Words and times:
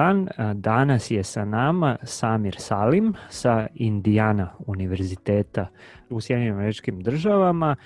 dan, 0.00 0.28
danas 0.54 1.10
je 1.10 1.22
sa 1.24 1.44
nama 1.44 1.96
Samir 2.02 2.56
Salim 2.58 3.14
sa 3.28 3.66
Indiana 3.74 4.48
univerziteta 4.66 5.66
u 6.10 6.20
Sjedinim 6.20 6.54
američkim 6.54 7.00
državama. 7.00 7.76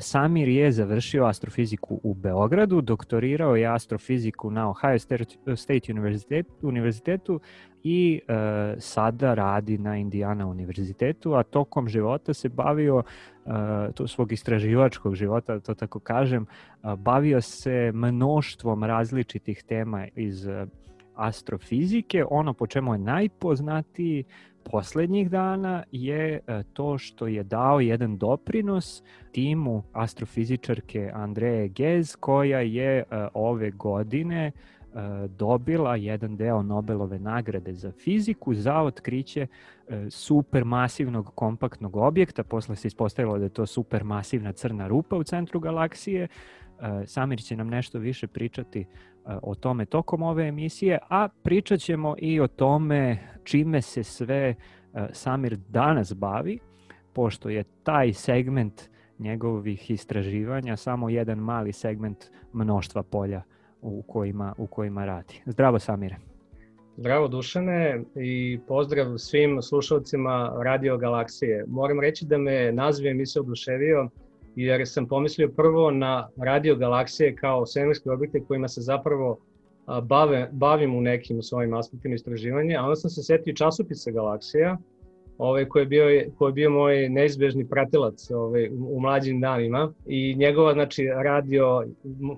Samir 0.00 0.48
je 0.48 0.72
završio 0.72 1.24
astrofiziku 1.26 2.00
u 2.02 2.14
Beogradu, 2.14 2.80
doktorirao 2.80 3.56
je 3.56 3.66
astrofiziku 3.66 4.50
na 4.50 4.70
Ohio 4.70 4.98
State 5.56 5.92
univerzitetu 6.62 7.40
i 7.82 8.20
sada 8.78 9.34
radi 9.34 9.78
na 9.78 9.96
Indiana 9.96 10.46
univerzitetu, 10.46 11.34
a 11.34 11.42
tokom 11.42 11.88
života 11.88 12.34
se 12.34 12.48
bavio 12.48 13.02
to 13.94 14.06
svog 14.06 14.32
istraživačkog 14.32 15.14
života, 15.14 15.54
da 15.54 15.60
to 15.60 15.74
tako 15.74 16.00
kažem, 16.00 16.46
bavio 16.98 17.40
se 17.40 17.90
mnoštvom 17.94 18.84
različitih 18.84 19.62
tema 19.62 20.06
iz 20.14 20.48
astrofizike, 21.18 22.24
ono 22.30 22.54
po 22.54 22.66
čemu 22.66 22.94
je 22.94 22.98
najpoznatiji 22.98 24.24
poslednjih 24.70 25.30
dana 25.30 25.84
je 25.92 26.40
e, 26.46 26.62
to 26.72 26.98
što 26.98 27.26
je 27.26 27.42
dao 27.42 27.80
jedan 27.80 28.18
doprinos 28.18 29.02
timu 29.32 29.82
astrofizičarke 29.92 31.10
Andreje 31.14 31.68
Gez 31.68 32.16
koja 32.16 32.60
je 32.60 32.98
e, 32.98 33.04
ove 33.34 33.70
godine 33.70 34.46
e, 34.46 34.52
dobila 35.28 35.96
jedan 35.96 36.36
deo 36.36 36.62
Nobelove 36.62 37.18
nagrade 37.18 37.74
za 37.74 37.92
fiziku 37.92 38.54
za 38.54 38.82
otkriće 38.82 39.46
supermasivnog 40.10 41.34
kompaktnog 41.34 41.96
objekta. 41.96 42.42
Posle 42.42 42.76
se 42.76 42.88
ispostavilo 42.88 43.38
da 43.38 43.44
je 43.44 43.48
to 43.48 43.66
supermasivna 43.66 44.52
crna 44.52 44.88
rupa 44.88 45.16
u 45.16 45.24
centru 45.24 45.60
galaksije. 45.60 46.28
Samir 47.06 47.42
će 47.42 47.56
nam 47.56 47.68
nešto 47.68 47.98
više 47.98 48.26
pričati 48.26 48.86
o 49.42 49.54
tome 49.54 49.84
tokom 49.86 50.22
ove 50.22 50.48
emisije, 50.48 50.98
a 51.08 51.28
pričat 51.42 51.80
ćemo 51.80 52.14
i 52.18 52.40
o 52.40 52.46
tome 52.46 53.18
čime 53.44 53.82
se 53.82 54.02
sve 54.02 54.54
Samir 55.12 55.56
danas 55.68 56.14
bavi, 56.14 56.58
pošto 57.12 57.48
je 57.48 57.64
taj 57.82 58.12
segment 58.12 58.82
njegovih 59.18 59.90
istraživanja 59.90 60.76
samo 60.76 61.08
jedan 61.08 61.38
mali 61.38 61.72
segment 61.72 62.24
mnoštva 62.52 63.02
polja 63.02 63.42
u 63.82 64.02
kojima, 64.02 64.54
u 64.58 64.66
kojima 64.66 65.04
radi. 65.04 65.42
Zdravo 65.46 65.78
Samire. 65.78 66.16
Zdravo 66.96 67.28
Dušane 67.28 68.02
i 68.14 68.60
pozdrav 68.68 69.18
svim 69.18 69.62
slušalcima 69.62 70.52
Radio 70.62 70.96
Galaksije. 70.96 71.64
Moram 71.68 72.00
reći 72.00 72.26
da 72.26 72.38
me 72.38 72.72
naziv 72.72 73.06
emisije 73.06 73.42
oduševio 73.42 74.08
jer 74.58 74.88
sam 74.88 75.08
pomislio 75.08 75.48
prvo 75.48 75.90
na 75.90 76.28
radio 76.36 76.76
galaksije 76.76 77.36
kao 77.36 77.66
svemirske 77.66 78.10
objekte 78.10 78.44
kojima 78.48 78.68
se 78.68 78.80
zapravo 78.80 79.38
bave, 80.02 80.48
bavim 80.52 80.94
u 80.94 81.00
nekim 81.00 81.42
svojim 81.42 81.74
aspektima 81.74 82.14
istraživanja, 82.14 82.80
a 82.80 82.82
onda 82.82 82.96
sam 82.96 83.10
se 83.10 83.22
setio 83.22 83.54
časopisa 83.54 84.10
galaksija, 84.10 84.78
ovaj, 85.38 85.64
koji, 85.64 85.82
je 85.82 85.86
bio, 85.86 86.04
koji 86.38 86.50
je 86.50 86.52
bio 86.52 86.70
moj 86.70 87.08
neizbežni 87.08 87.68
pratilac 87.68 88.30
ovaj, 88.30 88.68
u, 88.68 89.00
mlađim 89.00 89.40
danima. 89.40 89.92
I 90.06 90.34
njegova 90.34 90.72
znači, 90.72 91.06
radio 91.06 91.84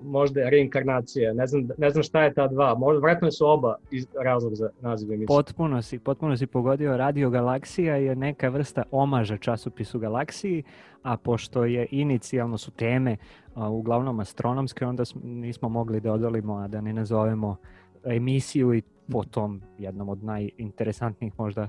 možda 0.03 0.49
reinkarnacija, 0.49 1.33
ne 1.33 1.47
znam, 1.47 1.67
ne 1.77 1.89
znam 1.89 2.03
šta 2.03 2.23
je 2.23 2.33
ta 2.33 2.47
dva, 2.47 2.75
možda 2.75 3.01
vratno 3.01 3.31
su 3.31 3.47
oba 3.47 3.75
iz, 3.91 4.07
razlog 4.23 4.55
za 4.55 4.69
naziv 4.81 5.11
emisije. 5.11 5.27
Potpuno 5.27 5.81
si, 5.81 5.99
potpuno 5.99 6.37
si 6.37 6.47
pogodio, 6.47 6.97
Radio 6.97 7.29
Galaksija 7.29 7.95
je 7.95 8.15
neka 8.15 8.49
vrsta 8.49 8.83
omaža 8.91 9.37
časopisu 9.37 9.99
Galaksiji, 9.99 10.63
a 11.03 11.17
pošto 11.17 11.65
je 11.65 11.87
inicijalno 11.91 12.57
su 12.57 12.71
teme 12.71 13.17
a, 13.55 13.69
uglavnom 13.69 14.19
astronomske, 14.19 14.85
onda 14.85 15.03
nismo 15.23 15.69
mogli 15.69 15.99
da 15.99 16.13
odolimo, 16.13 16.55
a 16.55 16.67
da 16.67 16.81
ne 16.81 16.93
nazovemo 16.93 17.55
emisiju 18.03 18.73
i 18.73 18.81
po 19.11 19.23
tom 19.23 19.61
jednom 19.77 20.09
od 20.09 20.23
najinteresantnijih 20.23 21.33
možda 21.37 21.67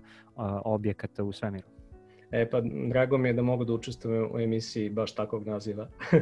objekata 0.64 1.24
u 1.24 1.32
svemiru. 1.32 1.66
E 2.30 2.50
pa, 2.50 2.60
drago 2.88 3.18
mi 3.18 3.28
je 3.28 3.32
da 3.32 3.42
mogu 3.42 3.64
da 3.64 3.72
učestvujem 3.72 4.28
u 4.34 4.38
emisiji 4.38 4.90
baš 4.90 5.14
takvog 5.14 5.46
naziva. 5.46 5.88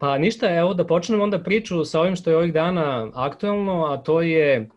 pa 0.00 0.18
ništa, 0.18 0.56
evo 0.56 0.74
da 0.74 0.86
počnem 0.86 1.20
onda 1.20 1.38
priču 1.38 1.84
sa 1.84 2.00
ovim 2.00 2.16
što 2.16 2.30
je 2.30 2.36
ovih 2.36 2.52
dana 2.52 3.10
aktuelno, 3.14 3.84
a 3.84 3.96
to 3.96 4.22
je 4.22 4.68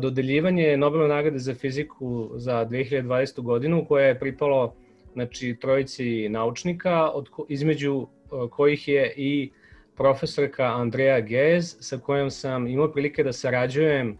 dodeljivanje 0.00 0.76
Nobelove 0.76 1.08
nagrade 1.08 1.38
za 1.38 1.54
fiziku 1.54 2.30
za 2.34 2.66
2020. 2.70 3.42
godinu 3.42 3.84
koje 3.88 4.08
je 4.08 4.18
pripalo 4.18 4.74
znači, 5.12 5.56
trojici 5.60 6.28
naučnika, 6.28 7.10
od, 7.10 7.28
između 7.48 8.06
kojih 8.50 8.88
je 8.88 9.14
i 9.16 9.50
profesorka 10.00 10.64
Andreja 10.64 11.20
Gez, 11.20 11.76
sa 11.80 11.98
kojom 11.98 12.30
sam 12.30 12.66
imao 12.66 12.92
prilike 12.92 13.24
da 13.24 13.32
sarađujem 13.32 14.18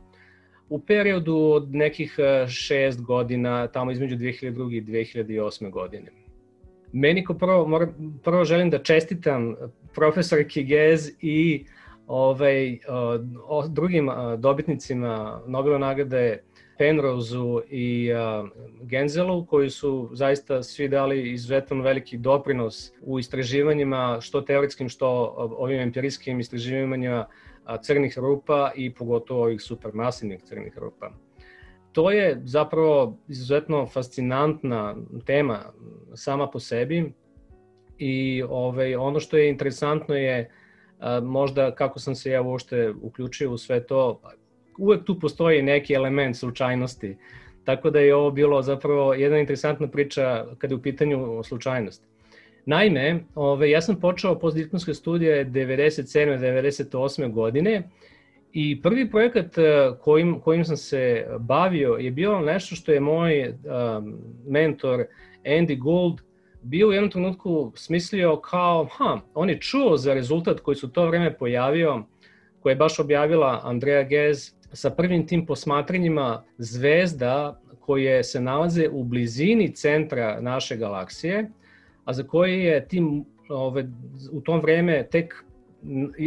u 0.69 0.81
periodu 0.81 1.37
od 1.37 1.75
nekih 1.75 2.19
e, 2.19 2.49
šest 2.49 3.03
godina, 3.03 3.67
tamo 3.67 3.91
između 3.91 4.17
2002. 4.17 4.77
i 4.77 4.83
2008. 4.83 5.71
godine. 5.71 6.13
Meni 6.93 7.25
ko 7.25 7.35
prvo, 7.35 7.67
moram, 7.67 8.21
prvo 8.25 8.45
želim 8.45 8.71
da 8.71 8.83
čestitam 8.83 9.55
profesorki 9.95 10.65
Gez 10.65 11.11
i 11.21 11.65
ovaj, 12.07 12.79
o, 12.89 13.19
o 13.47 13.69
drugim 13.69 14.11
dobitnicima 14.39 15.43
Nobelove 15.47 15.79
nagrade 15.79 16.43
Penroseu 16.81 17.61
i 17.69 18.11
uh, 18.13 18.49
Genzelu, 18.83 19.47
koji 19.47 19.71
su 19.71 20.09
zaista 20.13 20.63
svi 20.63 20.89
dali 20.89 21.33
izuzetan 21.33 21.81
veliki 21.81 22.17
doprinos 22.17 22.93
u 23.03 23.19
istraživanjima, 23.19 24.19
što 24.21 24.41
teoretskim, 24.41 24.89
što 24.89 25.09
ovim 25.59 25.81
empirijskim 25.81 26.41
istraživanjima 26.41 27.27
crnih 27.83 28.19
rupa 28.19 28.71
i 28.77 28.95
pogotovo 28.95 29.43
ovih 29.43 29.63
supermasivnih 29.63 30.43
crnih 30.43 30.79
rupa. 30.79 31.11
To 31.93 32.11
je 32.11 32.41
zapravo 32.45 33.19
izuzetno 33.29 33.87
fascinantna 33.87 34.97
tema 35.27 35.61
sama 36.15 36.51
po 36.51 36.61
sebi 36.61 37.13
i 37.99 38.43
ovaj, 38.49 38.95
ono 38.95 39.21
što 39.21 39.37
je 39.37 39.51
interesantno 39.51 40.15
je 40.15 40.51
možda 41.23 41.75
kako 41.75 41.99
sam 41.99 42.15
se 42.15 42.31
ja 42.31 42.43
uopšte 42.43 42.91
uključio 43.03 43.53
u 43.53 43.59
sve 43.59 43.87
to, 43.87 44.21
uvek 44.81 45.05
tu 45.05 45.21
postoji 45.21 45.63
neki 45.63 45.95
element 45.95 46.37
slučajnosti. 46.37 47.17
Tako 47.65 47.91
da 47.91 48.01
je 48.01 48.15
ovo 48.15 48.31
bilo 48.31 48.63
zapravo 48.63 49.15
jedna 49.15 49.39
interesantna 49.39 49.89
priča 49.89 50.47
kada 50.59 50.75
je 50.75 50.77
u 50.77 50.83
pitanju 50.83 51.43
slučajnost. 51.45 52.05
Naime, 52.67 53.25
ove, 53.35 53.71
ja 53.71 53.81
sam 53.81 54.01
počeo 54.01 54.39
postdiplomske 54.39 54.95
studije 54.95 55.47
97. 55.47 56.39
98. 56.39 57.33
godine 57.33 57.83
i 58.53 58.83
prvi 58.83 59.11
projekat 59.11 59.59
e, 59.59 59.91
kojim, 60.01 60.41
kojim 60.41 60.65
sam 60.65 60.77
se 60.77 61.27
bavio 61.39 61.93
je 61.93 62.11
bilo 62.11 62.41
nešto 62.41 62.75
što 62.75 62.93
je 62.93 63.01
moj 63.01 63.49
um, 63.49 64.19
mentor 64.47 65.05
Andy 65.45 65.79
Gould 65.79 66.21
bio 66.63 66.89
u 66.89 66.93
jednom 66.93 67.11
trenutku 67.11 67.73
smislio 67.75 68.37
kao, 68.37 68.89
ha, 68.93 69.21
on 69.35 69.51
je 69.51 69.61
čuo 69.61 69.97
za 69.97 70.15
rezultat 70.15 70.61
koji 70.61 70.75
su 70.75 70.93
to 70.93 71.07
vreme 71.07 71.39
pojavio, 71.39 72.03
koji 72.61 72.73
je 72.73 72.77
baš 72.77 72.99
objavila 72.99 73.61
Andrea 73.65 74.03
Gez 74.03 74.55
sa 74.73 74.91
prvim 74.91 75.27
tim 75.27 75.47
posmatranjima 75.47 76.45
zvezda 76.59 77.61
koje 77.81 78.25
se 78.25 78.41
nalaze 78.41 78.89
u 78.89 79.05
blizini 79.05 79.75
centra 79.75 80.41
naše 80.41 80.77
galaksije, 80.77 81.51
a 82.05 82.13
za 82.13 82.23
koje 82.23 82.65
je 82.65 82.89
tim 82.89 83.25
ove, 83.49 83.89
u 84.33 84.41
tom 84.41 84.61
vreme 84.61 85.07
tek 85.11 85.45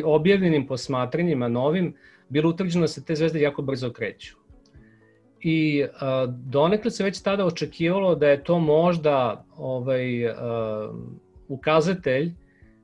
objavljenim 0.04 0.68
posmatranjima 0.68 1.48
novim 1.48 1.94
bilo 2.30 2.50
utvrđeno 2.50 2.84
da 2.84 2.88
se 2.88 3.06
te 3.06 3.16
zvezde 3.16 3.42
jako 3.42 3.62
brzo 3.62 3.92
kreću. 3.92 4.36
I 5.42 5.86
a, 6.00 6.26
donekle 6.30 6.92
se 6.92 7.04
već 7.04 7.22
tada 7.22 7.46
očekivalo 7.46 8.16
da 8.16 8.28
je 8.28 8.44
to 8.44 8.60
možda 8.60 9.46
ovaj, 9.58 10.28
a, 10.28 10.94
ukazatelj 11.48 12.34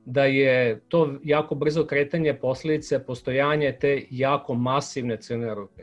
da 0.04 0.24
je 0.24 0.80
to 0.88 1.14
jako 1.24 1.54
brzo 1.54 1.84
kretanje 1.84 2.34
posledice 2.34 3.04
postojanje 3.04 3.76
te 3.80 4.02
jako 4.10 4.54
masivne 4.54 5.16
crne 5.16 5.54
rupe. 5.54 5.82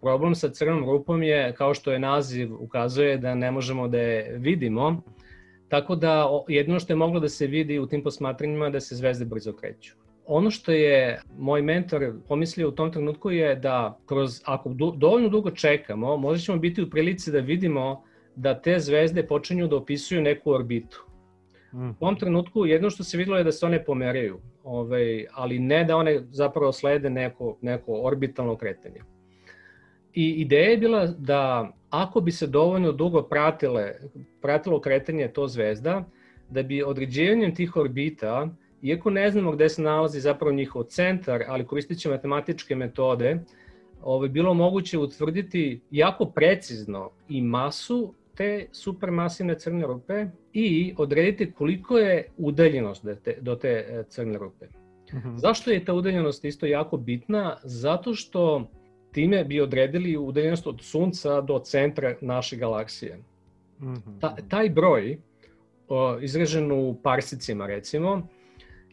Problem 0.00 0.34
sa 0.34 0.48
crnom 0.48 0.84
rupom 0.84 1.22
je, 1.22 1.54
kao 1.54 1.74
što 1.74 1.92
je 1.92 1.98
naziv 1.98 2.54
ukazuje, 2.62 3.18
da 3.18 3.34
ne 3.34 3.50
možemo 3.50 3.88
da 3.88 3.98
je 3.98 4.38
vidimo, 4.38 5.02
tako 5.68 5.96
da 5.96 6.28
jedino 6.48 6.80
što 6.80 6.92
je 6.92 6.96
moglo 6.96 7.20
da 7.20 7.28
se 7.28 7.46
vidi 7.46 7.78
u 7.78 7.86
tim 7.86 8.02
posmatranjima 8.02 8.70
da 8.70 8.80
se 8.80 8.96
zvezde 8.96 9.24
brzo 9.24 9.52
kreću. 9.52 9.94
Ono 10.26 10.50
što 10.50 10.72
je 10.72 11.20
moj 11.38 11.62
mentor 11.62 12.12
pomislio 12.28 12.68
u 12.68 12.72
tom 12.72 12.92
trenutku 12.92 13.30
je 13.30 13.56
da 13.56 13.98
kroz, 14.06 14.40
ako 14.44 14.68
dovoljno 14.96 15.28
dugo 15.28 15.50
čekamo, 15.50 16.16
možda 16.16 16.42
ćemo 16.42 16.58
biti 16.58 16.82
u 16.82 16.90
prilici 16.90 17.32
da 17.32 17.38
vidimo 17.38 18.04
da 18.36 18.60
te 18.60 18.78
zvezde 18.78 19.26
počinju 19.26 19.66
da 19.68 19.76
opisuju 19.76 20.22
neku 20.22 20.50
orbitu. 20.50 21.06
Mm. 21.74 21.90
U 21.90 21.94
ovom 22.00 22.16
trenutku 22.16 22.66
jedno 22.66 22.90
što 22.90 23.04
se 23.04 23.18
videlo 23.18 23.38
je 23.38 23.44
da 23.44 23.52
se 23.52 23.66
one 23.66 23.84
pomeraju, 23.84 24.38
ovaj, 24.64 25.26
ali 25.32 25.58
ne 25.58 25.84
da 25.84 25.96
one 25.96 26.22
zapravo 26.30 26.72
slede 26.72 27.10
neko, 27.10 27.56
neko 27.60 27.92
orbitalno 27.92 28.56
kretanje. 28.56 29.00
I 30.12 30.30
ideja 30.30 30.70
je 30.70 30.78
bila 30.78 31.06
da 31.06 31.72
ako 31.90 32.20
bi 32.20 32.32
se 32.32 32.46
dovoljno 32.46 32.92
dugo 32.92 33.22
pratile, 33.22 33.92
pratilo 34.42 34.80
kretanje 34.80 35.28
to 35.28 35.48
zvezda, 35.48 36.04
da 36.50 36.62
bi 36.62 36.82
određivanjem 36.82 37.54
tih 37.54 37.76
orbita, 37.76 38.48
iako 38.82 39.10
ne 39.10 39.30
znamo 39.30 39.52
gde 39.52 39.68
se 39.68 39.82
nalazi 39.82 40.20
zapravo 40.20 40.54
njihov 40.54 40.82
centar, 40.82 41.44
ali 41.48 41.66
koristeći 41.66 42.08
matematičke 42.08 42.76
metode, 42.76 43.38
ovaj, 44.02 44.28
bilo 44.28 44.54
moguće 44.54 44.98
utvrditi 44.98 45.80
jako 45.90 46.24
precizno 46.24 47.10
i 47.28 47.42
masu 47.42 48.14
te 48.34 48.66
supermasivne 48.72 49.58
crne 49.58 49.86
rupe 49.86 50.26
i 50.54 50.94
odrediti 50.96 51.52
koliko 51.52 51.98
je 51.98 52.28
udaljenost 52.36 53.04
do 53.04 53.14
te, 53.14 53.36
do 53.40 53.54
te 53.54 53.68
e, 53.68 54.04
crne 54.08 54.38
rupe. 54.38 54.66
Uh 55.12 55.18
mhm. 55.18 55.28
-huh. 55.28 55.38
Zašto 55.38 55.70
je 55.70 55.84
ta 55.84 55.94
udaljenost 55.94 56.44
isto 56.44 56.66
jako 56.66 56.96
bitna? 56.96 57.56
Zato 57.62 58.14
što 58.14 58.70
time 59.12 59.44
bi 59.44 59.60
odredili 59.60 60.16
udaljenost 60.16 60.66
od 60.66 60.80
Sunca 60.82 61.40
do 61.40 61.58
centra 61.58 62.14
naše 62.20 62.56
galaksije. 62.56 63.18
Uh 63.78 63.84
mhm. 63.84 63.94
-huh. 63.94 64.20
Ta, 64.20 64.36
taj 64.48 64.70
broj, 64.70 65.18
o, 65.88 66.18
izražen 66.20 66.72
u 66.72 66.96
parsicima 67.02 67.66
recimo, 67.66 68.28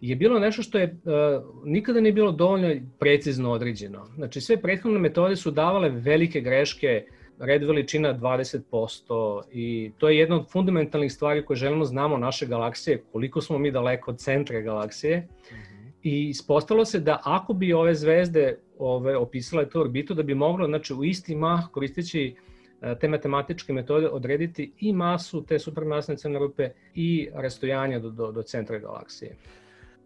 je 0.01 0.15
bilo 0.15 0.39
nešto 0.39 0.61
što 0.61 0.77
je 0.77 0.97
uh, 1.03 1.65
nikada 1.65 2.01
nije 2.01 2.13
bilo 2.13 2.31
dovoljno 2.31 2.75
precizno 2.99 3.51
određeno. 3.51 4.07
Znači 4.15 4.41
sve 4.41 4.61
prethodne 4.61 4.99
metode 4.99 5.35
su 5.35 5.51
davale 5.51 5.89
velike 5.89 6.41
greške 6.41 7.05
uh, 7.07 7.20
red 7.41 7.63
veličina 7.63 8.13
20% 8.17 9.41
i 9.51 9.91
to 9.97 10.09
je 10.09 10.17
jedna 10.17 10.35
od 10.35 10.51
fundamentalnih 10.51 11.13
stvari 11.13 11.45
koje 11.45 11.57
želimo 11.57 11.85
znamo 11.85 12.17
naše 12.17 12.45
galaksije, 12.45 13.03
koliko 13.11 13.41
smo 13.41 13.57
mi 13.57 13.71
daleko 13.71 14.11
od 14.11 14.19
centra 14.19 14.61
galaksije. 14.61 15.17
Mm 15.17 15.55
-hmm. 15.55 15.91
I 16.03 16.29
ispostavilo 16.29 16.85
se 16.85 16.99
da 16.99 17.21
ako 17.23 17.53
bi 17.53 17.73
ove 17.73 17.95
zvezde 17.95 18.57
ove, 18.77 19.17
opisale 19.17 19.69
tu 19.69 19.81
orbitu, 19.81 20.13
da 20.13 20.23
bi 20.23 20.35
moglo 20.35 20.67
znači, 20.67 20.93
u 20.93 21.03
isti 21.03 21.35
mah 21.35 21.67
koristeći 21.71 22.35
e, 22.81 22.95
te 22.99 23.07
matematičke 23.07 23.73
metode 23.73 24.09
odrediti 24.09 24.71
i 24.79 24.93
masu 24.93 25.45
te 25.45 25.59
supermasne 25.59 26.17
crne 26.17 26.39
rupe 26.39 26.69
i 26.95 27.29
rastojanje 27.33 27.99
do, 27.99 28.09
do, 28.09 28.31
do 28.31 28.43
centra 28.43 28.79
galaksije. 28.79 29.35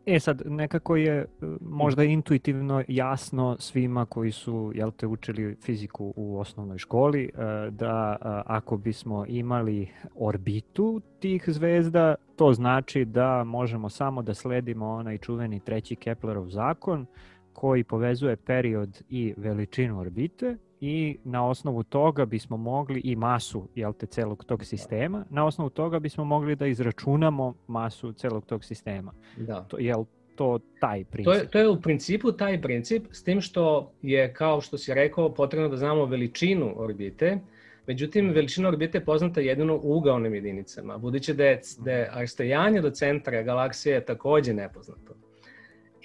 E 0.06 0.20
sad, 0.20 0.42
nekako 0.46 0.96
je 0.96 1.18
e, 1.18 1.26
možda 1.62 2.04
intuitivno 2.04 2.84
jasno 2.88 3.56
svima 3.60 4.06
koji 4.06 4.32
su 4.32 4.72
jel 4.76 4.92
te, 4.92 5.08
učili 5.08 5.56
fiziku 5.62 6.14
u 6.16 6.40
osnovnoj 6.40 6.78
školi 6.78 7.24
e, 7.24 7.30
da 7.72 8.16
e, 8.16 8.26
ako 8.46 8.78
bismo 8.78 9.26
imali 9.28 9.88
orbitu 10.16 11.02
tih 11.20 11.44
zvezda, 11.48 12.16
to 12.36 12.54
znači 12.54 13.06
da 13.06 13.44
možemo 13.44 13.90
samo 13.90 14.22
da 14.22 14.34
sledimo 14.34 14.88
onaj 14.88 15.18
čuveni 15.18 15.60
treći 15.60 15.96
Keplerov 15.96 16.50
zakon 16.50 17.06
koji 17.54 17.84
povezuje 17.84 18.36
period 18.36 19.02
i 19.10 19.34
veličinu 19.38 20.00
orbite 20.00 20.58
i 20.82 21.18
na 21.24 21.48
osnovu 21.48 21.84
toga 21.84 22.26
bismo 22.26 22.58
mogli 22.58 23.00
i 23.00 23.16
masu 23.16 23.68
jel 23.76 23.94
te, 23.94 24.06
celog 24.06 24.44
tog 24.46 24.66
sistema, 24.66 25.26
na 25.30 25.46
osnovu 25.46 25.70
toga 25.70 26.00
bismo 26.00 26.24
mogli 26.24 26.56
da 26.56 26.68
izračunamo 26.68 27.54
masu 27.68 28.14
celog 28.14 28.46
tog 28.46 28.66
sistema. 28.66 29.14
Da. 29.38 29.62
To, 29.62 29.78
jel 29.80 30.06
to 30.36 30.60
taj 30.80 31.04
princip? 31.06 31.34
To 31.34 31.40
je, 31.40 31.48
to 31.48 31.60
je 31.60 31.70
u 31.70 31.82
principu 31.82 32.32
taj 32.32 32.62
princip, 32.62 33.06
s 33.12 33.24
tim 33.24 33.42
što 33.42 33.92
je, 34.02 34.34
kao 34.34 34.62
što 34.62 34.78
si 34.78 34.94
rekao, 34.94 35.34
potrebno 35.34 35.70
da 35.70 35.78
znamo 35.78 36.06
veličinu 36.06 36.74
orbite, 36.76 37.40
Međutim, 37.88 38.30
veličina 38.30 38.68
orbite 38.68 38.98
je 38.98 39.06
poznata 39.06 39.42
jedino 39.42 39.76
u 39.76 39.98
ugaonim 39.98 40.36
jedinicama, 40.36 40.98
budući 40.98 41.34
da 41.34 41.46
je, 41.46 41.62
da 41.80 41.92
je 41.92 42.12
rastojanje 42.14 42.82
do 42.82 42.90
centra 42.90 43.42
galaksije 43.42 44.06
takođe 44.06 44.54
nepoznato. 44.54 45.14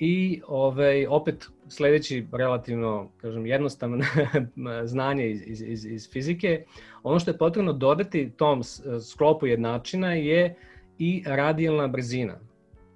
I 0.00 0.40
ovaj, 0.48 1.06
opet 1.06 1.46
sledeći 1.68 2.26
relativno 2.32 3.08
kažem, 3.16 3.46
jednostavno 3.46 4.04
znanje 4.84 5.30
iz, 5.30 5.42
iz, 5.46 5.62
iz, 5.62 5.84
iz 5.84 6.10
fizike, 6.12 6.64
ono 7.02 7.18
što 7.18 7.30
je 7.30 7.38
potrebno 7.38 7.72
dodati 7.72 8.30
tom 8.36 8.62
sklopu 9.12 9.46
jednačina 9.46 10.14
je 10.14 10.54
i 10.98 11.22
radijalna 11.26 11.88
brzina. 11.88 12.38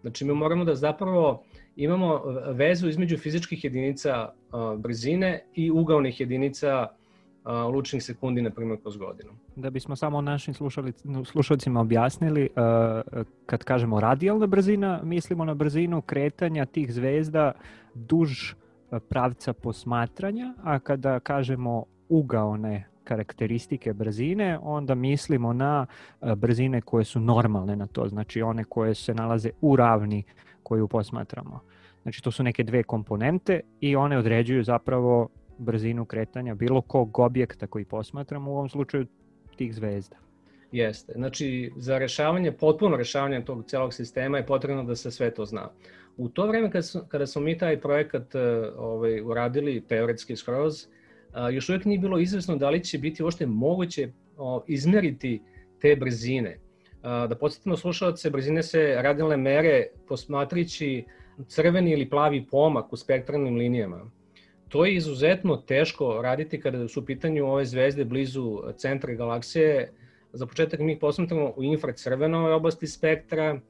Znači 0.01 0.25
mi 0.25 0.35
moramo 0.35 0.65
da 0.65 0.75
zapravo 0.75 1.45
imamo 1.77 2.23
vezu 2.47 2.89
između 2.89 3.19
fizičkih 3.19 3.65
jedinica 3.65 4.33
brzine 4.79 5.45
i 5.55 5.71
ugaonih 5.71 6.21
jedinica 6.21 6.89
lučnih 7.73 8.05
sekundi, 8.05 8.43
na 8.43 8.51
primjer, 8.51 8.81
kroz 8.83 8.97
godinu. 8.97 9.31
Da 9.57 9.71
bismo 9.71 9.97
samo 9.97 10.21
našim 10.21 10.55
slušalcima 11.25 11.81
objasnili, 11.81 12.49
kad 13.47 13.65
kažemo 13.65 14.01
radijalna 14.01 14.47
brzina, 14.47 15.01
mislimo 15.03 15.45
na 15.45 15.55
brzinu 15.55 16.03
kretanja 16.03 16.67
tih 16.67 16.93
zvezda 16.93 17.53
duž 17.95 18.55
pravca 19.09 19.53
posmatranja, 19.53 20.55
a 20.63 20.79
kada 20.79 21.21
kažemo 21.21 21.85
ugaone 22.09 22.87
karakteristike 23.05 23.93
brzine, 23.93 24.59
onda 24.63 24.95
mislimo 24.95 25.53
na 25.53 25.87
brzine 26.37 26.81
koje 26.81 27.05
su 27.05 27.21
normalne 27.21 27.77
na 27.77 27.87
to, 27.87 28.09
znači 28.09 28.43
one 28.43 28.65
koje 28.65 28.95
se 28.95 29.15
nalaze 29.15 29.51
u 29.61 29.77
ravni 29.77 30.23
koju 30.63 30.89
posmatramo. 30.89 31.61
Znači 32.03 32.23
to 32.23 32.31
su 32.31 32.43
neke 32.43 32.63
dve 32.63 32.83
komponente 32.83 33.61
i 33.81 33.97
one 33.97 34.19
određuju 34.19 34.65
zapravo 34.65 35.29
brzinu 35.59 36.05
kretanja 36.05 36.55
bilo 36.55 36.81
kog 36.81 37.19
objekta 37.19 37.67
koji 37.67 37.85
posmatramo, 37.85 38.51
u 38.51 38.55
ovom 38.55 38.69
slučaju 38.69 39.07
tih 39.57 39.75
zvezda. 39.75 40.17
Jeste. 40.73 41.13
Znači, 41.17 41.73
za 41.77 41.99
rešavanje, 41.99 42.53
potpuno 42.53 42.97
rešavanje 42.97 43.45
tog 43.45 43.65
celog 43.67 43.95
sistema 43.95 44.39
je 44.39 44.47
potrebno 44.47 44.85
da 44.85 44.97
se 44.97 45.11
sve 45.11 45.35
to 45.35 45.45
zna. 45.45 45.71
U 46.17 46.29
to 46.29 46.47
vreme 46.47 46.71
kada, 46.71 46.83
su, 46.83 47.01
kada 47.09 47.27
smo 47.27 47.43
mi 47.43 47.59
taj 47.59 47.81
projekat 47.81 48.35
e, 48.35 48.41
ovaj, 48.77 49.21
uradili 49.21 49.85
teoretski 49.89 50.37
skroz, 50.37 50.87
još 51.53 51.69
uvijek 51.69 51.85
nije 51.85 51.99
bilo 51.99 52.19
izvesno 52.19 52.57
da 52.57 52.71
li 52.71 52.85
će 52.85 52.99
biti 52.99 53.23
uopšte 53.23 53.47
moguće 53.47 54.13
izmeriti 54.67 55.43
te 55.81 55.97
brzine. 55.97 56.59
Da 57.03 57.37
podsjetimo 57.41 57.77
slušalce, 57.77 58.31
brzine 58.31 58.63
se 58.63 58.99
radijalne 59.03 59.37
mere 59.37 59.87
posmatrići 60.09 61.05
crveni 61.47 61.91
ili 61.91 62.11
plavi 62.11 62.47
pomak 62.51 62.93
u 62.93 62.97
spektralnim 62.97 63.57
linijama 63.57 64.11
to 64.75 64.85
je 64.85 64.95
izuzetno 64.95 65.57
teško 65.57 66.23
raditi 66.23 66.61
kada 66.61 66.89
su 66.89 67.01
u 67.01 67.05
pitanju 67.05 67.47
ove 67.47 67.65
zvezde 67.65 68.05
blizu 68.05 68.63
centra 68.77 69.15
galaksije. 69.15 69.93
Za 70.33 70.47
početak 70.47 70.81
mi 70.81 70.93
ih 70.93 70.99
posmatramo 71.01 71.53
u 71.57 71.63
infracrvenoj 71.65 72.53
oblasti 72.53 72.87
spektra 72.87 73.61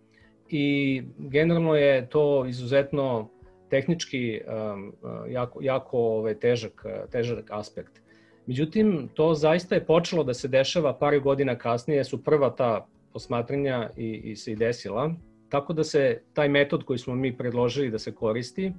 i 0.48 1.02
generalno 1.18 1.74
je 1.74 2.08
to 2.08 2.46
izuzetno 2.46 3.28
tehnički 3.70 4.40
um, 4.40 4.92
jako, 5.28 5.62
jako 5.62 5.98
ovaj, 5.98 6.34
težak, 6.34 6.84
težak 7.10 7.50
aspekt. 7.50 8.00
Međutim, 8.46 9.08
to 9.14 9.34
zaista 9.34 9.74
je 9.74 9.84
počelo 9.84 10.24
da 10.24 10.34
se 10.34 10.48
dešava 10.48 10.94
par 10.98 11.20
godina 11.20 11.58
kasnije, 11.58 12.04
su 12.04 12.24
prva 12.24 12.50
ta 12.50 12.86
posmatranja 13.12 13.90
i, 13.96 14.20
i 14.24 14.36
se 14.36 14.52
i 14.52 14.56
desila. 14.56 15.14
Tako 15.48 15.72
da 15.72 15.84
se 15.84 16.20
taj 16.32 16.48
metod 16.48 16.84
koji 16.84 16.98
smo 16.98 17.14
mi 17.14 17.36
predložili 17.36 17.90
da 17.90 17.98
se 17.98 18.14
koristi, 18.14 18.72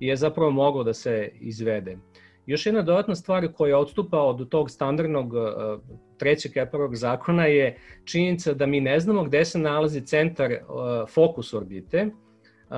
je 0.00 0.16
zapravo 0.16 0.50
moglo 0.50 0.84
da 0.84 0.94
se 0.94 1.30
izvede. 1.40 1.98
Još 2.46 2.66
jedna 2.66 2.82
dodatna 2.82 3.14
stvar 3.14 3.52
koja 3.52 3.78
odstupa 3.78 4.20
od 4.20 4.48
tog 4.48 4.70
standardnog 4.70 5.32
uh, 5.32 5.42
trećeg 6.18 6.52
Keplerovog 6.52 6.96
zakona 6.96 7.46
je 7.46 7.78
činjenica 8.04 8.54
da 8.54 8.66
mi 8.66 8.80
ne 8.80 9.00
znamo 9.00 9.24
gde 9.24 9.44
se 9.44 9.58
nalazi 9.58 10.00
centar 10.00 10.52
uh, 10.52 10.58
fokus 11.08 11.54
orbite, 11.54 12.10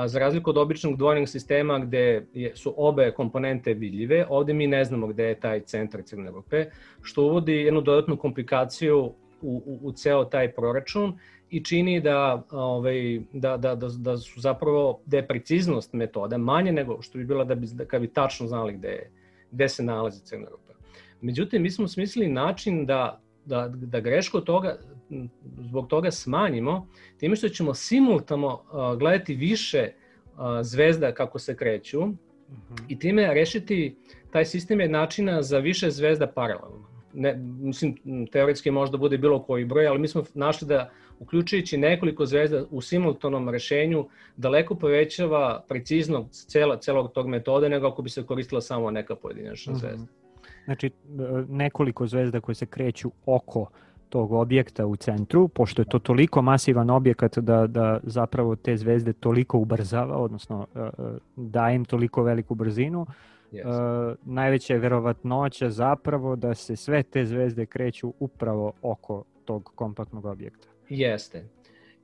za 0.06 0.18
razliku 0.18 0.50
od 0.50 0.58
običnog 0.58 0.96
dvojnog 0.96 1.28
sistema 1.28 1.78
gde 1.78 2.26
su 2.54 2.74
obe 2.76 3.12
komponente 3.16 3.74
vidljive, 3.74 4.26
ovde 4.28 4.54
mi 4.54 4.66
ne 4.66 4.84
znamo 4.84 5.06
gde 5.06 5.24
je 5.24 5.40
taj 5.40 5.60
centar 5.60 6.02
crne 6.02 6.30
rupe, 6.30 6.64
što 7.02 7.22
uvodi 7.22 7.52
jednu 7.52 7.80
dodatnu 7.80 8.16
komplikaciju 8.16 8.98
u, 8.98 9.12
u, 9.42 9.78
u 9.82 9.92
ceo 9.92 10.24
taj 10.24 10.52
proračun, 10.52 11.18
i 11.50 11.64
čini 11.64 12.00
da, 12.00 12.42
ovaj, 12.50 13.20
da, 13.32 13.56
da, 13.56 13.74
da, 13.74 13.88
da 13.88 14.16
su 14.16 14.40
zapravo, 14.40 15.00
da 15.06 15.16
je 15.16 15.26
preciznost 15.26 15.92
metoda 15.92 16.38
manje 16.38 16.72
nego 16.72 17.02
što 17.02 17.18
bi 17.18 17.24
bila 17.24 17.44
da 17.44 17.54
bi, 17.54 17.66
da, 17.72 17.84
kad 17.84 18.00
bi 18.00 18.08
tačno 18.08 18.46
znali 18.46 18.72
gde, 18.72 19.10
gde 19.50 19.68
se 19.68 19.82
nalazi 19.82 20.24
crna 20.24 20.48
rupa. 20.50 20.72
Međutim, 21.20 21.62
mi 21.62 21.70
smo 21.70 21.88
smislili 21.88 22.28
način 22.28 22.86
da, 22.86 23.20
da, 23.44 23.68
da 23.68 24.00
grešku 24.00 24.40
toga, 24.40 24.76
zbog 25.58 25.86
toga 25.88 26.10
smanjimo, 26.10 26.88
time 27.16 27.36
što 27.36 27.48
ćemo 27.48 27.74
simultano 27.74 28.62
gledati 28.98 29.34
više 29.34 29.92
zvezda 30.62 31.12
kako 31.12 31.38
se 31.38 31.56
kreću 31.56 32.00
uh 32.00 32.08
-huh. 32.08 32.82
i 32.88 32.98
time 32.98 33.34
rešiti 33.34 33.96
taj 34.30 34.44
sistem 34.44 34.80
je 34.80 34.88
načina 34.88 35.42
za 35.42 35.58
više 35.58 35.90
zvezda 35.90 36.26
paralelno. 36.26 36.87
Ne, 37.14 37.34
mislim, 37.60 37.96
teoretski 38.32 38.70
možda 38.70 38.98
bude 38.98 39.18
bilo 39.18 39.42
koji 39.42 39.64
broj, 39.64 39.86
ali 39.86 39.98
mi 39.98 40.08
smo 40.08 40.22
našli 40.34 40.68
da 40.68 40.90
uključujući 41.20 41.78
nekoliko 41.78 42.26
zvezda 42.26 42.64
u 42.70 42.80
simultanom 42.80 43.48
rešenju, 43.48 44.06
daleko 44.36 44.74
povećava 44.74 45.64
preciznost 45.68 46.50
cela, 46.50 46.76
celog 46.76 47.12
tog 47.12 47.28
metoda 47.28 47.68
nego 47.68 47.86
ako 47.86 48.02
bi 48.02 48.10
se 48.10 48.22
koristila 48.22 48.60
samo 48.60 48.90
neka 48.90 49.16
pojedinačna 49.16 49.72
mhm. 49.72 49.80
zvezda. 49.80 50.06
Znači, 50.64 50.90
nekoliko 51.48 52.06
zvezda 52.06 52.40
koje 52.40 52.54
se 52.54 52.66
kreću 52.66 53.10
oko 53.26 53.70
tog 54.08 54.32
objekta 54.32 54.86
u 54.86 54.96
centru, 54.96 55.48
pošto 55.48 55.82
je 55.82 55.86
to 55.86 55.98
toliko 55.98 56.42
masivan 56.42 56.90
objekat 56.90 57.38
da, 57.38 57.66
da 57.66 58.00
zapravo 58.02 58.56
te 58.56 58.76
zvezde 58.76 59.12
toliko 59.12 59.58
ubrzava, 59.58 60.16
odnosno 60.16 60.66
e, 60.74 60.78
e, 60.80 60.90
daje 61.36 61.76
im 61.76 61.84
toliko 61.84 62.22
veliku 62.22 62.54
brzinu, 62.54 63.06
yes. 63.52 63.66
uh, 63.66 64.16
najveća 64.24 64.72
je 64.72 64.78
verovatnoća 64.78 65.70
zapravo 65.70 66.36
da 66.36 66.54
se 66.54 66.76
sve 66.76 67.02
te 67.02 67.26
zvezde 67.26 67.66
kreću 67.66 68.12
upravo 68.18 68.72
oko 68.82 69.24
tog 69.44 69.72
kompaktnog 69.74 70.24
objekta. 70.24 70.68
Jeste. 70.88 71.44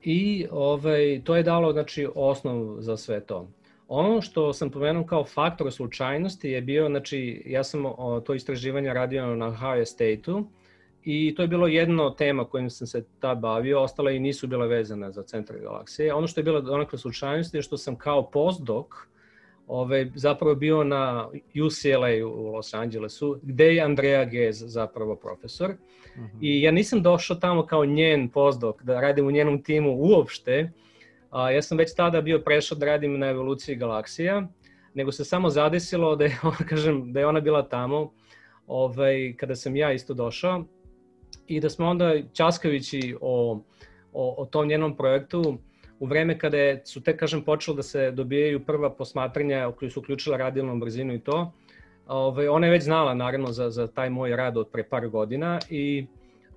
I 0.03 0.47
ovaj, 0.51 1.21
to 1.25 1.37
je 1.37 1.43
dalo 1.43 1.73
znači, 1.73 2.09
osnov 2.15 2.77
za 2.81 2.97
sve 2.97 3.21
to. 3.21 3.49
Ono 3.89 4.21
što 4.21 4.53
sam 4.53 4.71
pomenuo 4.71 5.07
kao 5.07 5.25
faktor 5.25 5.73
slučajnosti 5.73 6.51
je 6.51 6.61
bio, 6.61 6.89
znači, 6.89 7.43
ja 7.47 7.65
sam 7.65 7.87
o, 7.87 8.21
to 8.21 8.35
istraživanje 8.35 8.95
radio 8.95 9.37
na 9.37 9.47
Ohio 9.47 9.87
State-u 9.87 10.45
i 11.05 11.35
to 11.35 11.43
je 11.43 11.49
bilo 11.49 11.67
jedno 11.67 12.11
tema 12.11 12.45
kojim 12.45 12.71
sam 12.71 12.87
se 12.87 13.05
tad 13.21 13.39
bavio, 13.39 13.83
ostale 13.83 14.17
i 14.17 14.21
nisu 14.21 14.47
bile 14.47 14.67
vezane 14.67 15.13
za 15.13 15.23
centar 15.23 15.57
galaksije. 15.59 16.15
Ono 16.15 16.27
što 16.27 16.41
je 16.41 16.45
bilo 16.45 16.75
onakve 16.75 16.99
slučajnosti 16.99 17.57
je 17.57 17.63
što 17.63 17.77
sam 17.77 17.97
kao 17.97 18.31
postdoc 18.31 18.87
ovaj, 19.67 20.11
zapravo 20.15 20.55
bio 20.55 20.85
na 20.85 21.29
UCLA 21.67 22.27
u 22.27 22.53
Los 22.53 22.75
Angelesu, 22.75 23.41
gde 23.43 23.75
je 23.75 23.83
Andrea 23.83 24.25
Gez 24.25 24.63
zapravo 24.67 25.17
profesor. 25.17 25.71
Uh 25.71 25.77
mhm. 26.23 26.27
-huh. 26.27 26.39
I 26.41 26.63
ja 26.63 26.71
nisam 26.71 27.03
došao 27.03 27.37
tamo 27.37 27.67
kao 27.67 27.85
njen 27.85 28.29
pozdok, 28.29 28.83
da 28.83 29.01
radim 29.01 29.27
u 29.27 29.31
njenom 29.31 29.63
timu 29.63 29.97
uopšte. 29.99 30.73
A, 31.31 31.51
ja 31.51 31.63
sam 31.63 31.79
već 31.79 31.95
tada 31.95 32.21
bio 32.21 32.39
prešao 32.39 32.79
da 32.79 32.87
radim 32.87 33.19
na 33.19 33.27
evoluciji 33.27 33.77
galaksija, 33.77 34.49
nego 34.95 35.13
se 35.13 35.25
samo 35.25 35.51
zadesilo 35.51 36.17
da 36.17 36.25
je, 36.25 36.39
kažem, 36.71 37.13
da 37.13 37.21
je 37.21 37.27
ona 37.27 37.41
bila 37.41 37.69
tamo 37.69 38.13
ovaj, 38.67 39.35
kada 39.37 39.55
sam 39.55 39.77
ja 39.77 39.93
isto 39.93 40.15
došao 40.15 40.65
i 41.47 41.61
da 41.61 41.71
smo 41.71 41.87
onda 41.87 42.15
časkajući 42.33 43.17
o, 43.21 43.61
o, 44.13 44.35
o 44.39 44.47
tom 44.47 44.69
njenom 44.69 44.97
projektu 44.97 45.59
u 46.01 46.07
vreme 46.07 46.39
kada 46.39 46.59
je, 46.59 46.81
su 46.85 47.03
te, 47.03 47.17
kažem, 47.17 47.43
počelo 47.43 47.77
da 47.77 47.83
se 47.83 48.11
dobijaju 48.11 48.65
prva 48.65 48.91
posmatranja 48.91 49.73
koji 49.79 49.91
su 49.91 50.01
uključila 50.01 50.37
radijalnu 50.37 50.79
brzinu 50.79 51.15
i 51.15 51.21
to, 51.21 51.53
Ove, 52.07 52.51
ona 52.51 52.67
je 52.67 52.71
već 52.71 52.85
znala 52.85 53.15
naravno 53.15 53.53
za, 53.53 53.71
za 53.71 53.87
taj 53.87 54.11
moj 54.11 54.37
rad 54.37 54.57
od 54.57 54.69
pre 54.69 54.85
par 54.85 55.09
godina 55.09 55.59
i 55.71 56.07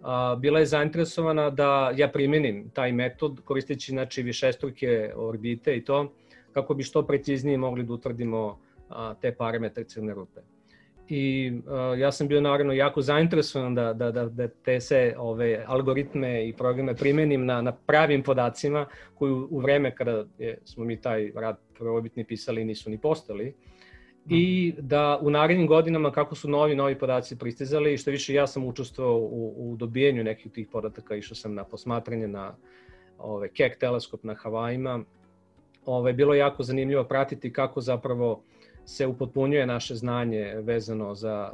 a, 0.01 0.35
bila 0.39 0.59
je 0.59 0.65
zainteresovana 0.65 1.49
da 1.49 1.91
ja 1.95 2.07
primenim 2.07 2.69
taj 2.69 2.91
metod 2.91 3.41
koristeći 3.45 3.91
znači, 3.91 4.23
višestruke 4.23 5.13
orbite 5.15 5.77
i 5.77 5.85
to 5.85 6.13
kako 6.53 6.73
bi 6.73 6.83
što 6.83 7.07
preciznije 7.07 7.57
mogli 7.57 7.83
da 7.83 7.93
utvrdimo 7.93 8.59
a, 8.89 9.13
te 9.21 9.35
parametre 9.35 9.83
crne 9.83 10.13
rupe 10.13 10.41
i 11.09 11.53
uh, 11.65 11.99
ja 11.99 12.11
sam 12.11 12.27
bio 12.27 12.41
naravno 12.41 12.73
jako 12.73 13.01
zainteresovan 13.01 13.75
da, 13.75 13.93
da, 13.93 14.11
da, 14.11 14.25
da 14.25 14.47
te 14.47 14.79
se 14.79 15.15
ove 15.17 15.63
algoritme 15.67 16.47
i 16.47 16.53
programe 16.53 16.95
primenim 16.95 17.45
na, 17.45 17.61
na 17.61 17.71
pravim 17.71 18.23
podacima 18.23 18.85
koji 19.15 19.31
u, 19.31 19.47
u 19.51 19.59
vreme 19.59 19.95
kada 19.95 20.25
je, 20.37 20.57
smo 20.65 20.85
mi 20.85 21.01
taj 21.01 21.31
rad 21.35 21.57
prvobitni 21.77 22.23
pisali 22.23 22.65
nisu 22.65 22.89
ni 22.89 22.97
postali 22.97 23.53
i 24.29 24.73
da 24.79 25.19
u 25.21 25.29
narednim 25.29 25.67
godinama 25.67 26.11
kako 26.11 26.35
su 26.35 26.49
novi 26.49 26.75
novi 26.75 26.99
podaci 26.99 27.37
pristizali 27.37 27.93
i 27.93 27.97
što 27.97 28.11
više 28.11 28.33
ja 28.33 28.47
sam 28.47 28.65
učestvovao 28.65 29.17
u, 29.17 29.53
u 29.57 29.75
dobijenju 29.75 30.23
nekih 30.23 30.51
tih 30.51 30.67
podataka, 30.71 31.15
išao 31.15 31.35
sam 31.35 31.53
na 31.53 31.63
posmatranje 31.63 32.27
na 32.27 32.55
ove, 33.17 33.49
Keck 33.49 33.77
teleskop 33.79 34.23
na 34.23 34.35
Havajima. 34.35 35.03
Ove, 35.85 36.13
bilo 36.13 36.33
je 36.33 36.39
jako 36.39 36.63
zanimljivo 36.63 37.03
pratiti 37.03 37.53
kako 37.53 37.81
zapravo 37.81 38.31
uh, 38.31 38.56
se 38.87 39.07
upotpunjuje 39.07 39.65
naše 39.65 39.95
znanje 39.95 40.53
vezano 40.61 41.15
za, 41.15 41.53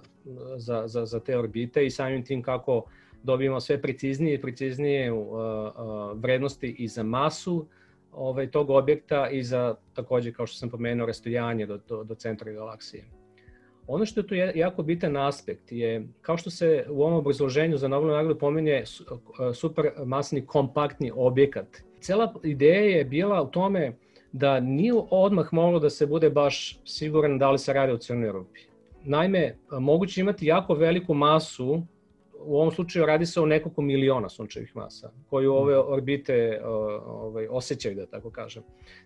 za, 0.56 0.88
za, 0.88 1.06
za 1.06 1.20
te 1.20 1.38
orbite 1.38 1.86
i 1.86 1.90
samim 1.90 2.26
tim 2.26 2.42
kako 2.42 2.84
dobijemo 3.24 3.60
sve 3.60 3.82
preciznije 3.82 4.36
i 4.36 4.42
preciznije 4.42 5.12
uh, 5.12 5.28
uh, 5.28 6.22
vrednosti 6.22 6.76
i 6.80 6.88
za 6.88 7.04
masu 7.04 7.66
ovaj, 8.12 8.52
tog 8.52 8.70
objekta 8.70 9.30
i 9.30 9.44
za 9.44 9.76
takođe, 9.94 10.32
kao 10.32 10.48
što 10.48 10.58
sam 10.58 10.70
pomenuo, 10.70 11.08
rastojanje 11.08 11.66
do, 11.66 11.80
do, 11.88 12.04
do 12.04 12.16
centra 12.16 12.52
galaksije. 12.52 13.04
Ono 13.88 14.06
što 14.06 14.20
je 14.20 14.28
tu 14.28 14.36
jako 14.36 14.84
bitan 14.84 15.18
aspekt 15.18 15.72
je, 15.72 16.08
kao 16.22 16.38
što 16.38 16.50
se 16.50 16.86
u 16.90 17.02
ovom 17.02 17.14
obrazloženju 17.14 17.78
za 17.78 17.88
Nobelovu 17.88 18.18
nagradu 18.18 18.40
pomenje 18.40 18.84
supermasni 19.54 20.46
kompaktni 20.46 21.12
objekat. 21.16 21.68
Cela 22.00 22.34
ideja 22.44 22.98
je 22.98 23.06
bila 23.06 23.42
u 23.42 23.48
tome 23.48 23.94
da 24.34 24.60
nije 24.60 24.94
odmah 25.10 25.54
moglo 25.54 25.80
da 25.80 25.90
se 25.90 26.06
bude 26.08 26.30
baš 26.30 26.80
siguran 26.86 27.38
da 27.40 27.52
li 27.52 27.60
se 27.60 27.74
radi 27.74 27.92
o 27.92 27.98
crnoj 27.98 28.32
rupi. 28.32 28.60
Naime, 29.04 29.56
moguće 29.72 30.22
imati 30.22 30.46
jako 30.46 30.74
veliku 30.74 31.14
masu, 31.14 31.84
u 32.46 32.58
ovom 32.58 32.72
slučaju 32.72 33.06
radi 33.06 33.26
se 33.26 33.42
o 33.42 33.46
nekoliko 33.46 33.82
miliona 33.82 34.30
sunčevih 34.30 34.76
masa, 34.76 35.12
koju 35.30 35.54
ove 35.54 35.78
orbite 35.78 36.62
ovaj, 37.06 37.48
osjećaju, 37.48 37.96
da 37.96 38.06
tako 38.06 38.30
kažem. 38.30 38.64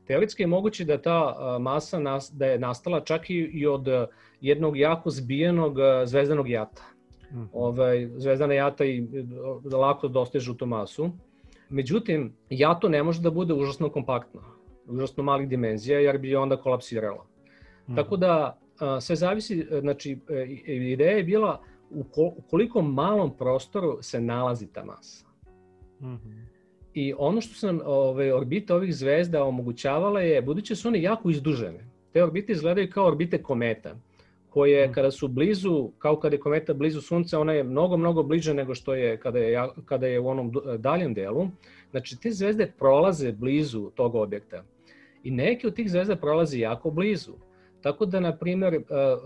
Teoretski 0.08 0.44
je 0.44 0.48
moguće 0.48 0.86
da 0.86 1.02
ta 1.02 1.36
masa 1.60 2.00
nas, 2.00 2.32
da 2.34 2.46
je 2.46 2.60
nastala 2.60 3.00
čak 3.00 3.30
i 3.30 3.68
od 3.68 3.88
jednog 4.42 4.78
jako 4.78 5.10
zbijenog 5.10 5.78
zvezdanog 6.06 6.50
jata. 6.50 6.84
Mhm. 7.32 7.44
Ovaj, 7.54 8.10
zvezdana 8.18 8.54
jata 8.54 8.86
i 8.86 9.08
lako 9.74 10.08
dostižu 10.08 10.54
tu 10.54 10.66
masu. 10.66 11.10
Međutim, 11.70 12.34
jato 12.50 12.90
ne 12.90 13.04
može 13.04 13.22
da 13.22 13.32
bude 13.32 13.54
užasno 13.54 13.90
kompaktno 13.90 14.57
užasno 14.88 15.24
malih 15.24 15.50
dimenzija, 15.50 16.00
jer 16.00 16.18
bi 16.18 16.36
onda 16.36 16.58
kolapsirala. 16.58 17.26
Mm. 17.88 17.96
Tako 17.96 18.18
da 18.18 18.60
sve 19.02 19.16
zavisi, 19.16 19.68
znači 19.80 20.20
e, 20.30 20.46
ideja 20.94 21.12
je 21.12 21.24
bila 21.24 21.62
u 21.90 22.04
koliko 22.50 22.82
malom 22.82 23.38
prostoru 23.38 23.98
se 24.02 24.22
nalazi 24.22 24.68
ta 24.68 24.86
masa. 24.86 25.26
Mm 26.02 26.06
-hmm. 26.06 26.46
I 26.94 27.14
ono 27.18 27.42
što 27.42 27.54
su 27.54 27.66
nam 27.68 27.80
ove, 27.86 28.34
orbite 28.34 28.74
ovih 28.74 28.96
zvezda 28.96 29.44
omogućavala 29.44 30.22
je, 30.22 30.42
budući 30.42 30.76
su 30.76 30.88
one 30.88 31.02
jako 31.02 31.30
izdužene, 31.30 31.88
te 32.14 32.24
orbite 32.24 32.52
izgledaju 32.52 32.90
kao 32.92 33.06
orbite 33.06 33.44
kometa, 33.44 33.96
koje 34.50 34.88
mm. 34.88 34.94
kada 34.94 35.12
su 35.12 35.28
blizu, 35.28 35.92
kao 35.98 36.20
kada 36.20 36.36
je 36.36 36.40
kometa 36.40 36.74
blizu 36.74 37.02
Sunca, 37.02 37.40
ona 37.40 37.54
je 37.54 37.64
mnogo, 37.64 37.98
mnogo 37.98 38.24
bliže 38.24 38.54
nego 38.54 38.76
što 38.76 38.94
je 38.94 39.18
kada 39.18 39.40
je, 39.40 39.68
kada 39.86 40.08
je 40.08 40.20
u 40.20 40.28
onom 40.28 40.52
daljem 40.78 41.14
delu. 41.14 41.48
Znači, 41.92 42.20
te 42.22 42.32
zvezde 42.32 42.72
prolaze 42.80 43.32
blizu 43.32 43.92
tog 43.96 44.16
objekta. 44.16 44.64
I 45.24 45.32
neke 45.32 45.68
od 45.68 45.76
tih 45.76 45.92
zvezda 45.92 46.16
prolazi 46.16 46.60
jako 46.60 46.92
blizu. 46.92 47.34
Tako 47.82 48.06
da, 48.06 48.20
na 48.20 48.38
primjer, 48.38 48.74
e, 48.74 48.80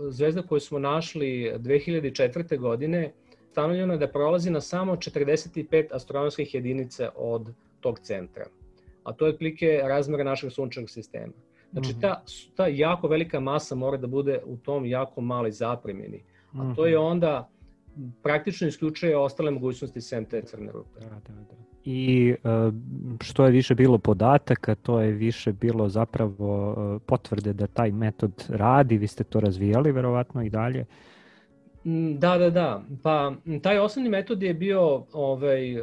zvezda 0.08 0.42
koju 0.42 0.60
smo 0.60 0.78
našli 0.78 1.52
2004. 1.58 2.58
godine, 2.58 3.12
stanovljeno 3.50 3.94
je 3.94 3.98
da 3.98 4.08
prolazi 4.08 4.50
na 4.50 4.60
samo 4.60 4.96
45 4.96 5.86
astronomskih 5.92 6.54
jedinica 6.54 7.08
od 7.16 7.52
tog 7.80 7.98
centra. 7.98 8.46
A 9.04 9.12
to 9.12 9.26
je 9.26 9.32
otplike 9.32 9.80
razmera 9.84 10.24
našeg 10.24 10.52
sunčevog 10.52 10.90
sistema. 10.90 11.32
Znači, 11.72 12.00
ta, 12.00 12.08
mhm. 12.08 12.54
ta 12.56 12.66
jako 12.66 13.08
velika 13.08 13.40
masa 13.40 13.74
mora 13.74 13.96
da 13.96 14.06
bude 14.06 14.40
u 14.46 14.56
tom 14.56 14.86
jako 14.86 15.20
mali 15.20 15.52
zapremini. 15.52 16.22
A 16.58 16.74
to 16.76 16.86
je 16.86 16.96
mhm. 16.96 17.06
onda 17.06 17.48
praktično 18.22 18.68
isključuje 18.68 19.16
ostale 19.16 19.50
mogućnosti 19.50 20.00
sem 20.00 20.24
te 20.24 20.42
crne 20.42 20.72
rupe. 20.72 21.00
Da, 21.00 21.08
da, 21.08 21.34
da 21.34 21.62
i 21.84 22.34
e, 22.44 22.48
što 23.20 23.44
je 23.44 23.50
više 23.50 23.74
bilo 23.74 23.98
podataka, 23.98 24.74
to 24.74 25.00
je 25.00 25.12
više 25.12 25.52
bilo 25.52 25.88
zapravo 25.88 26.74
e, 26.76 26.98
potvrde 27.06 27.52
da 27.52 27.66
taj 27.66 27.92
metod 27.92 28.44
radi, 28.48 28.98
vi 28.98 29.06
ste 29.06 29.24
to 29.24 29.40
razvijali 29.40 29.92
verovatno 29.92 30.42
i 30.42 30.50
dalje. 30.50 30.84
Mm, 31.84 32.14
da, 32.18 32.38
da, 32.38 32.50
da. 32.50 32.82
Pa 33.02 33.32
taj 33.62 33.78
osnovni 33.78 34.10
metod 34.10 34.42
je 34.42 34.54
bio 34.54 35.04
ovaj, 35.12 35.72
e, 35.72 35.80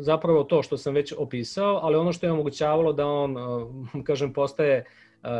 zapravo 0.00 0.44
to 0.44 0.62
što 0.62 0.76
sam 0.76 0.94
već 0.94 1.14
opisao, 1.18 1.80
ali 1.82 1.96
ono 1.96 2.12
što 2.12 2.26
je 2.26 2.32
omogućavalo 2.32 2.92
da 2.92 3.06
on, 3.06 3.36
kažem, 4.06 4.32
postaje 4.32 4.84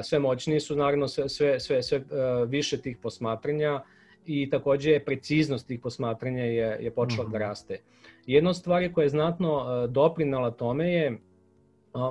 sve 0.03 0.19
moćniji 0.19 0.61
su 0.61 0.77
naravno 0.77 1.09
sve, 1.09 1.29
sve, 1.29 1.61
sve, 1.61 1.83
sve 1.83 2.03
više 2.47 2.81
tih 2.81 2.97
posmatranja 3.03 3.83
i 4.29 4.51
takođe 4.51 5.01
preciznost 5.01 5.67
tih 5.67 5.81
posmatranja 5.81 6.45
je, 6.45 6.79
je 6.81 6.91
počela 6.91 7.25
mm 7.25 7.27
-hmm. 7.27 7.33
da 7.33 7.39
mhm. 7.39 7.49
raste. 7.49 7.81
Jedna 8.27 8.51
od 8.51 8.57
stvari 8.57 8.93
koja 8.93 9.03
je 9.03 9.09
znatno 9.09 9.57
uh, 9.57 9.91
doprinala 9.91 10.51
tome 10.51 10.93
je, 10.93 11.19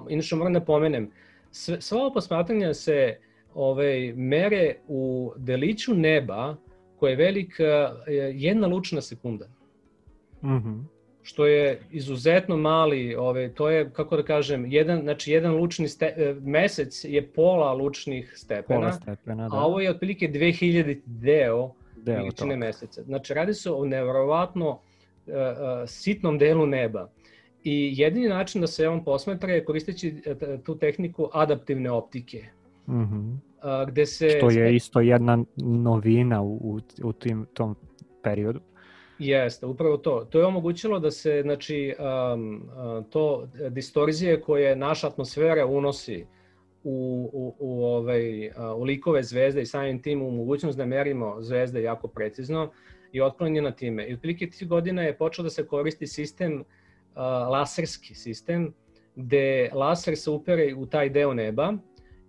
inače 0.09 0.35
moram 0.35 0.53
da 0.53 0.61
pomenem, 0.61 1.11
sve, 1.51 1.81
sva 1.81 1.97
ova 1.97 2.13
posmatranja 2.13 2.73
se 2.73 3.17
ove, 3.53 4.13
mere 4.15 4.75
u 4.87 5.33
deliću 5.37 5.93
neba 5.93 6.55
koji 6.99 7.11
je 7.11 7.15
velik 7.15 7.59
uh, 7.59 7.97
jedna 8.33 8.67
lučna 8.67 9.01
sekunda. 9.01 9.45
Mm 10.43 10.97
što 11.27 11.45
je 11.45 11.81
izuzetno 11.91 12.57
mali, 12.57 13.15
ove, 13.15 13.49
to 13.53 13.69
je, 13.69 13.89
kako 13.93 14.17
da 14.17 14.23
kažem, 14.23 14.65
jedan, 14.65 15.01
znači 15.01 15.31
jedan 15.31 15.55
lučni 15.55 15.87
ste, 15.87 16.05
e, 16.05 16.35
mesec 16.41 17.03
je 17.03 17.27
pola 17.27 17.73
lučnih 17.73 18.33
stepena, 18.35 18.79
pola 18.79 18.91
stepena 18.93 19.49
da. 19.49 19.57
a 19.57 19.65
ovo 19.65 19.79
je 19.79 19.89
otprilike 19.89 20.29
2000 20.31 20.99
deo, 21.05 21.73
deo 22.03 22.15
veličine 22.15 22.55
meseca. 22.55 23.03
Znači 23.03 23.33
radi 23.33 23.53
se 23.53 23.71
o 23.71 23.85
nevrovatno 23.85 24.69
uh, 24.69 24.77
uh, 25.27 25.39
sitnom 25.85 26.37
delu 26.37 26.65
neba. 26.65 27.09
I 27.63 27.93
jedini 27.95 28.29
način 28.29 28.61
da 28.61 28.67
se 28.67 28.87
on 28.87 29.03
posmetra 29.03 29.53
je 29.53 29.65
koristeći 29.65 30.15
tu 30.63 30.77
tehniku 30.77 31.29
adaptivne 31.33 31.91
optike. 31.91 32.45
Mm 32.87 32.93
-hmm. 32.93 33.37
gde 33.87 34.05
se... 34.05 34.29
Što 34.29 34.49
je 34.49 34.75
isto 34.75 34.99
jedna 34.99 35.43
novina 35.57 36.41
u, 36.41 36.55
u, 36.55 36.79
u 37.03 37.13
tim, 37.13 37.45
tom 37.53 37.75
periodu. 38.23 38.59
Jeste, 39.19 39.65
upravo 39.65 39.97
to. 39.97 40.27
To 40.29 40.39
je 40.39 40.45
omogućilo 40.45 40.99
da 40.99 41.11
se, 41.11 41.41
znači, 41.41 41.95
um, 42.33 42.69
to 43.09 43.47
distorzije 43.69 44.41
koje 44.41 44.75
naša 44.75 45.07
atmosfera 45.07 45.65
unosi 45.65 46.25
u, 46.83 47.29
u, 47.33 47.55
u, 47.59 47.83
ovaj, 47.85 48.51
u 48.75 48.83
likove 48.83 49.23
zvezde 49.23 49.61
i 49.61 49.65
samim 49.65 50.01
tim 50.01 50.21
u 50.21 50.31
mogućnost 50.31 50.77
da 50.77 50.85
merimo 50.85 51.35
zvezde 51.41 51.81
jako 51.81 52.07
precizno 52.07 52.71
i 53.11 53.21
otklonjena 53.21 53.71
time. 53.71 54.07
I 54.07 54.13
otprilike 54.13 54.49
tih 54.49 54.67
godina 54.67 55.01
je 55.01 55.17
počeo 55.17 55.43
da 55.43 55.49
se 55.49 55.67
koristi 55.67 56.07
sistem, 56.07 56.59
uh, 56.59 57.17
laserski 57.51 58.15
sistem, 58.15 58.73
gde 59.15 59.69
laser 59.73 60.17
se 60.17 60.29
upere 60.29 60.75
u 60.75 60.85
taj 60.85 61.09
deo 61.09 61.33
neba 61.33 61.73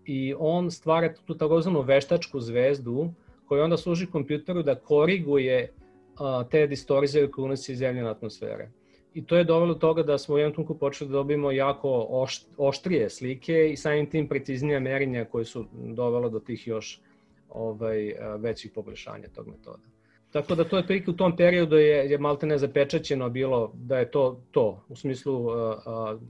i 0.05 0.35
on 0.39 0.71
stvara 0.71 1.15
tu 1.15 1.35
takozvanu 1.35 1.83
veštačku 1.83 2.41
zvezdu 2.41 3.13
koja 3.47 3.65
onda 3.65 3.77
služi 3.77 4.07
kompjuteru 4.07 4.63
da 4.63 4.75
koriguje 4.75 5.73
a, 6.19 6.45
te 6.51 6.67
distorzije 6.67 7.31
koje 7.31 7.45
unosi 7.45 7.77
zemljena 7.77 8.11
atmosfere. 8.11 8.71
I 9.15 9.27
to 9.27 9.37
je 9.37 9.45
dovelo 9.45 9.75
do 9.75 9.81
toga 9.81 10.03
da 10.03 10.19
smo 10.19 10.35
u 10.35 10.39
jednom 10.39 10.55
tunku 10.55 10.79
počeli 10.79 11.09
da 11.11 11.13
dobijemo 11.13 11.51
jako 11.51 12.07
ošt, 12.11 12.49
oštrije 12.57 13.11
slike 13.11 13.71
i 13.73 13.77
samim 13.77 14.11
tim 14.11 14.29
preciznija 14.29 14.81
merenja 14.81 15.25
koje 15.25 15.45
su 15.45 15.65
dovelo 15.73 16.29
do 16.29 16.41
tih 16.41 16.67
još 16.67 17.01
ovaj, 17.49 18.15
većih 18.39 18.73
poboljšanja 18.75 19.29
tog 19.35 19.49
metoda. 19.49 19.83
Tako 20.31 20.55
da 20.55 20.65
to 20.65 20.77
je 20.77 20.87
prilike 20.87 21.11
u 21.11 21.17
tom 21.17 21.37
periodu 21.37 21.77
je, 21.77 22.11
je 22.11 22.19
malte 22.19 22.47
ne 22.47 22.59
zapečaćeno 22.59 23.29
bilo 23.29 23.73
da 23.75 23.99
je 23.99 24.11
to 24.11 24.41
to, 24.51 24.85
u 24.89 24.97
smislu 24.97 25.47
uh, 25.47 25.53
uh, 25.53 26.21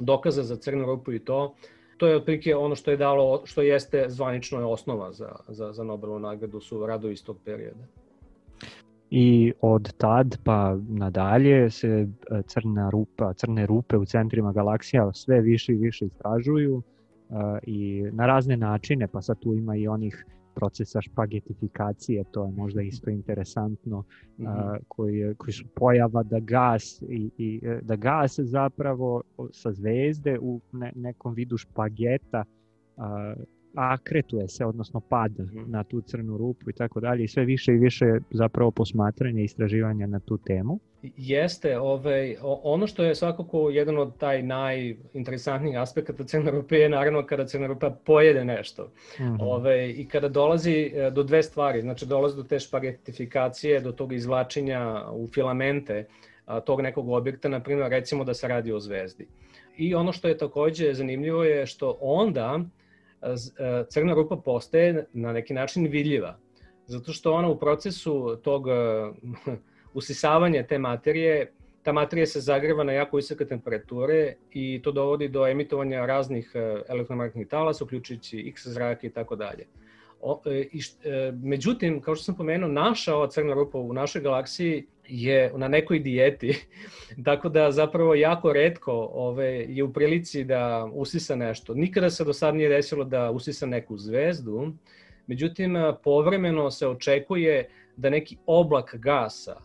dokaza 0.00 0.42
za 0.42 0.56
crnu 0.56 0.86
rupu 0.86 1.12
i 1.12 1.18
to. 1.18 1.54
To 1.96 2.06
je 2.06 2.16
otprilike 2.16 2.56
ono 2.56 2.74
što 2.74 2.90
je 2.90 2.96
dalo, 2.96 3.42
što 3.44 3.62
jeste 3.62 4.04
zvanično 4.08 4.70
osnova 4.70 5.12
za, 5.12 5.36
za, 5.48 5.72
za 5.72 5.84
Nobelovu 5.84 6.18
nagradu 6.18 6.60
su 6.60 6.86
radovi 6.86 7.12
iz 7.12 7.24
tog 7.24 7.36
perioda 7.44 7.86
i 9.10 9.52
od 9.60 9.92
tad 9.96 10.38
pa 10.44 10.76
nadalje 10.88 11.70
se 11.70 11.88
e, 11.88 12.42
crna 12.46 12.90
rupa, 12.90 13.32
crne 13.34 13.66
rupe 13.66 13.96
u 13.96 14.04
centrima 14.04 14.52
galaksija 14.52 15.12
sve 15.12 15.40
više 15.40 15.72
i 15.72 15.76
više 15.76 16.06
istražuju 16.06 16.76
uh, 16.76 16.82
i 17.62 18.02
na 18.12 18.26
razne 18.26 18.56
načine, 18.56 19.08
pa 19.08 19.22
sad 19.22 19.38
tu 19.38 19.54
ima 19.54 19.76
i 19.76 19.88
onih 19.88 20.26
procesa 20.54 21.00
špagetifikacije, 21.00 22.24
to 22.30 22.44
je 22.44 22.52
možda 22.52 22.82
isto 22.82 23.10
interesantno, 23.10 24.00
mm 24.38 24.44
-hmm. 24.44 24.78
koji, 24.88 25.34
koji 25.34 25.52
su 25.52 25.64
pojava 25.74 26.22
da 26.22 26.38
gas 26.38 27.02
i, 27.08 27.30
i 27.38 27.60
e, 27.62 27.80
da 27.82 27.96
gas 27.96 28.38
zapravo 28.38 29.22
sa 29.52 29.72
zvezde 29.72 30.38
u 30.40 30.60
ne, 30.72 30.92
nekom 30.94 31.34
vidu 31.34 31.56
špageta 31.56 32.44
akretuje 33.74 34.48
se, 34.48 34.64
odnosno 34.64 35.00
pada 35.00 35.42
mm. 35.42 35.70
na 35.70 35.84
tu 35.84 36.00
crnu 36.00 36.36
rupu 36.36 36.70
i 36.70 36.72
tako 36.72 37.00
dalje 37.00 37.24
i 37.24 37.28
sve 37.28 37.44
više 37.44 37.72
i 37.72 37.78
više 37.78 38.04
zapravo 38.30 38.70
posmatranja 38.70 39.40
i 39.40 39.44
istraživanja 39.44 40.06
na 40.06 40.20
tu 40.20 40.38
temu. 40.38 40.80
Jeste, 41.16 41.78
ovaj, 41.78 42.36
ono 42.42 42.86
što 42.86 43.04
je 43.04 43.14
svakako 43.14 43.70
jedan 43.70 43.98
od 43.98 44.16
taj 44.16 44.42
najinteresantnijih 44.42 45.78
aspekata 45.78 46.24
crne 46.24 46.50
rupe 46.50 46.76
je 46.76 46.88
naravno 46.88 47.26
kada 47.26 47.46
crna 47.46 47.66
rupa 47.66 47.90
pojede 47.90 48.44
nešto. 48.44 48.82
Mm 48.84 49.22
-hmm. 49.22 49.36
Ove, 49.40 49.50
ovaj, 49.50 49.90
I 49.90 50.08
kada 50.08 50.28
dolazi 50.28 50.92
e, 50.94 51.10
do 51.10 51.22
dve 51.22 51.42
stvari, 51.42 51.82
znači 51.82 52.06
dolazi 52.06 52.36
do 52.36 52.42
te 52.42 52.58
špagetifikacije, 52.58 53.80
do 53.80 53.92
tog 53.92 54.12
izvlačenja 54.12 55.04
u 55.12 55.26
filamente 55.26 56.06
a, 56.46 56.60
tog 56.60 56.80
nekog 56.80 57.08
objekta, 57.08 57.48
na 57.48 57.60
primjer 57.60 57.90
recimo 57.90 58.24
da 58.24 58.34
se 58.34 58.48
radi 58.48 58.72
o 58.72 58.80
zvezdi. 58.80 59.26
I 59.76 59.94
ono 59.94 60.12
što 60.12 60.28
je 60.28 60.38
takođe 60.38 60.94
zanimljivo 60.94 61.44
je 61.44 61.66
što 61.66 61.98
onda 62.00 62.60
crna 63.88 64.14
rupa 64.14 64.36
postaje 64.36 65.06
na 65.12 65.32
neki 65.32 65.54
način 65.54 65.86
vidljiva. 65.86 66.38
Zato 66.86 67.12
što 67.12 67.32
ona 67.32 67.48
u 67.48 67.58
procesu 67.58 68.36
tog 68.42 68.68
e, 68.68 68.72
usisavanja 69.94 70.66
te 70.66 70.78
materije, 70.78 71.52
ta 71.82 71.92
materija 71.92 72.26
se 72.26 72.40
zagreva 72.40 72.84
na 72.84 72.92
jako 72.92 73.16
visoke 73.16 73.46
temperature 73.46 74.34
i 74.52 74.80
to 74.82 74.92
dovodi 74.92 75.28
do 75.28 75.46
emitovanja 75.46 76.06
raznih 76.06 76.50
e, 76.54 76.82
elektromagnetnih 76.88 77.48
talasa, 77.48 77.84
uključujući 77.84 78.48
X 78.48 78.66
zrake 78.66 79.06
i 79.06 79.10
tako 79.10 79.36
dalje. 79.36 79.66
O, 80.20 80.42
i, 80.72 80.80
međutim, 81.42 82.00
kao 82.00 82.14
što 82.14 82.24
sam 82.24 82.36
pomenuo, 82.36 82.68
naša 82.68 83.14
ova 83.16 83.28
crna 83.30 83.54
rupa 83.54 83.78
u 83.78 83.92
našoj 83.92 84.22
galaksiji 84.22 84.86
je 85.08 85.52
na 85.56 85.68
nekoj 85.68 85.98
dijeti, 85.98 86.66
tako 87.24 87.48
da 87.48 87.70
zapravo 87.70 88.14
jako 88.14 88.52
redko 88.52 88.92
ove, 89.12 89.48
je 89.68 89.84
u 89.84 89.92
prilici 89.92 90.44
da 90.44 90.90
usisa 90.92 91.36
nešto. 91.36 91.74
Nikada 91.74 92.10
se 92.10 92.24
do 92.24 92.32
sad 92.32 92.54
nije 92.54 92.68
desilo 92.68 93.04
da 93.04 93.30
usisa 93.30 93.66
neku 93.66 93.98
zvezdu, 93.98 94.72
međutim 95.26 95.76
povremeno 96.04 96.70
se 96.70 96.88
očekuje 96.88 97.68
da 97.96 98.10
neki 98.10 98.36
oblak 98.46 98.94
gasa 98.94 99.56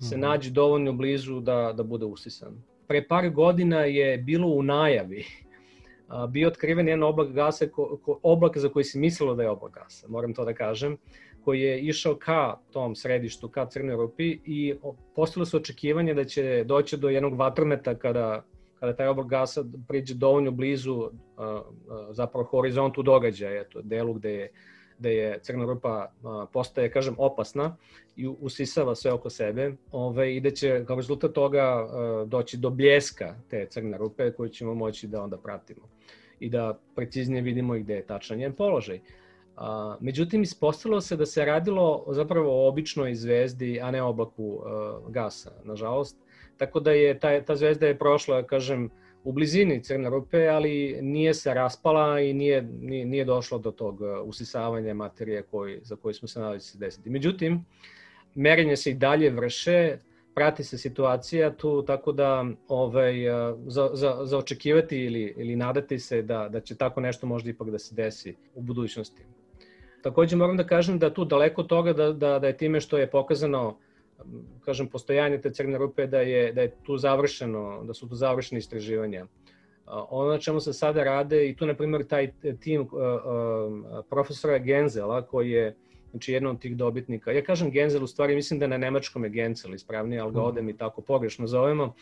se 0.00 0.16
mm 0.16 0.18
-hmm. 0.18 0.22
nađe 0.22 0.50
dovoljno 0.50 0.92
blizu 0.92 1.40
da, 1.40 1.72
da 1.76 1.82
bude 1.82 2.04
usisan. 2.04 2.62
Pre 2.88 3.08
par 3.08 3.30
godina 3.30 3.80
je 3.80 4.18
bilo 4.18 4.48
u 4.48 4.62
najavi 4.62 5.24
bio 6.28 6.48
otkriven 6.48 6.88
jedan 6.88 7.02
oblak 7.02 7.32
gasa, 7.32 7.66
ko, 7.68 7.98
ko, 8.04 8.20
oblak 8.22 8.58
za 8.58 8.68
koji 8.68 8.84
se 8.84 8.98
mislilo 8.98 9.34
da 9.34 9.42
je 9.42 9.50
oblak 9.50 9.74
gasa, 9.74 10.08
moram 10.08 10.34
to 10.34 10.44
da 10.44 10.54
kažem, 10.54 10.96
koji 11.44 11.60
je 11.60 11.80
išao 11.80 12.16
ka 12.16 12.56
tom 12.72 12.94
središtu, 12.94 13.48
ka 13.48 13.66
Crnoj 13.66 13.96
Rupi 13.96 14.38
i 14.44 14.74
postalo 15.14 15.46
se 15.46 15.56
očekivanje 15.56 16.14
da 16.14 16.24
će 16.24 16.64
doći 16.66 16.96
do 16.96 17.08
jednog 17.08 17.36
vatrometa 17.38 17.94
kada, 17.94 18.44
kada 18.80 18.96
taj 18.96 19.06
oblak 19.06 19.26
gasa 19.26 19.64
priđe 19.88 20.14
dovoljno 20.14 20.50
blizu 20.50 21.10
zapravo 22.10 22.44
horizontu 22.44 23.02
događaja, 23.02 23.60
eto, 23.60 23.82
delu 23.82 24.14
gde 24.14 24.32
je, 24.32 24.50
gde 24.98 25.14
je 25.14 25.38
Crna 25.42 25.64
Rupa 25.64 26.12
postaje, 26.52 26.90
kažem, 26.90 27.14
opasna 27.18 27.76
i 28.16 28.28
usisava 28.28 28.94
sve 28.94 29.12
oko 29.12 29.30
sebe 29.30 29.72
ove, 29.92 30.36
i 30.36 30.40
da 30.40 30.50
će 30.50 30.84
kao 30.86 30.96
rezultat 30.96 31.32
toga 31.32 31.88
doći 32.26 32.56
do 32.56 32.70
bljeska 32.70 33.34
te 33.50 33.66
Crne 33.70 33.98
Rupe 33.98 34.32
koju 34.32 34.48
ćemo 34.48 34.74
moći 34.74 35.06
da 35.06 35.22
onda 35.22 35.36
pratimo 35.36 35.88
i 36.40 36.48
da 36.48 36.78
preciznije 36.94 37.42
vidimo 37.42 37.76
i 37.76 37.82
gde 37.82 37.94
je 37.94 38.06
tačan 38.06 38.38
njen 38.38 38.52
položaj. 38.52 39.00
A, 39.56 39.96
međutim, 40.00 40.42
ispostavilo 40.42 41.00
se 41.00 41.16
da 41.16 41.26
se 41.26 41.44
radilo 41.44 42.04
zapravo 42.08 42.64
o 42.64 42.68
običnoj 42.68 43.14
zvezdi, 43.14 43.80
a 43.80 43.90
ne 43.90 44.02
oblaku 44.02 44.44
uh, 44.44 45.12
gasa, 45.12 45.50
nažalost. 45.64 46.16
Tako 46.56 46.80
da 46.80 46.92
je 46.92 47.18
ta, 47.18 47.40
ta 47.40 47.56
zvezda 47.56 47.86
je 47.86 47.98
prošla, 47.98 48.42
kažem, 48.42 48.90
u 49.24 49.32
blizini 49.32 49.82
crne 49.82 50.10
rupe, 50.10 50.48
ali 50.48 50.98
nije 51.02 51.34
se 51.34 51.54
raspala 51.54 52.20
i 52.20 52.32
nije, 52.34 52.62
nije, 52.62 53.04
nije 53.04 53.24
došlo 53.24 53.58
do 53.58 53.70
tog 53.70 54.00
usisavanja 54.24 54.94
materije 54.94 55.42
koji, 55.42 55.78
za 55.82 55.96
koji 55.96 56.14
smo 56.14 56.28
se 56.28 56.40
nadali 56.40 56.56
da 56.56 56.60
se 56.60 56.78
desiti. 56.78 57.10
Međutim, 57.10 57.64
merenje 58.34 58.76
se 58.76 58.90
i 58.90 58.94
dalje 58.94 59.30
vrše, 59.30 59.98
prati 60.34 60.64
se 60.64 60.78
situacija 60.78 61.56
tu, 61.56 61.82
tako 61.82 62.12
da 62.12 62.44
ovaj, 62.68 63.14
za, 63.66 63.90
za, 63.92 64.18
za 64.24 64.38
očekivati 64.38 64.98
ili, 64.98 65.34
ili 65.36 65.56
nadati 65.56 65.98
se 65.98 66.22
da, 66.22 66.48
da 66.48 66.60
će 66.60 66.74
tako 66.74 67.00
nešto 67.00 67.26
možda 67.26 67.50
ipak 67.50 67.70
da 67.70 67.78
se 67.78 67.94
desi 67.94 68.34
u 68.54 68.62
budućnosti. 68.62 69.22
Takođe 70.04 70.36
moram 70.36 70.56
da 70.56 70.66
kažem 70.66 70.98
da 70.98 71.14
tu 71.14 71.24
daleko 71.24 71.62
toga 71.62 71.92
da, 71.92 72.12
da, 72.12 72.38
da 72.38 72.46
je 72.46 72.56
time 72.56 72.80
što 72.80 72.98
je 72.98 73.10
pokazano 73.10 73.76
kažem, 74.64 74.88
postojanje 74.88 75.38
te 75.40 75.50
crne 75.52 75.78
rupe, 75.78 76.06
da 76.06 76.20
je, 76.20 76.52
da 76.52 76.62
je 76.62 76.74
tu 76.82 76.96
završeno, 76.96 77.84
da 77.84 77.94
su 77.94 78.08
tu 78.08 78.14
završene 78.14 78.58
istraživanja. 78.58 79.26
Ono 79.86 80.30
na 80.30 80.38
čemu 80.38 80.60
se 80.60 80.72
sada 80.72 81.04
rade, 81.04 81.48
i 81.48 81.56
tu, 81.56 81.66
na 81.66 81.74
primjer, 81.74 82.04
taj 82.06 82.32
tim 82.60 82.80
uh, 82.80 82.88
uh, 82.88 84.04
profesora 84.10 84.58
Genzela, 84.58 85.22
koji 85.22 85.50
je 85.50 85.76
znači 86.10 86.32
jedan 86.32 86.50
od 86.50 86.60
tih 86.60 86.76
dobitnika. 86.76 87.32
Ja 87.32 87.42
kažem 87.42 87.70
Genzel, 87.70 88.04
u 88.04 88.06
stvari 88.06 88.34
mislim 88.34 88.60
da 88.60 88.66
na 88.66 88.78
nemačkom 88.78 89.24
je 89.24 89.30
Genzel 89.30 89.74
ispravnije, 89.74 90.20
ali 90.20 90.32
ga 90.32 90.38
mhm. 90.38 90.48
odem 90.48 90.68
i 90.68 90.76
tako 90.76 91.02
pogrešno 91.02 91.46
zovemo. 91.46 91.94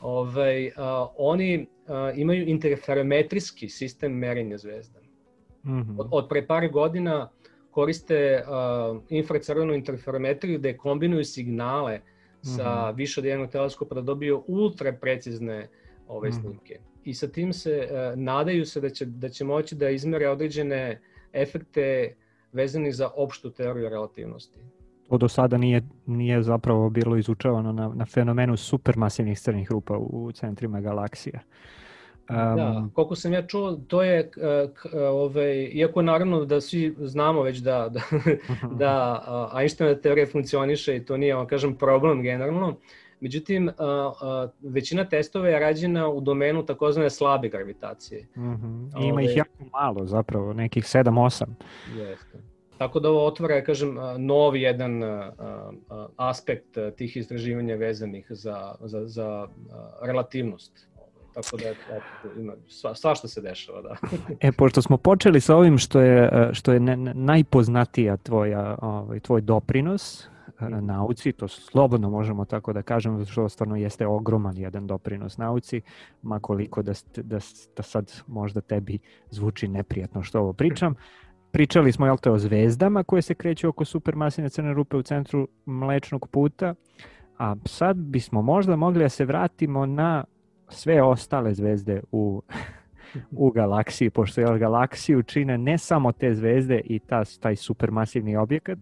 Ove, 0.00 0.30
ovaj, 0.30 0.70
a, 0.76 1.06
oni 1.16 1.66
a, 1.86 2.12
imaju 2.16 2.48
interferometrijski 2.48 3.68
sistem 3.68 4.12
merenja 4.12 4.58
zvezda. 4.58 5.00
Mm 5.64 5.70
-hmm. 5.70 6.00
od, 6.00 6.08
od 6.10 6.28
pre 6.28 6.46
par 6.46 6.68
godina 6.68 7.30
koriste 7.74 8.42
uh, 8.42 9.02
infracrvenu 9.08 9.74
interferometriju 9.74 10.58
gde 10.58 10.76
kombinuju 10.76 11.24
signale 11.24 12.00
sa 12.42 12.50
mm 12.50 12.56
-hmm. 12.56 12.96
više 12.96 13.20
od 13.20 13.24
jednog 13.24 13.50
teleskopa 13.50 13.94
da 13.94 14.00
dobiju 14.00 14.44
ultra 14.46 14.92
precizne 14.92 15.68
ove 16.08 16.28
mm 16.28 16.32
-hmm. 16.32 16.40
snimke. 16.40 16.78
I 17.04 17.14
sa 17.14 17.28
tim 17.28 17.52
se 17.52 17.88
uh, 17.90 18.18
nadaju 18.18 18.66
se 18.66 18.80
da 18.80 18.90
će, 18.90 19.06
da 19.06 19.28
će 19.28 19.44
moći 19.44 19.74
da 19.74 19.90
izmere 19.90 20.28
određene 20.28 21.00
efekte 21.32 22.14
vezani 22.52 22.92
za 22.92 23.10
opštu 23.16 23.50
teoriju 23.50 23.88
relativnosti. 23.88 24.58
To 25.08 25.18
do 25.18 25.28
sada 25.28 25.56
nije, 25.56 25.82
nije 26.06 26.42
zapravo 26.42 26.90
bilo 26.90 27.16
izučavano 27.16 27.72
na, 27.72 27.88
na 27.94 28.06
fenomenu 28.06 28.56
supermasivnih 28.56 29.38
crnih 29.38 29.70
rupa 29.70 29.98
u, 29.98 30.32
centrima 30.32 30.80
galaksija. 30.80 31.40
Um, 32.30 32.36
da, 32.36 32.88
koliko 32.94 33.16
sam 33.16 33.32
ja 33.32 33.46
čuo, 33.46 33.72
to 33.88 34.02
je, 34.02 34.30
ovaj, 34.94 35.70
iako 35.72 36.02
naravno 36.02 36.44
da 36.44 36.60
svi 36.60 36.94
znamo 36.98 37.42
već 37.42 37.58
da, 37.58 37.88
da, 37.88 38.00
da 38.84 39.24
uh, 39.52 39.60
Einsteinova 39.60 40.00
teorija 40.00 40.26
funkcioniše 40.26 40.96
i 40.96 41.04
to 41.04 41.16
nije, 41.16 41.36
on 41.36 41.46
kažem, 41.46 41.74
problem 41.74 42.22
generalno, 42.22 42.76
međutim, 43.20 43.68
uh, 43.68 43.74
uh, 43.74 44.72
većina 44.72 45.04
testova 45.04 45.48
je 45.48 45.58
rađena 45.58 46.08
u 46.08 46.20
domenu 46.20 46.66
takozvane 46.66 47.10
slabe 47.10 47.48
gravitacije. 47.48 48.26
Uh 48.36 48.42
-huh. 48.42 49.04
I 49.04 49.08
ima 49.08 49.22
ih 49.22 49.36
jako 49.36 49.64
malo 49.72 50.06
zapravo, 50.06 50.52
nekih 50.52 50.84
7-8. 50.84 51.44
Jeste. 51.96 52.38
Tako 52.78 53.00
da 53.00 53.10
ovo 53.10 53.26
otvara, 53.26 53.64
kažem, 53.64 53.96
novi 54.18 54.62
jedan 54.62 55.02
aspekt 56.16 56.78
tih 56.96 57.16
istraživanja 57.16 57.76
vezanih 57.76 58.26
za, 58.28 58.74
za, 58.80 59.06
za 59.06 59.48
relativnost. 60.02 60.86
Tako 61.34 61.56
da 61.56 61.68
eto, 61.68 62.40
ima 62.40 62.52
sva, 62.68 62.94
svašta 62.94 63.28
se 63.28 63.40
dešava, 63.40 63.82
da. 63.82 63.96
e, 64.40 64.52
pošto 64.52 64.82
smo 64.82 64.96
počeli 64.96 65.40
sa 65.40 65.56
ovim 65.56 65.78
što 65.78 66.00
je, 66.00 66.50
što 66.52 66.72
je 66.72 66.80
ne, 66.80 66.96
najpoznatija 67.14 68.16
tvoja, 68.16 68.78
ovaj, 68.82 69.20
tvoj 69.20 69.40
doprinos 69.40 70.28
mm. 70.60 70.86
nauci, 70.86 71.32
to 71.32 71.48
slobodno 71.48 72.10
možemo 72.10 72.44
tako 72.44 72.72
da 72.72 72.82
kažemo, 72.82 73.24
što 73.24 73.48
stvarno 73.48 73.76
jeste 73.76 74.06
ogroman 74.06 74.58
jedan 74.58 74.86
doprinos 74.86 75.36
nauci, 75.36 75.80
makoliko 76.22 76.82
da, 76.82 76.92
da, 77.16 77.38
da 77.76 77.82
sad 77.82 78.12
možda 78.26 78.60
tebi 78.60 78.98
zvuči 79.30 79.68
neprijatno 79.68 80.22
što 80.22 80.40
ovo 80.40 80.52
pričam. 80.52 80.94
Pričali 81.50 81.92
smo, 81.92 82.06
jel 82.06 82.16
te, 82.16 82.30
o 82.30 82.38
zvezdama 82.38 83.04
koje 83.04 83.22
se 83.22 83.34
kreću 83.34 83.68
oko 83.68 83.84
supermasivne 83.84 84.50
crne 84.50 84.72
rupe 84.72 84.96
u 84.96 85.02
centru 85.02 85.48
mlečnog 85.66 86.28
puta, 86.28 86.74
a 87.38 87.54
sad 87.64 87.96
bismo 87.96 88.42
možda 88.42 88.76
mogli 88.76 89.02
da 89.02 89.08
se 89.08 89.24
vratimo 89.24 89.86
na 89.86 90.24
sve 90.68 91.02
ostale 91.02 91.54
zvezde 91.54 92.00
u, 92.12 92.42
u 93.44 93.50
galaksiji, 93.50 94.10
pošto 94.10 94.40
je 94.40 94.58
galaksiju 94.58 95.22
čine 95.22 95.58
ne 95.58 95.78
samo 95.78 96.12
te 96.12 96.34
zvezde 96.34 96.80
i 96.84 96.98
ta, 96.98 97.24
taj 97.40 97.56
supermasivni 97.56 98.36
objekat 98.36 98.78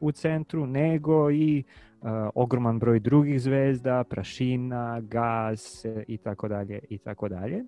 u 0.00 0.12
centru, 0.12 0.66
nego 0.66 1.30
i 1.30 1.64
uh, 2.00 2.08
ogroman 2.34 2.78
broj 2.78 3.00
drugih 3.00 3.40
zvezda, 3.40 4.04
prašina, 4.04 5.00
gas 5.00 5.84
i 6.06 6.16
tako 6.16 6.48
dalje 6.48 6.78
i 6.90 6.98
tako 6.98 7.28
dalje. 7.28 7.64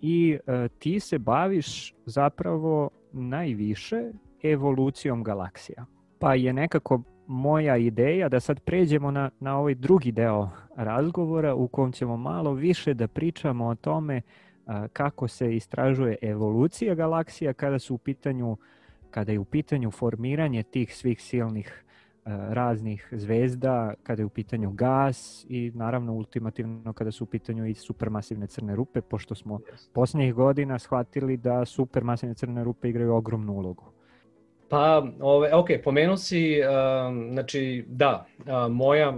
I 0.00 0.38
uh, 0.46 0.70
ti 0.78 1.00
se 1.00 1.18
baviš 1.18 1.94
zapravo 2.06 2.90
najviše 3.12 4.10
evolucijom 4.42 5.22
galaksija. 5.22 5.86
Pa 6.18 6.34
je 6.34 6.52
nekako 6.52 7.02
moja 7.30 7.76
ideja 7.76 8.28
da 8.28 8.40
sad 8.40 8.60
pređemo 8.60 9.10
na, 9.10 9.30
na 9.40 9.58
ovaj 9.58 9.74
drugi 9.74 10.12
deo 10.12 10.48
razgovora 10.76 11.54
u 11.54 11.68
kom 11.68 11.92
ćemo 11.92 12.16
malo 12.16 12.52
više 12.52 12.94
da 12.94 13.08
pričamo 13.08 13.66
o 13.66 13.74
tome 13.74 14.22
a, 14.66 14.88
kako 14.88 15.28
se 15.28 15.56
istražuje 15.56 16.16
evolucija 16.22 16.94
galaksija 16.94 17.52
kada 17.52 17.78
su 17.78 17.94
u 17.94 17.98
pitanju 17.98 18.56
kada 19.10 19.32
je 19.32 19.38
u 19.38 19.44
pitanju 19.44 19.90
formiranje 19.90 20.62
tih 20.62 20.96
svih 20.96 21.22
silnih 21.22 21.84
a, 22.24 22.48
raznih 22.50 23.08
zvezda, 23.12 23.94
kada 24.02 24.22
je 24.22 24.26
u 24.26 24.30
pitanju 24.30 24.70
gas 24.70 25.46
i 25.48 25.72
naravno 25.74 26.12
ultimativno 26.12 26.92
kada 26.92 27.10
su 27.10 27.24
u 27.24 27.26
pitanju 27.26 27.66
i 27.66 27.74
supermasivne 27.74 28.46
crne 28.46 28.76
rupe, 28.76 29.00
pošto 29.00 29.34
smo 29.34 29.58
yes. 29.58 29.90
posljednjih 29.92 30.34
godina 30.34 30.78
shvatili 30.78 31.36
da 31.36 31.64
supermasivne 31.64 32.34
crne 32.34 32.64
rupe 32.64 32.88
igraju 32.88 33.14
ogromnu 33.14 33.52
ulogu. 33.52 33.99
Pa, 34.70 35.02
ove, 35.20 35.54
ok, 35.54 35.68
pomenuo 35.84 36.16
si, 36.16 36.60
uh, 36.60 37.32
znači, 37.32 37.84
da, 37.88 38.26
uh, 38.38 38.72
moja 38.72 39.16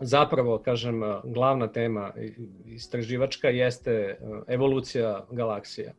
zapravo, 0.00 0.58
kažem, 0.58 1.00
glavna 1.24 1.72
tema 1.72 2.12
istraživačka 2.66 3.48
jeste 3.48 4.18
evolucija 4.48 5.24
galaksija. 5.30 5.92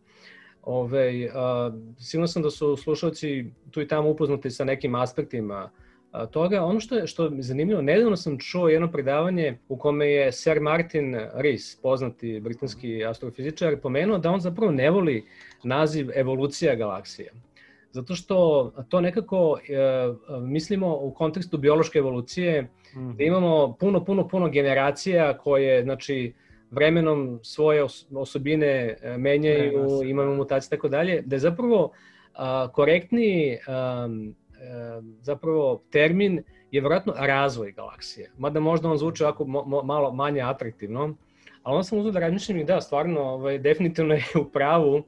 Ove, 0.61 1.25
uh, 1.25 1.73
sigurno 1.99 2.27
sam 2.27 2.43
da 2.43 2.49
su 2.49 2.75
slušalci 2.75 3.45
tu 3.71 3.81
i 3.81 3.87
tamo 3.87 4.09
upoznati 4.09 4.51
sa 4.51 4.63
nekim 4.63 4.95
aspektima 4.95 5.71
uh, 5.71 6.29
toga. 6.29 6.63
Ono 6.63 6.79
što 6.79 6.95
je, 6.95 7.07
što 7.07 7.25
je 7.25 7.41
zanimljivo, 7.41 7.81
nedavno 7.81 8.15
sam 8.15 8.39
čuo 8.39 8.67
jedno 8.67 8.91
predavanje 8.91 9.57
u 9.69 9.77
kome 9.77 10.11
je 10.11 10.31
Sir 10.31 10.61
Martin 10.61 11.15
Rees, 11.33 11.75
poznati 11.81 12.39
britanski 12.39 13.05
astrofizičar, 13.05 13.79
pomenuo 13.81 14.17
da 14.17 14.31
on 14.31 14.39
zapravo 14.39 14.71
ne 14.71 14.89
voli 14.89 15.25
naziv 15.63 16.09
evolucija 16.15 16.75
galaksija 16.75 17.31
zato 17.97 18.15
što 18.15 18.71
to 18.89 19.01
nekako 19.01 19.59
e, 19.59 19.73
mislimo 20.41 20.97
u 21.01 21.13
kontekstu 21.13 21.57
biološke 21.57 21.99
evolucije, 21.99 22.61
mm 22.61 22.67
-hmm. 22.99 23.15
da 23.15 23.23
imamo 23.23 23.75
puno, 23.79 24.05
puno, 24.05 24.27
puno 24.27 24.49
generacija 24.49 25.37
koje, 25.37 25.83
znači, 25.83 26.33
vremenom 26.71 27.39
svoje 27.43 27.85
osobine 28.15 28.97
e, 29.01 29.17
menjaju, 29.17 29.87
ne, 30.01 30.09
imamo 30.09 30.35
mutacije 30.35 30.69
tako 30.69 30.87
dalje, 30.87 31.21
da 31.21 31.35
je 31.35 31.39
zapravo 31.39 31.91
a, 32.33 32.67
korektni 32.73 33.57
a, 33.67 33.73
a, 33.73 35.01
zapravo 35.21 35.81
termin 35.89 36.43
je 36.71 36.81
vjerojatno 36.81 37.13
razvoj 37.17 37.71
galaksije. 37.71 38.31
Mada 38.37 38.59
možda 38.59 38.89
on 38.89 38.97
zvuči 38.97 39.23
ovako 39.23 39.45
mo, 39.45 39.83
malo 39.83 40.13
manje 40.13 40.41
atraktivno, 40.41 41.15
ali 41.63 41.77
on 41.77 41.83
sam 41.83 41.99
uzao 41.99 42.11
da 42.11 42.19
razmišljam 42.19 42.59
i 42.59 42.63
da, 42.63 42.81
stvarno, 42.81 43.21
ovaj, 43.21 43.57
definitivno 43.59 44.13
je 44.13 44.23
u 44.41 44.45
pravu 44.45 45.03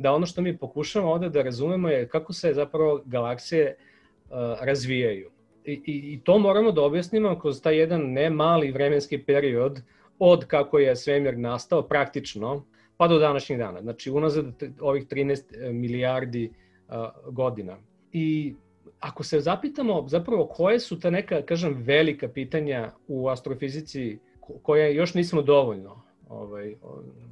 da 0.00 0.12
ono 0.12 0.26
što 0.26 0.42
mi 0.42 0.56
pokušamo 0.56 1.10
ovde 1.10 1.28
da 1.28 1.42
razumemo 1.42 1.88
je 1.88 2.08
kako 2.08 2.32
se 2.32 2.52
zapravo 2.54 3.02
galaksije 3.04 3.76
uh, 3.76 4.36
razvijaju. 4.60 5.30
I, 5.64 5.72
i, 5.72 6.12
I 6.12 6.20
to 6.24 6.38
moramo 6.38 6.72
da 6.72 6.82
objasnimo 6.82 7.38
kroz 7.38 7.62
taj 7.62 7.76
jedan 7.76 8.00
ne 8.00 8.30
mali 8.30 8.72
vremenski 8.72 9.18
period 9.22 9.80
od 10.18 10.46
kako 10.46 10.78
je 10.78 10.96
svemir 10.96 11.38
nastao 11.38 11.82
praktično 11.82 12.64
pa 12.96 13.08
do 13.08 13.18
današnjih 13.18 13.58
dana. 13.58 13.82
Znači 13.82 14.10
unazad 14.10 14.46
ovih 14.80 15.06
13 15.06 15.68
e, 15.68 15.72
milijardi 15.72 16.50
uh, 16.88 16.94
godina. 17.34 17.76
I 18.12 18.54
ako 19.00 19.22
se 19.22 19.40
zapitamo 19.40 20.08
zapravo 20.08 20.46
koje 20.46 20.80
su 20.80 21.00
ta 21.00 21.10
neka, 21.10 21.42
kažem, 21.42 21.74
velika 21.78 22.28
pitanja 22.28 22.92
u 23.08 23.28
astrofizici 23.28 24.18
koje 24.62 24.94
još 24.94 25.14
nismo 25.14 25.42
dovoljno 25.42 26.09
ovaj, 26.30 26.74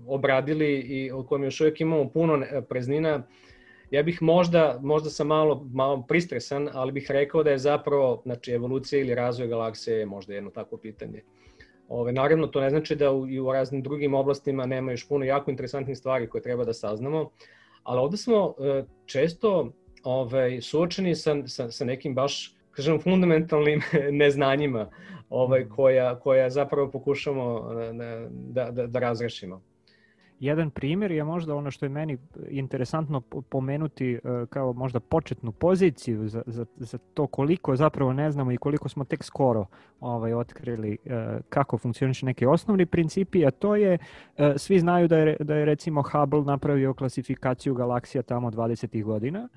obradili 0.07 0.81
i 0.81 1.11
o 1.11 1.23
kojem 1.23 1.45
još 1.45 1.61
uvijek 1.61 1.81
imamo 1.81 2.09
puno 2.09 2.45
preznina, 2.69 3.23
ja 3.91 4.03
bih 4.03 4.23
možda, 4.23 4.79
možda 4.83 5.11
sam 5.11 5.27
malo, 5.27 5.67
malo 5.73 6.05
pristresan, 6.09 6.69
ali 6.73 6.93
bih 6.93 7.07
rekao 7.11 7.43
da 7.43 7.51
je 7.51 7.59
zapravo 7.59 8.23
znači, 8.25 8.53
evolucija 8.53 9.01
ili 9.01 9.15
razvoj 9.15 9.49
galaksije 9.49 9.99
je 9.99 10.07
možda 10.07 10.35
jedno 10.35 10.51
takvo 10.51 10.79
pitanje. 10.79 11.23
Ove, 11.89 12.13
naravno, 12.13 12.47
to 12.47 12.61
ne 12.61 12.71
znači 12.71 12.97
da 12.97 13.13
u, 13.13 13.29
i 13.29 13.41
u 13.41 13.53
raznim 13.53 13.83
drugim 13.83 14.15
oblastima 14.15 14.67
nema 14.67 14.91
još 14.91 15.09
puno 15.09 15.25
jako 15.25 15.51
interesantnih 15.51 15.99
stvari 15.99 16.29
koje 16.29 16.43
treba 16.43 16.65
da 16.65 16.73
saznamo, 16.73 17.31
ali 17.83 18.01
ovde 18.01 18.17
smo 18.17 18.55
e, 18.59 18.85
često 19.07 19.73
ovaj, 20.05 20.61
suočeni 20.61 21.15
sa, 21.15 21.47
sa, 21.47 21.71
sa 21.71 21.85
nekim 21.85 22.15
baš, 22.15 22.58
kažem, 22.79 23.01
fundamentalnim 23.01 23.81
neznanjima 24.23 24.89
ovaj, 25.31 25.65
mm. 25.65 25.69
koja, 25.69 26.19
koja 26.19 26.51
zapravo 26.51 26.91
pokušamo 26.91 27.71
e, 27.73 27.93
da, 28.31 28.71
da, 28.71 28.87
da 28.87 28.99
razrešimo. 28.99 29.63
Jedan 30.41 30.71
primjer 30.71 31.11
je 31.11 31.25
možda 31.25 31.55
ono 31.55 31.71
što 31.71 31.87
je 31.87 31.89
meni 31.89 32.19
interesantno 32.49 33.21
pomenuti 33.49 34.13
e, 34.15 34.19
kao 34.51 34.73
možda 34.73 35.01
početnu 35.01 35.53
poziciju 35.53 36.29
za, 36.29 36.43
za, 36.47 36.67
za 36.77 36.99
to 37.15 37.27
koliko 37.27 37.77
zapravo 37.77 38.13
ne 38.13 38.31
znamo 38.31 38.53
i 38.53 38.57
koliko 38.57 38.89
smo 38.89 39.05
tek 39.05 39.25
skoro 39.25 39.67
ovaj, 40.01 40.33
otkrili 40.33 40.99
e, 41.05 41.39
kako 41.49 41.79
funkcioniše 41.79 42.27
neki 42.27 42.47
osnovni 42.47 42.87
principi, 42.87 43.47
a 43.47 43.51
to 43.51 43.77
je, 43.77 43.99
svi 44.57 44.79
znaju 44.79 45.09
da 45.09 45.19
je, 45.19 45.37
da 45.41 45.55
je 45.55 45.65
recimo 45.65 46.03
Hubble 46.03 46.43
napravio 46.43 46.95
klasifikaciju 46.95 47.75
galaksija 47.75 48.23
tamo 48.23 48.51
20. 48.51 49.03
godina 49.05 49.49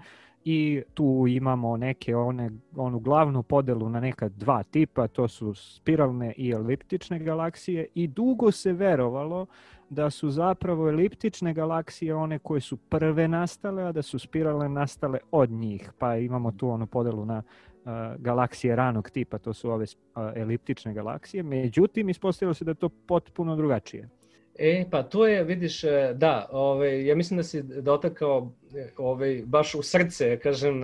i 0.45 0.81
tu 0.93 1.25
imamo 1.27 1.77
neke 1.77 2.15
one, 2.15 2.51
onu 2.75 2.99
glavnu 2.99 3.43
podelu 3.43 3.89
na 3.89 3.99
neka 3.99 4.29
dva 4.29 4.63
tipa, 4.63 5.07
to 5.07 5.27
su 5.27 5.53
spiralne 5.53 6.33
i 6.37 6.49
eliptične 6.49 7.19
galaksije 7.19 7.87
i 7.95 8.07
dugo 8.07 8.51
se 8.51 8.73
verovalo 8.73 9.45
da 9.89 10.09
su 10.09 10.29
zapravo 10.29 10.89
eliptične 10.89 11.53
galaksije 11.53 12.15
one 12.15 12.39
koje 12.39 12.61
su 12.61 12.77
prve 12.77 13.27
nastale, 13.27 13.83
a 13.83 13.91
da 13.91 14.01
su 14.01 14.19
spiralne 14.19 14.69
nastale 14.69 15.19
od 15.31 15.49
njih. 15.49 15.91
Pa 15.99 16.15
imamo 16.15 16.51
tu 16.51 16.69
onu 16.69 16.87
podelu 16.87 17.25
na 17.25 17.37
uh, 17.43 17.91
galaksije 18.17 18.75
ranog 18.75 19.09
tipa, 19.09 19.37
to 19.37 19.53
su 19.53 19.69
ove 19.69 19.83
uh, 19.83 20.21
eliptične 20.35 20.93
galaksije. 20.93 21.43
Međutim, 21.43 22.09
ispostavilo 22.09 22.53
se 22.53 22.65
da 22.65 22.73
to 22.73 22.89
potpuno 22.89 23.55
drugačije. 23.55 24.09
E, 24.55 24.85
pa 24.91 25.03
to 25.03 25.27
je, 25.27 25.43
vidiš, 25.43 25.83
e, 25.83 26.13
da, 26.15 26.49
ovaj, 26.51 27.05
ja 27.05 27.15
mislim 27.15 27.37
da 27.37 27.43
si 27.43 27.63
dotakao 27.63 28.51
ovaj, 28.97 29.41
baš 29.45 29.75
u 29.75 29.81
srce, 29.83 30.39
kažem, 30.39 30.83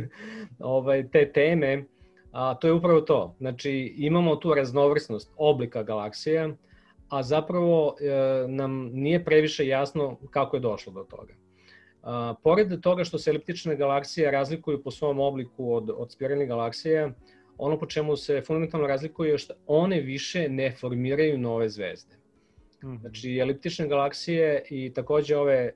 ovaj, 0.58 1.08
te 1.08 1.32
teme, 1.32 1.84
a 2.32 2.54
to 2.54 2.66
je 2.66 2.72
upravo 2.72 3.00
to. 3.00 3.34
Znači, 3.38 3.94
imamo 3.96 4.36
tu 4.36 4.54
raznovrsnost 4.54 5.32
oblika 5.36 5.82
galaksije, 5.82 6.54
a 7.08 7.22
zapravo 7.22 7.96
e, 8.00 8.48
nam 8.48 8.90
nije 8.92 9.24
previše 9.24 9.66
jasno 9.66 10.18
kako 10.30 10.56
je 10.56 10.60
došlo 10.60 10.92
do 10.92 11.04
toga. 11.04 11.34
A, 12.02 12.34
pored 12.42 12.80
toga 12.80 13.04
što 13.04 13.18
se 13.18 13.30
eliptične 13.30 13.76
galaksije 13.76 14.30
razlikuju 14.30 14.82
po 14.82 14.90
svom 14.90 15.20
obliku 15.20 15.74
od, 15.74 15.90
od 15.96 16.12
spiralnih 16.12 16.48
galaksije, 16.48 17.12
ono 17.58 17.78
po 17.78 17.86
čemu 17.86 18.16
se 18.16 18.42
fundamentalno 18.46 18.86
razlikuje 18.86 19.30
je 19.30 19.38
što 19.38 19.54
one 19.66 20.00
više 20.00 20.48
ne 20.48 20.70
formiraju 20.70 21.38
nove 21.38 21.68
zvezde. 21.68 22.16
Mm 22.84 22.96
Znači, 23.00 23.38
eliptične 23.38 23.88
galaksije 23.88 24.64
i 24.70 24.92
takođe 24.94 25.36
ove 25.36 25.54
e, 25.54 25.72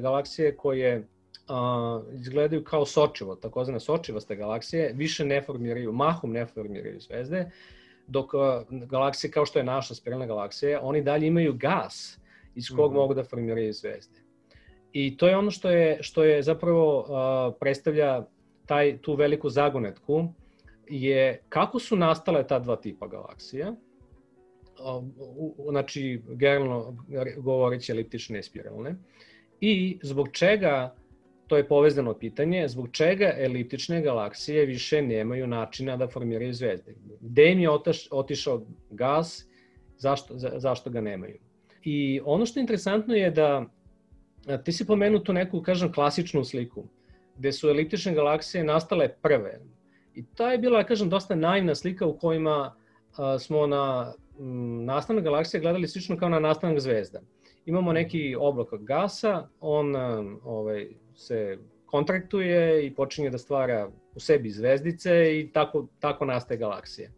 galaksije 0.00 0.56
koje 0.56 1.06
a, 1.48 2.00
izgledaju 2.12 2.64
kao 2.64 2.86
sočivo, 2.86 3.34
takozvane 3.34 3.80
sočivaste 3.80 4.36
galaksije, 4.36 4.92
više 4.94 5.24
ne 5.24 5.42
formiraju, 5.42 5.92
mahom 5.92 6.32
ne 6.32 6.46
formiraju 6.46 7.00
zvezde, 7.00 7.50
dok 8.06 8.34
a, 8.34 8.64
galaksije 8.70 9.30
kao 9.30 9.46
što 9.46 9.58
je 9.58 9.64
naša 9.64 9.94
spiralna 9.94 10.26
galaksija, 10.26 10.80
oni 10.82 11.02
dalje 11.02 11.26
imaju 11.26 11.54
gas 11.54 12.18
iz 12.54 12.68
kog 12.76 12.90
mm 12.90 12.94
-hmm. 12.94 12.98
mogu 12.98 13.14
da 13.14 13.24
formiraju 13.24 13.72
zvezde. 13.72 14.18
I 14.92 15.16
to 15.16 15.28
je 15.28 15.36
ono 15.36 15.50
što 15.50 15.70
je, 15.70 16.02
što 16.02 16.24
je 16.24 16.42
zapravo 16.42 17.06
a, 17.08 17.52
predstavlja 17.60 18.24
taj, 18.66 18.98
tu 18.98 19.14
veliku 19.14 19.50
zagonetku, 19.50 20.28
je 20.86 21.42
kako 21.48 21.78
su 21.78 21.96
nastale 21.96 22.46
ta 22.46 22.58
dva 22.58 22.76
tipa 22.76 23.06
galaksija, 23.06 23.74
znači 25.70 26.22
generalno 26.28 26.96
govoreći 27.36 27.92
eliptične 27.92 28.38
i 28.38 28.42
spiralne, 28.42 28.94
i 29.60 29.98
zbog 30.02 30.28
čega, 30.32 30.94
to 31.46 31.56
je 31.56 31.68
povezano 31.68 32.14
pitanje, 32.14 32.68
zbog 32.68 32.88
čega 32.92 33.32
eliptične 33.38 34.02
galaksije 34.02 34.66
više 34.66 35.02
nemaju 35.02 35.46
načina 35.46 35.96
da 35.96 36.08
formiraju 36.08 36.52
zvezde. 36.52 36.94
Gde 37.20 37.52
im 37.52 37.60
je 37.60 37.70
otišao 38.10 38.66
gas, 38.90 39.46
zašto, 39.98 40.38
za, 40.38 40.52
zašto 40.56 40.90
ga 40.90 41.00
nemaju. 41.00 41.38
I 41.84 42.20
ono 42.24 42.46
što 42.46 42.60
je 42.60 42.62
interesantno 42.62 43.14
je 43.14 43.30
da 43.30 43.66
ti 44.64 44.72
si 44.72 44.86
pomenuo 44.86 45.20
tu 45.20 45.32
neku, 45.32 45.62
kažem, 45.62 45.92
klasičnu 45.92 46.44
sliku, 46.44 46.84
gde 47.36 47.52
su 47.52 47.68
eliptične 47.68 48.14
galaksije 48.14 48.64
nastale 48.64 49.08
prve. 49.22 49.60
I 50.14 50.24
ta 50.34 50.52
je 50.52 50.58
bila, 50.58 50.84
kažem, 50.84 51.08
dosta 51.08 51.34
naivna 51.34 51.74
slika 51.74 52.06
u 52.06 52.18
kojima 52.18 52.74
a, 53.16 53.38
smo 53.38 53.66
na 53.66 54.12
nastanak 54.84 55.24
galaksije 55.24 55.60
gledali 55.60 55.88
slično 55.88 56.16
kao 56.16 56.28
na 56.28 56.38
nastanak 56.38 56.80
zvezda. 56.80 57.20
Imamo 57.66 57.92
neki 57.92 58.36
oblak 58.38 58.68
gasa, 58.72 59.48
on 59.60 59.96
ovaj, 60.44 60.88
se 61.14 61.58
kontraktuje 61.86 62.86
i 62.86 62.94
počinje 62.94 63.30
da 63.30 63.38
stvara 63.38 63.88
u 64.14 64.20
sebi 64.20 64.50
zvezdice 64.50 65.40
i 65.40 65.50
tako, 65.52 65.86
tako 66.00 66.24
nastaje 66.24 66.58
galaksija. 66.58 67.10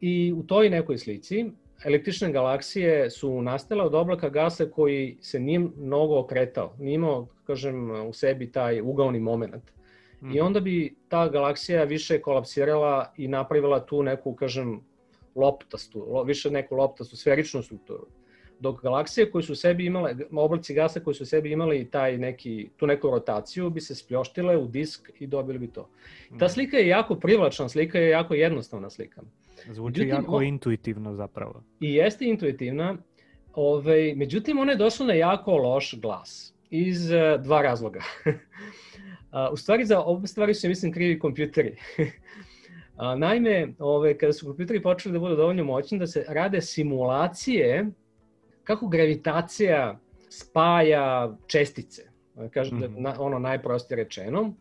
I 0.00 0.32
u 0.36 0.42
toj 0.42 0.70
nekoj 0.70 0.98
slici 0.98 1.50
električne 1.84 2.32
galaksije 2.32 3.10
su 3.10 3.42
nastale 3.42 3.84
od 3.84 3.94
oblaka 3.94 4.28
gasa 4.28 4.66
koji 4.66 5.16
se 5.20 5.40
nije 5.40 5.58
mnogo 5.58 6.18
okretao, 6.18 6.74
nije 6.78 6.94
imao, 6.94 7.26
kažem, 7.44 7.90
u 8.08 8.12
sebi 8.12 8.52
taj 8.52 8.80
ugaoni 8.80 9.20
moment. 9.20 9.72
Mm. 10.20 10.26
I 10.26 10.36
mhm. 10.36 10.46
onda 10.46 10.60
bi 10.60 10.96
ta 11.08 11.28
galaksija 11.28 11.84
više 11.84 12.20
kolapsirala 12.20 13.12
i 13.16 13.28
napravila 13.28 13.86
tu 13.86 14.02
neku, 14.02 14.34
kažem, 14.34 14.80
loptastu, 15.34 16.22
više 16.26 16.50
neku 16.50 16.76
loptastu, 16.76 17.16
sferičnu 17.16 17.62
strukturu. 17.62 18.06
Dok 18.60 18.82
galaksije 18.82 19.30
koje 19.30 19.42
su 19.42 19.54
sebi 19.54 19.86
imale, 19.86 20.16
oblaci 20.32 20.74
gasa 20.74 21.00
koji 21.00 21.14
su 21.14 21.26
sebi 21.26 21.52
imali 21.52 21.90
taj 21.90 22.18
neki, 22.18 22.68
tu 22.76 22.86
neku 22.86 23.10
rotaciju 23.10 23.70
bi 23.70 23.80
se 23.80 23.94
spljoštile 23.94 24.56
u 24.56 24.66
disk 24.66 25.10
i 25.18 25.26
dobili 25.26 25.58
bi 25.58 25.68
to. 25.68 25.88
Ta 26.28 26.44
mhm. 26.44 26.48
slika 26.48 26.76
je 26.76 26.88
jako 26.88 27.14
privlačna 27.14 27.68
slika, 27.68 27.98
je 27.98 28.10
jako 28.10 28.34
jednostavna 28.34 28.90
slika. 28.90 29.22
Zvuči 29.70 30.00
međutim, 30.00 30.08
jako 30.08 30.42
intuitivno 30.42 31.14
zapravo. 31.14 31.62
I 31.80 31.94
jeste 31.94 32.24
intuitivna, 32.24 32.96
ovaj, 33.54 34.14
međutim 34.14 34.58
ona 34.58 34.72
je 34.72 34.78
došla 34.78 35.06
na 35.06 35.12
jako 35.12 35.56
loš 35.56 35.94
glas 36.00 36.54
iz 36.70 37.10
uh, 37.10 37.42
dva 37.42 37.62
razloga. 37.62 38.00
u 39.52 39.56
stvari 39.56 39.84
za 39.84 40.00
obe 40.00 40.26
stvari 40.26 40.54
su, 40.54 40.68
mislim, 40.68 40.92
krivi 40.92 41.18
kompjuteri. 41.18 41.76
A, 42.98 43.14
naime, 43.14 43.74
ove, 43.78 44.18
kada 44.18 44.32
su 44.32 44.46
kompjuteri 44.46 44.82
počeli 44.82 45.12
da 45.12 45.18
budu 45.18 45.36
dovoljno 45.36 45.64
moćni 45.64 45.98
da 45.98 46.06
se 46.06 46.24
rade 46.28 46.60
simulacije 46.60 47.86
kako 48.64 48.88
gravitacija 48.88 49.98
spaja 50.28 51.36
čestice, 51.46 52.02
kažem, 52.50 52.78
mm 52.78 52.82
-hmm. 52.82 53.00
na, 53.00 53.14
ono 53.18 53.38
najprostije 53.38 53.96
rečeno, 53.96 54.54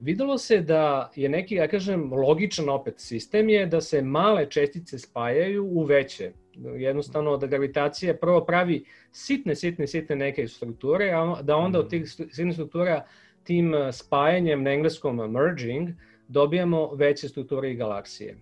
videlo 0.00 0.38
se 0.38 0.60
da 0.60 1.10
je 1.14 1.28
neki, 1.28 1.54
ja 1.54 1.68
kažem, 1.68 2.12
logičan 2.12 2.68
opet 2.68 2.94
sistem 3.00 3.48
je 3.48 3.66
da 3.66 3.80
se 3.80 4.02
male 4.02 4.50
čestice 4.50 4.98
spajaju 4.98 5.64
u 5.64 5.84
veće. 5.84 6.32
Jednostavno 6.76 7.36
da 7.36 7.46
gravitacija 7.46 8.14
prvo 8.14 8.44
pravi 8.44 8.84
sitne, 9.12 9.54
sitne, 9.54 9.86
sitne 9.86 10.16
neke 10.16 10.48
strukture, 10.48 11.10
a 11.10 11.42
da 11.42 11.56
onda 11.56 11.78
od 11.78 11.90
tih 11.90 12.10
sitnih 12.10 12.54
struktura 12.54 13.04
tim 13.42 13.74
spajanjem 13.92 14.62
na 14.62 14.70
engleskom 14.70 15.16
merging, 15.32 15.88
dobijamo 16.28 16.94
veće 16.94 17.28
strukture 17.28 17.70
i 17.70 17.76
galaksije. 17.76 18.36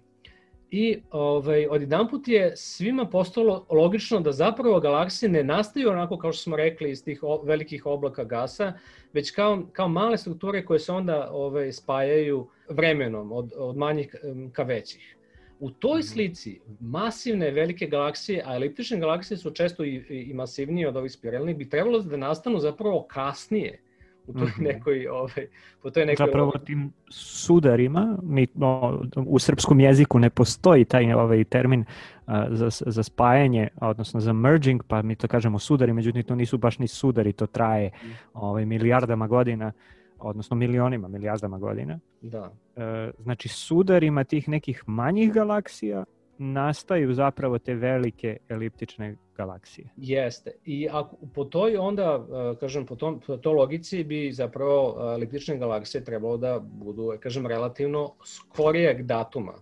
I 0.70 0.98
ovaj, 1.10 1.66
jedan 1.80 2.08
put 2.08 2.28
je 2.28 2.56
svima 2.56 3.06
postalo 3.06 3.66
logično 3.70 4.20
da 4.20 4.32
zapravo 4.32 4.80
galaksije 4.80 5.28
ne 5.28 5.44
nastaju 5.44 5.90
onako 5.90 6.18
kao 6.18 6.32
što 6.32 6.42
smo 6.42 6.56
rekli 6.56 6.90
iz 6.90 7.04
tih 7.04 7.20
velikih 7.44 7.86
oblaka 7.86 8.24
gasa, 8.24 8.72
već 9.12 9.30
kao, 9.30 9.62
kao 9.72 9.88
male 9.88 10.18
strukture 10.18 10.64
koje 10.64 10.78
se 10.78 10.92
onda 10.92 11.28
ovaj, 11.32 11.72
spajaju 11.72 12.46
vremenom 12.68 13.32
od, 13.32 13.52
od 13.56 13.76
manjih 13.76 14.14
ka 14.52 14.62
većih. 14.62 15.16
U 15.60 15.70
toj 15.70 15.98
mhm. 15.98 16.06
slici 16.06 16.60
masivne 16.80 17.50
velike 17.50 17.86
galaksije, 17.86 18.42
a 18.46 18.54
eliptične 18.56 18.98
galaksije 18.98 19.38
su 19.38 19.50
često 19.50 19.84
i, 19.84 19.94
i 20.10 20.34
masivnije 20.34 20.88
od 20.88 20.96
ovih 20.96 21.12
spiralnih, 21.12 21.56
bi 21.56 21.68
trebalo 21.68 22.00
da 22.00 22.16
nastanu 22.16 22.58
zapravo 22.58 23.06
kasnije, 23.08 23.78
u 24.26 24.32
toj 24.32 24.48
mhm. 24.48 24.64
nekoj, 24.64 25.06
ovaj, 25.06 25.46
po 25.82 25.90
toj 25.90 26.06
nekoj... 26.06 26.26
Zapravo 26.26 26.52
tim 26.64 26.92
sudarima, 27.08 28.18
mi, 28.22 28.46
no, 28.54 29.02
u 29.16 29.38
srpskom 29.38 29.80
jeziku 29.80 30.18
ne 30.18 30.30
postoji 30.30 30.84
taj 30.84 31.12
ovaj 31.12 31.44
termin 31.44 31.80
uh, 32.26 32.34
za, 32.50 32.68
za 32.70 33.02
spajanje, 33.02 33.68
odnosno 33.80 34.20
za 34.20 34.32
merging, 34.32 34.82
pa 34.88 35.02
mi 35.02 35.16
to 35.16 35.28
kažemo 35.28 35.58
sudari, 35.58 35.92
međutim 35.92 36.22
to 36.22 36.34
nisu 36.34 36.58
baš 36.58 36.78
ni 36.78 36.88
sudari, 36.88 37.32
to 37.32 37.46
traje 37.46 37.90
mhm. 38.02 38.12
ovaj, 38.34 38.64
milijardama 38.64 39.26
godina, 39.26 39.72
odnosno 40.18 40.56
milionima, 40.56 41.08
milijardama 41.08 41.58
godina. 41.58 41.98
Da. 42.22 42.42
Uh, 42.76 42.82
znači 43.18 43.48
sudarima 43.48 44.24
tih 44.24 44.48
nekih 44.48 44.82
manjih 44.86 45.32
galaksija 45.32 46.04
nastaju 46.38 47.14
zapravo 47.14 47.58
te 47.58 47.74
velike 47.74 48.36
eliptične 48.48 49.16
galaksije. 49.36 49.88
Jeste. 49.96 50.50
I 50.64 50.88
ako, 50.92 51.16
po 51.34 51.44
toj 51.44 51.76
onda, 51.76 52.26
e, 52.52 52.58
kažem, 52.60 52.86
po, 52.86 52.96
tom, 52.96 53.20
po 53.26 53.36
toj 53.36 53.54
logici 53.54 54.04
bi 54.04 54.32
zapravo 54.32 54.96
e, 54.98 55.14
eliptične 55.14 55.58
galaksije 55.58 56.04
trebalo 56.04 56.36
da 56.36 56.58
budu, 56.58 57.12
kažem, 57.20 57.46
relativno 57.46 58.14
skorijeg 58.24 59.02
datuma. 59.02 59.52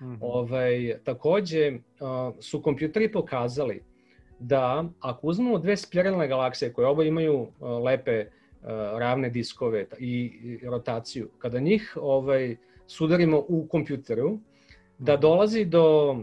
Mm 0.00 0.06
-hmm. 0.06 0.18
ovaj, 0.20 0.98
takođe 1.04 1.66
e, 1.66 1.80
su 2.40 2.62
kompjuteri 2.62 3.12
pokazali 3.12 3.82
da 4.38 4.84
ako 5.00 5.26
uzmemo 5.26 5.58
dve 5.58 5.76
spiralne 5.76 6.28
galaksije 6.28 6.72
koje 6.72 6.86
oba 6.86 7.04
imaju 7.04 7.46
lepe 7.84 8.26
ravne 8.98 9.28
diskove 9.30 9.86
i 9.98 10.58
rotaciju, 10.62 11.28
kada 11.38 11.60
njih 11.60 11.96
ovaj, 12.00 12.56
sudarimo 12.86 13.44
u 13.48 13.66
kompjuteru, 13.66 14.38
da 15.04 15.16
dolazi 15.16 15.64
do 15.64 16.16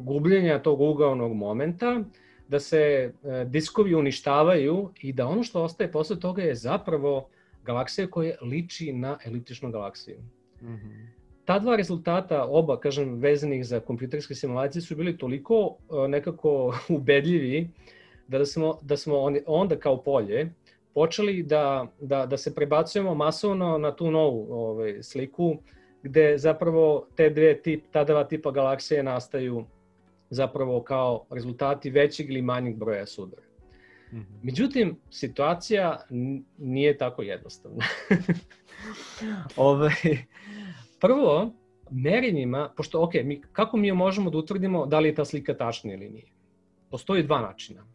gubljenja 0.00 0.62
tog 0.62 0.80
ugaonog 0.80 1.34
momenta, 1.34 2.00
da 2.48 2.60
se 2.60 2.78
e, 2.78 3.44
diskovi 3.44 3.94
uništavaju 3.94 4.90
i 5.00 5.12
da 5.12 5.26
ono 5.26 5.42
što 5.42 5.62
ostaje 5.62 5.92
posle 5.92 6.20
toga 6.20 6.42
je 6.42 6.54
zapravo 6.54 7.28
galaksija 7.64 8.06
koja 8.06 8.36
liči 8.42 8.92
na 8.92 9.18
eliptičnu 9.24 9.70
galaksiju. 9.70 10.18
Mm 10.62 10.66
-hmm. 10.66 11.06
Ta 11.44 11.58
dva 11.58 11.76
rezultata, 11.76 12.44
oba, 12.44 12.80
kažem, 12.80 13.14
vezanih 13.14 13.66
za 13.66 13.80
kompjuterske 13.80 14.34
simulacije, 14.34 14.82
su 14.82 14.96
bili 14.96 15.18
toliko 15.18 15.76
e, 16.04 16.08
nekako 16.08 16.74
ubedljivi 16.98 17.70
da, 18.28 18.46
smo, 18.46 18.78
da 18.82 18.96
smo 18.96 19.28
onda 19.46 19.76
kao 19.76 20.02
polje 20.02 20.52
počeli 20.94 21.42
da, 21.42 21.86
da, 22.00 22.26
da 22.26 22.36
se 22.36 22.54
prebacujemo 22.54 23.14
masovno 23.14 23.78
na 23.78 23.96
tu 23.96 24.10
novu 24.10 24.46
ovaj, 24.50 25.02
sliku, 25.02 25.56
gde 26.02 26.38
zapravo 26.38 27.06
te 27.16 27.30
dve 27.30 27.62
tip, 27.62 27.84
ta 27.90 28.04
dva 28.04 28.24
tipa 28.24 28.50
galaksije 28.50 29.02
nastaju 29.02 29.64
zapravo 30.30 30.82
kao 30.82 31.24
rezultati 31.30 31.90
većeg 31.90 32.30
ili 32.30 32.42
manjeg 32.42 32.76
broja 32.76 33.06
sudara. 33.06 33.42
Mm 34.12 34.16
-hmm. 34.16 34.38
Međutim, 34.42 34.96
situacija 35.10 36.00
nije 36.58 36.98
tako 36.98 37.22
jednostavna. 37.22 37.84
Ove, 39.56 39.90
prvo, 41.00 41.52
merenjima, 41.90 42.72
pošto, 42.76 43.02
ok, 43.02 43.14
mi, 43.14 43.42
kako 43.52 43.76
mi 43.76 43.92
možemo 43.92 44.30
da 44.30 44.38
utvrdimo 44.38 44.86
da 44.86 45.00
li 45.00 45.08
je 45.08 45.14
ta 45.14 45.24
slika 45.24 45.56
tačna 45.56 45.92
ili 45.92 46.10
nije? 46.10 46.26
Postoji 46.90 47.22
dva 47.22 47.40
načina. 47.40 47.86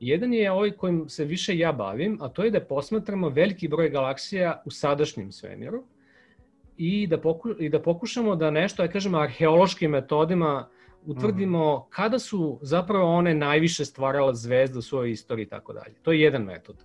Jedan 0.00 0.34
je 0.34 0.52
ovaj 0.52 0.70
kojim 0.70 1.08
se 1.08 1.24
više 1.24 1.58
ja 1.58 1.72
bavim, 1.72 2.18
a 2.20 2.28
to 2.28 2.44
je 2.44 2.50
da 2.50 2.60
posmatramo 2.60 3.28
veliki 3.28 3.68
broj 3.68 3.88
galaksija 3.90 4.62
u 4.64 4.70
sadašnjem 4.70 5.32
svemiru 5.32 5.84
i 6.76 7.06
da, 7.06 7.20
poku, 7.20 7.50
i 7.58 7.68
da 7.68 7.82
pokušamo 7.82 8.36
da 8.36 8.50
nešto, 8.50 8.82
ja 8.82 8.88
kažem, 8.88 9.14
arheološkim 9.14 9.90
metodima 9.90 10.68
utvrdimo 11.06 11.78
mm. 11.78 11.90
kada 11.90 12.18
su 12.18 12.58
zapravo 12.62 13.14
one 13.14 13.34
najviše 13.34 13.84
stvarala 13.84 14.34
zvezda 14.34 14.78
u 14.78 14.82
svojoj 14.82 15.10
istoriji 15.10 15.44
i 15.44 15.48
tako 15.48 15.72
dalje. 15.72 15.94
To 16.02 16.12
je 16.12 16.20
jedan 16.20 16.42
metod. 16.42 16.84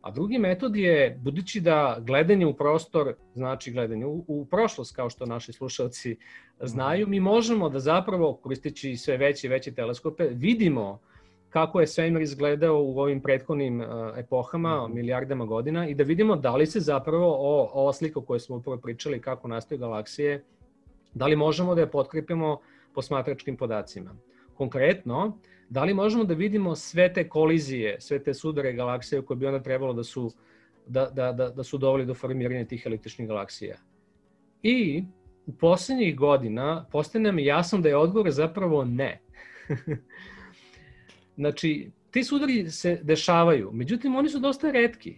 A 0.00 0.10
drugi 0.10 0.38
metod 0.38 0.76
je, 0.76 1.18
budući 1.20 1.60
da 1.60 1.96
gledanje 2.00 2.46
u 2.46 2.56
prostor 2.56 3.14
znači 3.34 3.72
gledanje 3.72 4.06
u, 4.06 4.24
u 4.28 4.46
prošlost, 4.50 4.96
kao 4.96 5.10
što 5.10 5.26
naši 5.26 5.52
slušalci 5.52 6.16
znaju, 6.60 7.06
mi 7.06 7.20
možemo 7.20 7.68
da 7.68 7.80
zapravo, 7.80 8.34
koristeći 8.34 8.96
sve 8.96 9.16
veće 9.16 9.46
i 9.46 9.50
veće 9.50 9.74
teleskope, 9.74 10.28
vidimo 10.32 11.00
kako 11.50 11.80
je 11.80 11.86
svemir 11.86 12.22
izgledao 12.22 12.82
u 12.82 12.98
ovim 12.98 13.20
prethodnim 13.20 13.80
uh, 13.80 13.86
epohama, 14.16 14.88
mm. 14.88 14.94
milijardama 14.94 15.44
godina 15.44 15.88
i 15.88 15.94
da 15.94 16.04
vidimo 16.04 16.36
da 16.36 16.56
li 16.56 16.66
se 16.66 16.80
zapravo 16.80 17.36
o, 17.38 17.70
ova 17.72 17.92
slika 17.92 18.18
o 18.18 18.22
kojoj 18.22 18.40
smo 18.40 18.56
upravo 18.56 18.76
pričali, 18.76 19.20
kako 19.20 19.48
nastaju 19.48 19.78
galaksije, 19.78 20.44
da 21.14 21.26
li 21.26 21.36
možemo 21.36 21.74
da 21.74 21.80
je 21.80 21.90
potkrepimo 21.90 22.58
posmatračkim 22.94 23.56
podacima. 23.56 24.10
Konkretno, 24.54 25.38
da 25.68 25.84
li 25.84 25.94
možemo 25.94 26.24
da 26.24 26.34
vidimo 26.34 26.74
sve 26.76 27.12
te 27.12 27.28
kolizije, 27.28 28.00
sve 28.00 28.22
te 28.22 28.34
sudare 28.34 28.72
galaksije 28.72 29.22
koje 29.22 29.36
bi 29.36 29.46
onda 29.46 29.62
trebalo 29.62 29.92
da 29.92 30.04
su, 30.04 30.30
da, 30.86 31.06
da, 31.06 31.32
da, 31.32 31.48
da 31.48 31.64
su 31.64 31.78
doveli 31.78 32.06
do 32.06 32.14
formiranja 32.14 32.64
tih 32.64 32.86
električnih 32.86 33.28
galaksija. 33.28 33.76
I 34.62 35.04
u 35.46 35.52
poslednjih 35.52 36.16
godina 36.16 36.86
postaje 36.92 37.22
nam 37.22 37.38
jasno 37.38 37.78
da 37.78 37.88
je 37.88 37.96
odgovor 37.96 38.30
zapravo 38.30 38.84
ne. 38.84 39.20
znači, 41.38 41.90
ti 42.10 42.24
sudari 42.24 42.70
se 42.70 43.00
dešavaju, 43.02 43.70
međutim 43.72 44.16
oni 44.16 44.28
su 44.28 44.38
dosta 44.38 44.70
redki. 44.70 45.14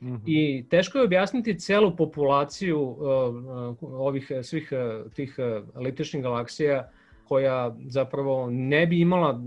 Mm 0.00 0.08
-hmm. 0.08 0.20
I 0.26 0.64
teško 0.68 0.98
je 0.98 1.04
objasniti 1.04 1.58
celu 1.58 1.96
populaciju 1.96 2.80
uh, 2.80 2.98
uh, 2.98 3.76
ovih 3.80 4.32
svih 4.42 4.72
uh, 4.72 5.12
tih 5.12 5.36
uh, 5.38 5.68
električnih 5.76 6.22
galaksija 6.22 6.90
koja 7.24 7.76
zapravo 7.86 8.50
ne 8.50 8.86
bi 8.86 9.00
imala 9.00 9.42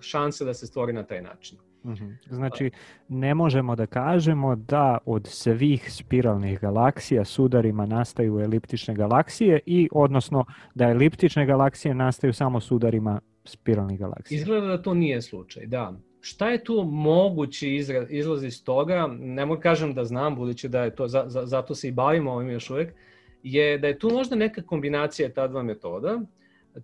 šanse 0.00 0.44
da 0.44 0.54
se 0.54 0.66
stvori 0.66 0.92
na 0.92 1.02
taj 1.02 1.22
način. 1.22 1.58
Mhm. 1.84 2.10
Znači, 2.30 2.70
ne 3.08 3.34
možemo 3.34 3.76
da 3.76 3.86
kažemo 3.86 4.56
da 4.56 4.98
od 5.04 5.26
svih 5.26 5.92
spiralnih 5.92 6.60
galaksija 6.60 7.24
sudarima 7.24 7.86
nastaju 7.86 8.40
eliptične 8.40 8.94
galaksije 8.94 9.60
i 9.66 9.88
odnosno 9.92 10.44
da 10.74 10.84
eliptične 10.84 11.46
galaksije 11.46 11.94
nastaju 11.94 12.32
samo 12.32 12.60
sudarima 12.60 13.20
spiralnih 13.44 13.98
galaksija. 13.98 14.38
Izgleda 14.38 14.66
da 14.66 14.82
to 14.82 14.94
nije 14.94 15.22
slučaj, 15.22 15.66
da. 15.66 15.92
Šta 16.20 16.50
je 16.50 16.64
tu 16.64 16.82
mogući 16.82 17.74
izraz, 17.74 18.06
izlaz 18.10 18.44
iz 18.44 18.64
toga? 18.64 19.06
Ne 19.20 19.46
mogu 19.46 19.60
kažem 19.60 19.94
da 19.94 20.04
znam, 20.04 20.36
budući 20.36 20.68
da 20.68 20.84
je 20.84 20.94
to, 20.94 21.08
za, 21.08 21.24
za, 21.26 21.46
zato 21.46 21.74
se 21.74 21.88
i 21.88 21.92
bavimo 21.92 22.32
ovim 22.32 22.50
još 22.50 22.70
uvek, 22.70 22.94
je 23.42 23.78
da 23.78 23.86
je 23.86 23.98
tu 23.98 24.10
možda 24.10 24.36
neka 24.36 24.62
kombinacija 24.62 25.32
ta 25.32 25.48
dva 25.48 25.62
metoda, 25.62 26.20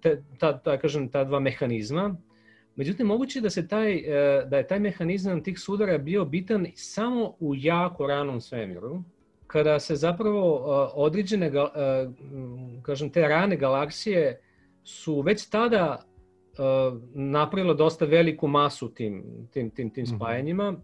te, 0.03 0.23
ta, 0.39 0.59
ta, 0.59 0.79
kažem, 0.79 1.09
ta 1.09 1.25
dva 1.25 1.41
mehanizma, 1.41 2.17
Međutim, 2.77 3.07
moguće 3.07 3.41
da, 3.41 3.51
se 3.51 3.69
taj, 3.69 3.93
e, 3.93 4.45
da 4.47 4.57
je 4.57 4.67
taj 4.67 4.81
mehanizam 4.81 5.43
tih 5.43 5.59
sudara 5.59 5.99
bio 5.99 6.25
bitan 6.25 6.67
samo 6.75 7.35
u 7.41 7.55
jako 7.57 8.07
ranom 8.07 8.41
svemiru, 8.41 9.03
kada 9.47 9.81
se 9.81 9.97
zapravo 9.97 10.57
e, 10.57 10.93
određene, 10.95 11.47
e, 11.47 11.51
kažem, 12.83 13.11
te 13.11 13.29
rane 13.29 13.57
galaksije 13.57 14.41
su 14.85 15.21
već 15.21 15.49
tada 15.49 16.05
napravilo 17.15 17.75
dosta 17.75 18.05
veliku 18.05 18.49
masu 18.49 18.89
tim, 18.95 19.25
tim, 19.51 19.71
tim, 19.71 19.91
tim 19.91 20.05
mhm. 20.05 20.17
spajanjima, 20.17 20.75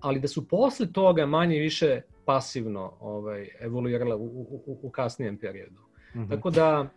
ali 0.00 0.20
da 0.20 0.28
su 0.28 0.48
posle 0.48 0.92
toga 0.92 1.26
manje 1.26 1.58
više 1.58 2.00
pasivno 2.24 2.92
ovaj, 3.00 3.48
evoluirale 3.60 4.14
u, 4.14 4.24
u, 4.24 4.78
u 4.82 4.90
kasnijem 4.90 5.36
periodu. 5.36 5.80
Mm 6.14 6.20
-hmm. 6.20 6.30
Tako 6.30 6.50
da, 6.50 6.88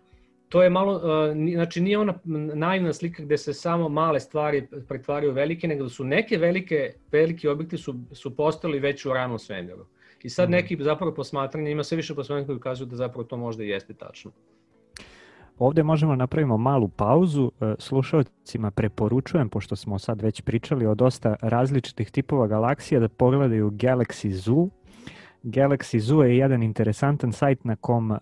to 0.50 0.64
je 0.64 0.70
malo, 0.70 0.96
uh, 0.96 1.54
znači 1.54 1.82
nije 1.82 2.00
ona 2.00 2.20
naivna 2.54 2.94
slika 2.94 3.24
gde 3.24 3.38
se 3.38 3.54
samo 3.54 3.90
male 3.90 4.20
stvari 4.20 4.68
pretvaraju 4.88 5.32
velike, 5.32 5.68
nego 5.68 5.84
da 5.84 5.90
su 5.90 6.04
neke 6.04 6.38
velike, 6.38 6.94
veliki 7.12 7.48
objekti 7.48 7.78
su, 7.78 7.96
su 8.12 8.36
postali 8.36 8.80
već 8.80 9.06
u 9.06 9.14
ranom 9.14 9.40
svemiru. 9.40 9.86
I 10.24 10.30
sad 10.30 10.50
mm. 10.50 10.52
neki 10.52 10.78
zapravo 10.80 11.14
posmatranje, 11.14 11.72
ima 11.72 11.84
sve 11.84 11.96
više 11.96 12.16
posmatranja 12.16 12.46
koji 12.46 12.56
ukazuju 12.56 12.88
da 12.88 12.96
zapravo 12.96 13.24
to 13.24 13.38
možda 13.38 13.64
i 13.64 13.70
jeste 13.70 13.94
tačno. 13.94 14.32
Ovde 15.60 15.84
možemo 15.84 16.12
da 16.12 16.16
napravimo 16.16 16.58
malu 16.58 16.88
pauzu. 16.88 17.52
E, 17.62 17.76
slušalcima 17.80 18.72
preporučujem, 18.72 19.50
pošto 19.50 19.76
smo 19.76 20.00
sad 20.00 20.22
već 20.22 20.42
pričali 20.42 20.86
o 20.86 20.96
dosta 20.96 21.36
različitih 21.42 22.12
tipova 22.12 22.48
galaksija, 22.48 23.00
da 23.00 23.10
pogledaju 23.10 23.72
Galaxy 23.72 24.32
Zoo 24.32 24.70
Galaxy 25.46 26.00
Zoo 26.00 26.24
je 26.24 26.38
jedan 26.38 26.64
interesantan 26.64 27.32
sajt 27.32 27.64
na 27.64 27.76
kom 27.76 28.12
uh, 28.12 28.18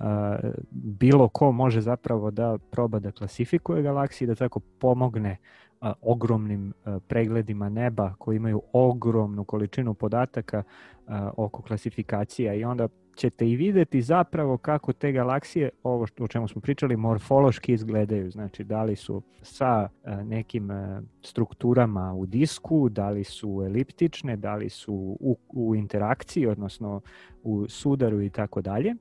bilo 0.72 1.28
ko 1.30 1.52
može 1.52 1.82
zapravo 1.82 2.32
da 2.32 2.58
proba 2.72 3.00
da 3.00 3.12
klasifikuje 3.12 3.84
galaksije, 3.84 4.28
da 4.28 4.36
tako 4.36 4.60
pomogne 4.60 5.38
uh, 5.82 5.88
ogromnim 6.02 6.74
uh, 6.86 6.96
pregledima 7.08 7.70
neba 7.70 8.14
koji 8.18 8.36
imaju 8.36 8.62
ogromnu 8.74 9.44
količinu 9.44 9.94
podataka 9.94 10.64
uh, 10.64 11.14
oko 11.38 11.62
klasifikacija 11.62 12.54
i 12.54 12.64
onda 12.64 12.88
ćete 13.16 13.50
i 13.50 13.56
videti 13.56 14.02
zapravo 14.02 14.58
kako 14.58 14.94
te 14.94 15.12
galaksije, 15.12 15.70
ovo 15.84 16.08
što, 16.08 16.24
o 16.24 16.28
čemu 16.28 16.48
smo 16.48 16.62
pričali, 16.62 16.98
morfološki 16.98 17.74
izgledaju. 17.74 18.32
Znači, 18.32 18.64
da 18.64 18.84
li 18.84 18.96
su 18.96 19.22
sa 19.42 19.90
e, 20.04 20.16
nekim 20.24 20.72
e, 20.72 21.02
strukturama 21.22 22.14
u 22.14 22.26
disku, 22.26 22.90
da 22.90 23.10
li 23.10 23.24
su 23.24 23.64
eliptične, 23.66 24.38
da 24.38 24.56
li 24.56 24.70
su 24.70 25.18
u, 25.20 25.38
u 25.50 25.76
interakciji, 25.76 26.48
odnosno 26.48 27.02
u 27.44 27.66
sudaru 27.70 28.22
i 28.22 28.30
tako 28.30 28.62
dalje. 28.62 28.96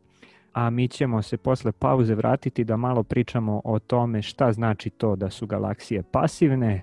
A 0.53 0.71
mi 0.71 0.89
ćemo 0.89 1.23
se 1.23 1.37
posle 1.37 1.73
pauze 1.73 2.15
vratiti 2.15 2.65
da 2.65 2.77
malo 2.77 3.03
pričamo 3.03 3.61
o 3.65 3.79
tome 3.79 4.23
šta 4.23 4.53
znači 4.53 4.91
to 4.91 5.17
da 5.17 5.31
su 5.31 5.47
galaksije 5.47 6.03
pasivne, 6.03 6.73
e, 6.75 6.83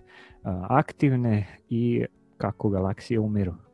aktivne 0.69 1.47
i 1.69 2.05
kako 2.37 2.69
galaksije 2.69 3.19
umiru. 3.19 3.68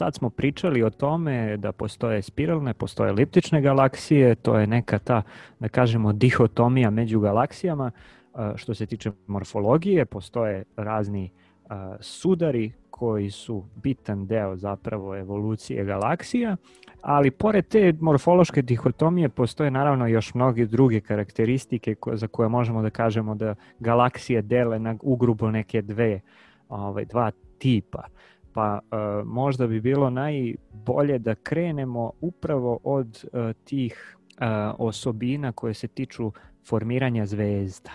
Sad 0.00 0.14
smo 0.14 0.30
pričali 0.30 0.82
o 0.82 0.90
tome 0.90 1.56
da 1.56 1.72
postoje 1.72 2.22
spiralne, 2.22 2.74
postoje 2.74 3.10
eliptične 3.10 3.60
galaksije, 3.60 4.34
to 4.34 4.58
je 4.58 4.66
neka 4.66 4.98
ta, 4.98 5.22
da 5.58 5.68
kažemo, 5.68 6.12
dihotomija 6.12 6.90
među 6.90 7.20
galaksijama. 7.20 7.90
Što 8.56 8.74
se 8.74 8.86
tiče 8.86 9.10
morfologije, 9.26 10.04
postoje 10.04 10.64
razni 10.76 11.30
sudari 12.00 12.72
koji 12.90 13.30
su 13.30 13.64
bitan 13.76 14.26
deo 14.26 14.56
zapravo 14.56 15.16
evolucije 15.16 15.84
galaksija, 15.84 16.56
ali 17.02 17.30
pored 17.30 17.68
te 17.68 17.92
morfološke 18.00 18.62
dihotomije 18.62 19.28
postoje 19.28 19.70
naravno 19.70 20.06
još 20.06 20.34
mnoge 20.34 20.66
druge 20.66 21.00
karakteristike 21.00 21.94
za 22.12 22.26
koje 22.26 22.48
možemo 22.48 22.82
da 22.82 22.90
kažemo 22.90 23.34
da 23.34 23.54
galaksije 23.78 24.42
dele 24.42 24.78
na 24.78 24.96
ugrubo 25.02 25.50
neke 25.50 25.82
dve, 25.82 26.20
ovaj, 26.68 27.04
dva 27.04 27.30
tipa. 27.58 28.04
Pa 28.52 28.78
e, 28.78 28.96
možda 29.24 29.66
bi 29.66 29.80
bilo 29.80 30.10
najbolje 30.10 31.18
da 31.18 31.34
krenemo 31.34 32.12
upravo 32.20 32.78
od 32.84 33.24
e, 33.32 33.52
tih 33.64 34.16
e, 34.40 34.46
osobina 34.78 35.52
koje 35.52 35.74
se 35.74 35.88
tiču 35.88 36.32
formiranja 36.68 37.26
zvezda 37.26 37.90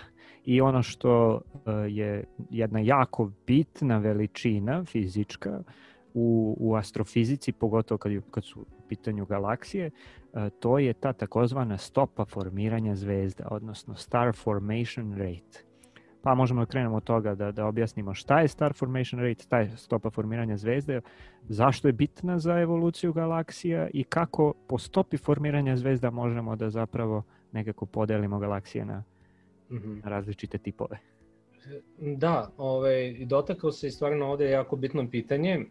i 0.45 0.61
ono 0.61 0.83
što 0.83 1.41
e, 1.65 1.71
je 1.71 2.23
jedna 2.49 2.79
jako 2.79 3.31
bitna 3.47 3.97
veličina 3.97 4.85
fizička 4.85 5.63
u, 6.13 6.57
u 6.59 6.75
astrofizici, 6.75 7.51
pogotovo 7.51 7.97
kad, 7.97 8.11
kad 8.31 8.45
su 8.45 8.61
u 8.61 8.87
pitanju 8.87 9.25
galaksije, 9.25 9.85
e, 10.33 10.49
to 10.59 10.79
je 10.79 10.93
ta 10.93 11.13
takozvana 11.13 11.77
stopa 11.77 12.25
formiranja 12.25 12.95
zvezda, 12.95 13.47
odnosno 13.51 13.95
star 13.95 14.35
formation 14.35 15.13
rate. 15.17 15.64
Pa 16.25 16.35
možemo 16.35 16.61
da 16.61 16.65
krenemo 16.65 16.95
od 16.95 17.03
toga 17.03 17.35
da, 17.35 17.51
da 17.51 17.65
objasnimo 17.65 18.13
šta 18.13 18.39
je 18.41 18.47
star 18.47 18.73
formation 18.73 19.21
rate, 19.21 19.45
ta 19.49 19.59
je 19.59 19.77
stopa 19.77 20.09
formiranja 20.09 20.57
zvezde, 20.57 21.01
zašto 21.49 21.87
je 21.87 21.91
bitna 21.91 22.39
za 22.39 22.59
evoluciju 22.59 23.13
galaksija 23.13 23.87
i 23.93 24.03
kako 24.03 24.53
po 24.67 24.77
stopi 24.77 25.17
formiranja 25.17 25.77
zvezda 25.77 26.09
možemo 26.09 26.55
da 26.55 26.69
zapravo 26.69 27.23
nekako 27.51 27.85
podelimo 27.85 28.39
galaksije 28.39 28.85
na 28.85 29.03
mm-hmm. 29.71 30.01
različite 30.03 30.57
tipove. 30.57 30.97
Da, 31.99 32.49
ovaj, 32.57 33.25
dotakao 33.25 33.71
se 33.71 33.87
i 33.87 33.91
stvarno 33.91 34.25
ovde 34.25 34.49
jako 34.49 34.75
bitno 34.75 35.09
pitanje. 35.11 35.65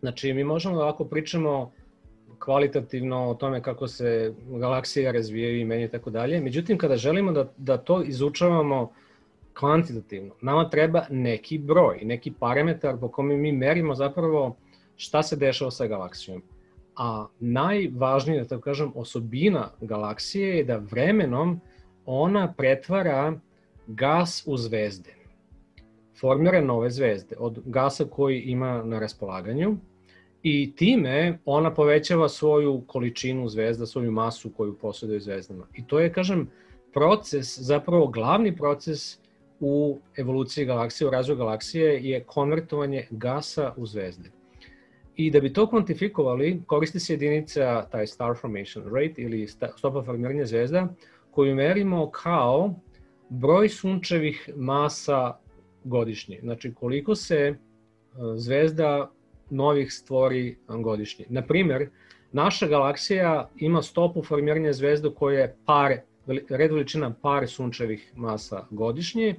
Znači, 0.00 0.32
mi 0.32 0.44
možemo 0.44 0.76
da 0.76 0.82
ovako 0.82 1.04
pričamo 1.04 1.72
kvalitativno 2.38 3.30
o 3.30 3.34
tome 3.34 3.62
kako 3.62 3.88
se 3.88 4.34
galaksije 4.48 5.12
razvijaju 5.12 5.60
i 5.60 5.64
menje 5.64 5.84
i 5.84 5.88
tako 5.88 6.10
dalje. 6.10 6.40
Međutim, 6.40 6.78
kada 6.78 6.96
želimo 6.96 7.32
da, 7.32 7.52
da 7.56 7.76
to 7.76 8.02
izučavamo 8.02 8.92
kvantitativno, 9.58 10.34
nama 10.40 10.70
treba 10.70 11.02
neki 11.10 11.58
broj, 11.58 12.00
neki 12.02 12.32
parametar 12.40 12.98
po 13.00 13.08
kome 13.08 13.36
mi 13.36 13.52
merimo 13.52 13.94
zapravo 13.94 14.56
šta 14.96 15.22
se 15.22 15.36
dešava 15.36 15.70
sa 15.70 15.86
galaksijom. 15.86 16.42
A 16.96 17.26
najvažnija, 17.40 18.42
da 18.42 18.48
tako 18.48 18.62
kažem, 18.62 18.92
osobina 18.94 19.70
galaksije 19.80 20.56
je 20.56 20.64
da 20.64 20.76
vremenom 20.76 21.60
ona 22.06 22.52
pretvara 22.52 23.32
gas 23.86 24.42
u 24.46 24.56
zvezde. 24.56 25.14
Formira 26.20 26.60
nove 26.60 26.90
zvezde 26.90 27.36
od 27.38 27.62
gasa 27.64 28.04
koji 28.04 28.40
ima 28.40 28.82
na 28.82 28.98
raspolaganju 28.98 29.76
i 30.42 30.72
time 30.76 31.38
ona 31.44 31.74
povećava 31.74 32.28
svoju 32.28 32.82
količinu 32.86 33.48
zvezda, 33.48 33.86
svoju 33.86 34.12
masu 34.12 34.50
koju 34.50 34.78
posjeduje 34.78 35.20
zvezdama. 35.20 35.66
I 35.74 35.86
to 35.86 36.00
je, 36.00 36.12
kažem, 36.12 36.50
proces, 36.92 37.58
zapravo 37.58 38.06
glavni 38.06 38.56
proces 38.56 39.18
u 39.60 39.98
evoluciji 40.16 40.64
galaksije, 40.64 41.08
u 41.08 41.10
razvoju 41.10 41.38
galaksije 41.38 42.00
je 42.04 42.24
konvertovanje 42.24 43.06
gasa 43.10 43.72
u 43.76 43.86
zvezde. 43.86 44.30
I 45.16 45.30
da 45.30 45.40
bi 45.40 45.52
to 45.52 45.66
kvantifikovali, 45.66 46.62
koristi 46.66 47.00
se 47.00 47.12
jedinica 47.12 47.84
taj 47.90 48.06
star 48.06 48.36
formation 48.36 48.84
rate 48.84 49.22
ili 49.22 49.48
stopa 49.76 50.02
formiranja 50.02 50.46
zvezda, 50.46 50.88
koju 51.30 51.54
merimo 51.54 52.10
kao 52.10 52.74
broj 53.28 53.68
sunčevih 53.68 54.50
masa 54.56 55.38
godišnje. 55.84 56.38
Znači 56.42 56.74
koliko 56.74 57.14
se 57.14 57.36
e, 57.36 57.56
zvezda 58.34 59.10
novih 59.50 59.92
stvori 59.92 60.56
godišnje. 60.68 61.26
Na 61.28 61.42
primer, 61.42 61.88
naša 62.32 62.66
galaksija 62.66 63.50
ima 63.56 63.82
stopu 63.82 64.22
formiranja 64.22 64.72
zvezda 64.72 65.10
koja 65.10 65.40
je 65.40 65.56
par, 65.66 65.96
red 66.48 66.72
veličina 66.72 67.14
par 67.22 67.48
sunčevih 67.48 68.12
masa 68.16 68.66
godišnje 68.70 69.34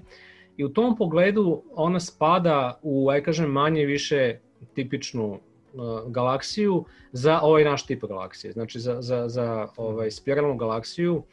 i 0.57 0.65
u 0.65 0.69
tom 0.69 0.97
pogledu 0.97 1.63
ona 1.75 1.99
spada 1.99 2.79
u, 2.81 3.09
aj 3.09 3.23
kažem, 3.23 3.51
manje 3.51 3.85
više 3.85 4.39
tipičnu 4.73 5.29
uh, 5.33 6.11
galaksiju 6.11 6.85
za 7.11 7.39
ovaj 7.41 7.63
naš 7.63 7.85
tip 7.85 8.05
galaksije. 8.05 8.53
Znači 8.53 8.79
za, 8.79 9.01
za, 9.01 9.29
za 9.29 9.67
ovaj, 9.77 10.11
spiralnu 10.11 10.57
galaksiju 10.57 11.23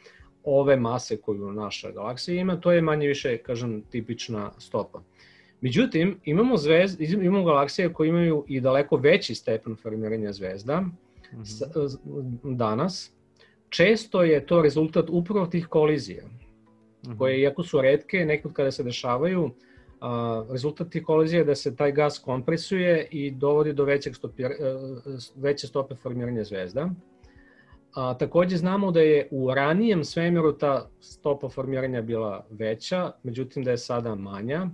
ove 0.43 0.75
mase 0.75 1.17
koju 1.17 1.51
naša 1.51 1.91
galaksija 1.91 2.41
ima, 2.41 2.59
to 2.59 2.71
je 2.71 2.81
manje 2.81 3.07
više, 3.07 3.37
kažem, 3.37 3.81
tipična 3.89 4.51
stopa. 4.57 5.01
Međutim, 5.61 6.19
imamo, 6.23 6.57
zvezd, 6.57 7.01
imamo 7.01 7.43
galaksije 7.43 7.93
koje 7.93 8.09
imaju 8.09 8.45
i 8.47 8.61
daleko 8.61 8.95
veći 8.95 9.35
stepen 9.35 9.75
formiranja 9.75 10.33
zvezda 10.33 10.81
mm 10.81 10.95
-hmm. 11.33 12.55
danas. 12.55 13.16
Često 13.69 14.23
je 14.23 14.45
to 14.45 14.61
rezultat 14.61 15.05
upravo 15.09 15.45
tih 15.45 15.67
kolizija, 15.67 16.23
-hmm. 17.07 17.17
koje 17.17 17.39
iako 17.39 17.63
su 17.63 17.81
redke, 17.81 18.25
nekad 18.25 18.53
kada 18.53 18.71
se 18.71 18.83
dešavaju, 18.83 19.49
a, 20.01 20.45
rezultat 20.51 20.89
tih 20.89 21.03
kolizija 21.03 21.39
je 21.39 21.45
da 21.45 21.55
se 21.55 21.75
taj 21.75 21.91
gas 21.91 22.19
kompresuje 22.19 23.07
i 23.11 23.31
dovodi 23.31 23.73
do 23.73 23.83
većeg 23.83 24.15
stopi, 24.15 24.43
e, 24.43 24.49
veće 25.35 25.67
stope 25.67 25.95
formiranja 25.95 26.43
zvezda. 26.43 26.89
A, 27.95 28.13
takođe 28.17 28.57
znamo 28.57 28.91
da 28.91 29.01
je 29.01 29.27
u 29.31 29.53
ranijem 29.53 30.03
svemiru 30.03 30.53
ta 30.53 30.89
stopa 30.99 31.49
formiranja 31.49 32.01
bila 32.01 32.45
veća, 32.49 33.11
međutim 33.23 33.63
da 33.63 33.71
je 33.71 33.77
sada 33.77 34.15
manja. 34.15 34.67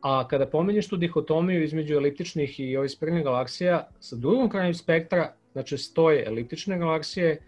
A 0.00 0.28
kada 0.28 0.46
pomenješ 0.46 0.88
tu 0.88 0.96
dihotomiju 0.96 1.64
između 1.64 1.94
eliptičnih 1.94 2.60
i 2.60 2.76
ovih 2.76 2.90
spiralnih 2.90 3.24
galaksija, 3.24 3.88
sa 4.00 4.16
drugom 4.16 4.50
krajem 4.50 4.74
spektra, 4.74 5.34
znači 5.52 5.78
stoje 5.78 6.24
eliptične 6.26 6.78
galaksije 6.78 7.42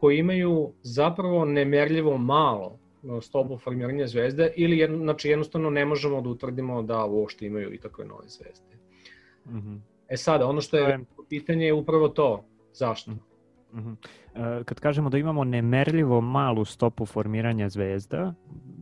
koje 0.00 0.18
imaju 0.18 0.72
zapravo 0.82 1.44
nemerljivo 1.44 2.18
malo 2.18 2.78
stopu 3.22 3.58
formiranja 3.58 4.06
zvezde 4.06 4.52
ili 4.56 4.78
jedno, 4.78 4.98
znači 4.98 5.28
jednostavno 5.28 5.70
ne 5.70 5.84
možemo 5.84 6.20
da 6.20 6.28
utvrdimo 6.28 6.82
da 6.82 7.04
uopšte 7.04 7.46
imaju 7.46 7.74
i 7.74 7.78
takve 7.78 8.04
nove 8.04 8.28
zvezde. 8.28 8.76
Mm 9.46 9.58
-hmm. 9.58 9.78
E 10.08 10.16
sada, 10.16 10.46
ono 10.46 10.60
što 10.60 10.76
je 10.76 11.00
pitanje 11.28 11.66
je 11.66 11.72
upravo 11.72 12.08
to. 12.08 12.44
Zašto? 12.72 13.10
Mm 13.10 13.20
-hmm. 13.72 13.96
E, 14.34 14.64
kad 14.64 14.80
kažemo 14.80 15.10
da 15.10 15.18
imamo 15.18 15.44
nemerljivo 15.44 16.20
malu 16.20 16.64
stopu 16.64 17.06
formiranja 17.06 17.68
zvezda, 17.68 18.34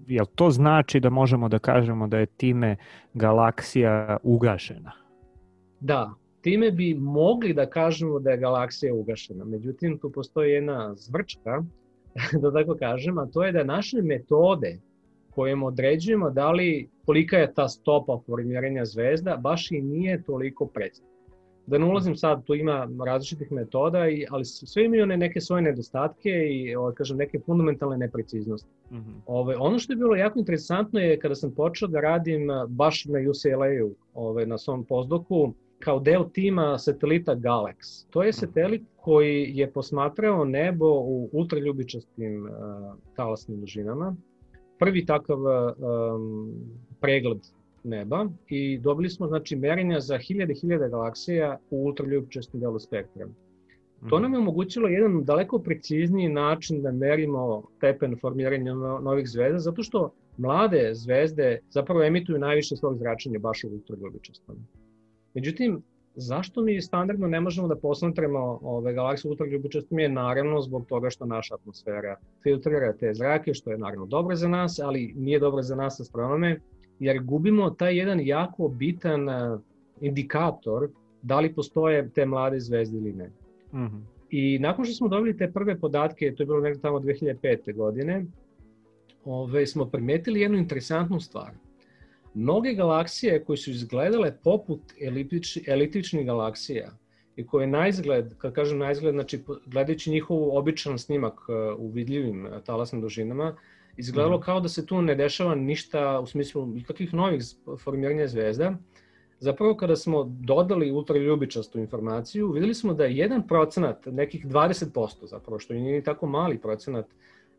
jel 0.06 0.26
to 0.34 0.50
znači 0.50 1.00
da 1.00 1.10
možemo 1.10 1.48
da 1.48 1.58
kažemo 1.58 2.06
da 2.06 2.18
je 2.18 2.26
time 2.26 2.76
galaksija 3.14 4.16
ugašena? 4.22 4.92
Da, 5.80 6.14
time 6.42 6.70
bi 6.70 6.94
mogli 6.94 7.54
da 7.54 7.66
kažemo 7.70 8.18
da 8.18 8.30
je 8.30 8.36
galaksija 8.36 8.94
ugašena. 8.94 9.44
Međutim, 9.44 9.98
tu 9.98 10.12
postoji 10.12 10.52
jedna 10.52 10.94
zvrčka, 10.94 11.62
da 12.42 12.52
tako 12.52 12.76
kažem, 12.76 13.18
a 13.18 13.26
to 13.26 13.44
je 13.44 13.52
da 13.52 13.64
naše 13.64 14.02
metode 14.02 14.78
kojim 15.30 15.62
određujemo 15.62 16.30
da 16.30 16.50
li 16.50 16.88
kolika 17.06 17.38
je 17.38 17.54
ta 17.54 17.68
stopa 17.68 18.20
formiranja 18.26 18.84
zvezda, 18.84 19.36
baš 19.36 19.70
i 19.70 19.80
nije 19.80 20.22
toliko 20.22 20.66
precizna 20.66 21.12
da 21.66 21.78
ne 21.78 21.84
ulazim 21.84 22.16
sad, 22.16 22.44
tu 22.44 22.54
ima 22.54 22.88
različitih 23.06 23.52
metoda, 23.52 24.08
i, 24.08 24.26
ali 24.30 24.44
sve 24.44 24.84
imaju 24.84 25.02
one 25.02 25.16
neke 25.16 25.40
svoje 25.40 25.62
nedostatke 25.62 26.30
i 26.30 26.74
ovaj, 26.76 26.94
kažem, 26.94 27.16
neke 27.16 27.40
fundamentalne 27.46 27.96
nepreciznosti. 27.96 28.68
Mm 28.90 28.96
-hmm. 28.96 29.20
Ove, 29.26 29.56
ono 29.56 29.78
što 29.78 29.92
je 29.92 29.96
bilo 29.96 30.16
jako 30.16 30.38
interesantno 30.38 31.00
je 31.00 31.18
kada 31.18 31.34
sam 31.34 31.54
počeo 31.54 31.88
da 31.88 32.00
radim 32.00 32.48
baš 32.68 33.04
na 33.04 33.18
UCLA-u, 33.30 33.94
na 34.46 34.58
svom 34.58 34.84
pozdoku, 34.84 35.54
kao 35.84 36.00
deo 36.00 36.24
tima 36.24 36.78
satelita 36.78 37.34
Galax. 37.34 38.06
To 38.10 38.22
je 38.22 38.28
mhm. 38.28 38.36
satelit 38.36 38.82
koji 38.96 39.50
je 39.54 39.70
posmatrao 39.70 40.44
nebo 40.44 40.86
u 40.86 41.28
ultraljubičastim 41.32 42.44
uh, 42.44 42.50
talasnim 43.16 43.60
dužinama. 43.60 44.16
Prvi 44.78 45.06
takav 45.06 45.38
um, 45.38 46.54
pregled 47.00 47.38
neba 47.84 48.26
i 48.48 48.78
dobili 48.78 49.10
smo 49.10 49.26
znači 49.26 49.56
merenja 49.56 50.00
za 50.00 50.18
hiljade 50.18 50.54
hiljade 50.54 50.88
galaksija 50.88 51.58
u 51.70 51.84
ultraljubčestom 51.84 52.60
delu 52.60 52.78
spektra. 52.78 53.26
To 54.10 54.18
nam 54.18 54.32
je 54.32 54.38
mhm. 54.38 54.48
omogućilo 54.48 54.88
jedan 54.88 55.24
daleko 55.24 55.58
precizniji 55.58 56.28
način 56.28 56.82
da 56.82 56.92
merimo 56.92 57.62
stepen 57.76 58.16
formiranja 58.20 58.74
novih 58.74 59.28
zvezda, 59.28 59.58
zato 59.58 59.82
što 59.82 60.12
mlade 60.36 60.90
zvezde 60.94 61.60
zapravo 61.70 62.02
emituju 62.02 62.38
najviše 62.38 62.76
svog 62.76 62.98
zračenja 62.98 63.38
baš 63.38 63.64
u 63.64 63.68
ultraljubičastom. 63.68 64.56
Međutim, 65.34 65.82
zašto 66.14 66.62
mi 66.62 66.82
standardno 66.82 67.26
ne 67.26 67.40
možemo 67.40 67.68
da 67.68 67.76
posmatramo 67.76 68.58
ove 68.62 68.92
galaksije 68.92 69.30
ultraljubičastom 69.30 69.98
je 69.98 70.08
naravno 70.08 70.60
zbog 70.60 70.86
toga 70.86 71.10
što 71.10 71.26
naša 71.26 71.54
atmosfera 71.54 72.16
filtrira 72.42 72.92
te 72.92 73.14
zrake, 73.14 73.54
što 73.54 73.70
je 73.70 73.78
naravno 73.78 74.06
dobro 74.06 74.36
za 74.36 74.48
nas, 74.48 74.78
ali 74.78 75.12
nije 75.16 75.38
dobro 75.38 75.62
za 75.62 75.76
nas 75.76 76.00
astronome, 76.00 76.60
jer 76.98 77.22
gubimo 77.22 77.70
taj 77.70 77.96
jedan 77.96 78.20
jako 78.20 78.68
bitan 78.68 79.28
indikator 80.00 80.88
da 81.22 81.40
li 81.40 81.54
postoje 81.54 82.08
te 82.08 82.26
mlade 82.26 82.60
zvezde 82.60 82.98
ili 82.98 83.12
ne. 83.12 83.30
Mm 83.72 83.86
-hmm. 83.86 84.00
I 84.30 84.58
nakon 84.58 84.84
što 84.84 84.94
smo 84.94 85.08
dobili 85.08 85.36
te 85.36 85.52
prve 85.52 85.78
podatke, 85.78 86.34
to 86.34 86.42
je 86.42 86.46
bilo 86.46 86.60
nekde 86.60 86.80
tamo 86.80 86.98
2005. 86.98 87.76
godine, 87.76 88.26
ove, 89.24 89.66
smo 89.66 89.86
primetili 89.86 90.40
jednu 90.40 90.58
interesantnu 90.58 91.20
stvar. 91.20 91.50
Mnoge 92.34 92.74
galaksije 92.74 93.44
koje 93.44 93.56
su 93.56 93.70
izgledale 93.70 94.36
poput 94.44 94.80
eliptič, 95.00 95.58
eliptičnih 95.66 96.26
galaksija 96.26 96.90
i 97.36 97.46
koje 97.46 97.66
na 97.66 97.88
izgled, 97.88 98.34
kad 98.38 98.52
kažem 98.52 98.78
na 98.78 98.92
izgled, 98.92 99.14
znači 99.14 99.42
gledajući 99.66 100.10
njihov 100.10 100.56
običan 100.56 100.98
snimak 100.98 101.34
uh, 101.48 101.56
u 101.78 101.88
vidljivim 101.88 102.46
uh, 102.46 102.52
talasnim 102.64 103.00
dužinama, 103.00 103.56
izgledalo 103.96 104.38
mm. 104.38 104.40
kao 104.40 104.60
da 104.60 104.68
se 104.68 104.86
tu 104.86 105.02
ne 105.02 105.14
dešava 105.14 105.54
ništa 105.54 106.20
u 106.20 106.26
smislu 106.26 106.66
nikakvih 106.66 107.14
novih 107.14 107.42
formiranja 107.78 108.26
zvezda. 108.26 108.74
Zapravo 109.38 109.76
kada 109.76 109.96
smo 109.96 110.24
dodali 110.24 110.92
ultraljubičastu 110.92 111.78
informaciju, 111.78 112.50
videli 112.50 112.74
smo 112.74 112.94
da 112.94 113.04
je 113.04 113.16
jedan 113.16 113.46
procenat, 113.46 114.06
nekih 114.06 114.46
20% 114.46 115.26
zapravo, 115.26 115.58
što 115.58 115.74
nije 115.74 116.02
tako 116.02 116.26
mali 116.26 116.58
procenat 116.58 117.06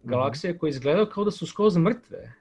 galaksije 0.03 0.57
koje 0.57 0.69
izgledaju 0.69 1.07
kao 1.13 1.23
da 1.23 1.31
su 1.31 1.47
skroz 1.47 1.77
mrtve, 1.77 2.33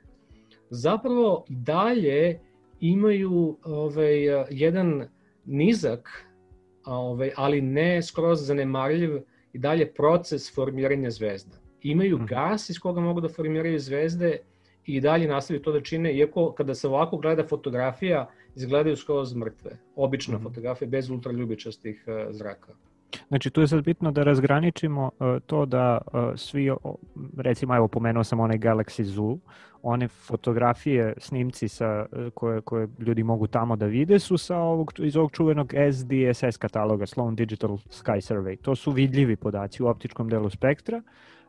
zapravo 0.72 1.44
dalje 1.48 2.40
imaju 2.80 3.58
ovaj, 3.64 4.46
jedan 4.50 5.08
nizak, 5.44 6.26
ovaj, 6.84 7.30
ali 7.36 7.60
ne 7.60 8.02
skroz 8.02 8.46
zanemarljiv 8.46 9.20
i 9.52 9.58
dalje 9.58 9.92
proces 9.94 10.54
formiranja 10.54 11.10
zvezda. 11.10 11.56
Imaju 11.82 12.16
mhm. 12.16 12.26
gas 12.26 12.70
iz 12.70 12.78
koga 12.78 13.00
mogu 13.00 13.20
da 13.20 13.28
formiraju 13.28 13.78
zvezde 13.78 14.38
i 14.86 15.00
dalje 15.00 15.28
nastavljaju 15.28 15.62
to 15.62 15.72
da 15.72 15.80
čine, 15.80 16.14
iako 16.14 16.52
kada 16.52 16.74
se 16.74 16.88
ovako 16.88 17.16
gleda 17.16 17.46
fotografija, 17.48 18.30
izgledaju 18.56 18.96
skroz 18.96 19.34
mrtve. 19.34 19.78
Obična 19.96 20.36
mm 20.36 20.40
-hmm. 20.40 20.42
fotografija 20.42 20.88
bez 20.88 21.10
ultraljubičastih 21.10 22.04
uh, 22.06 22.14
zraka. 22.30 22.74
Znači 23.28 23.50
tu 23.50 23.60
je 23.60 23.68
sad 23.68 23.84
bitno 23.84 24.10
da 24.12 24.22
razgraničimo 24.22 25.10
uh, 25.18 25.26
to 25.46 25.66
da 25.66 25.98
uh, 26.06 26.20
svi, 26.36 26.70
recimo 27.36 27.76
evo 27.76 27.88
pomenuo 27.88 28.24
sam 28.24 28.40
onaj 28.40 28.58
Galaxy 28.58 29.02
Zoo, 29.02 29.38
one 29.82 30.08
fotografije, 30.08 31.14
snimci 31.18 31.68
sa, 31.68 32.06
uh, 32.12 32.32
koje, 32.34 32.60
koje 32.60 32.88
ljudi 32.98 33.22
mogu 33.22 33.46
tamo 33.46 33.76
da 33.76 33.86
vide 33.86 34.18
su 34.18 34.38
sa 34.38 34.58
ovog, 34.58 34.92
iz 34.98 35.16
ovog 35.16 35.32
čuvenog 35.32 35.74
SDSS 35.92 36.56
kataloga, 36.56 37.06
Sloan 37.06 37.34
Digital 37.34 37.70
Sky 37.70 38.32
Survey. 38.32 38.56
To 38.56 38.74
su 38.74 38.90
vidljivi 38.90 39.36
podaci 39.36 39.82
u 39.82 39.86
optičkom 39.86 40.28
delu 40.28 40.50
spektra, 40.50 41.02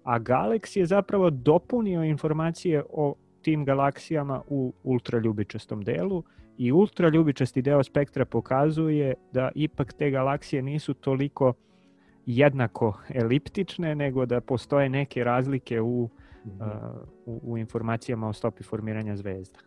a 0.03 0.19
Galaxy 0.19 0.79
je 0.79 0.85
zapravo 0.85 1.29
dopunio 1.29 2.03
informacije 2.03 2.83
o 2.89 3.15
tim 3.41 3.65
galaksijama 3.65 4.41
u 4.47 4.73
ultraljubičastom 4.83 5.81
delu 5.83 6.23
i 6.57 6.71
ultraljubičasti 6.71 7.61
deo 7.61 7.83
spektra 7.83 8.25
pokazuje 8.25 9.13
da 9.31 9.51
ipak 9.55 9.93
te 9.93 10.09
galaksije 10.09 10.61
nisu 10.61 10.93
toliko 10.93 11.53
jednako 12.25 12.99
eliptične, 13.13 13.95
nego 13.95 14.25
da 14.25 14.41
postoje 14.41 14.89
neke 14.89 15.23
razlike 15.23 15.81
u, 15.81 16.09
mm 16.45 16.49
-hmm. 16.49 17.01
uh, 17.25 17.41
u, 17.43 17.53
u 17.53 17.57
informacijama 17.57 18.29
o 18.29 18.33
stopi 18.33 18.63
formiranja 18.63 19.15
zvezda. 19.15 19.59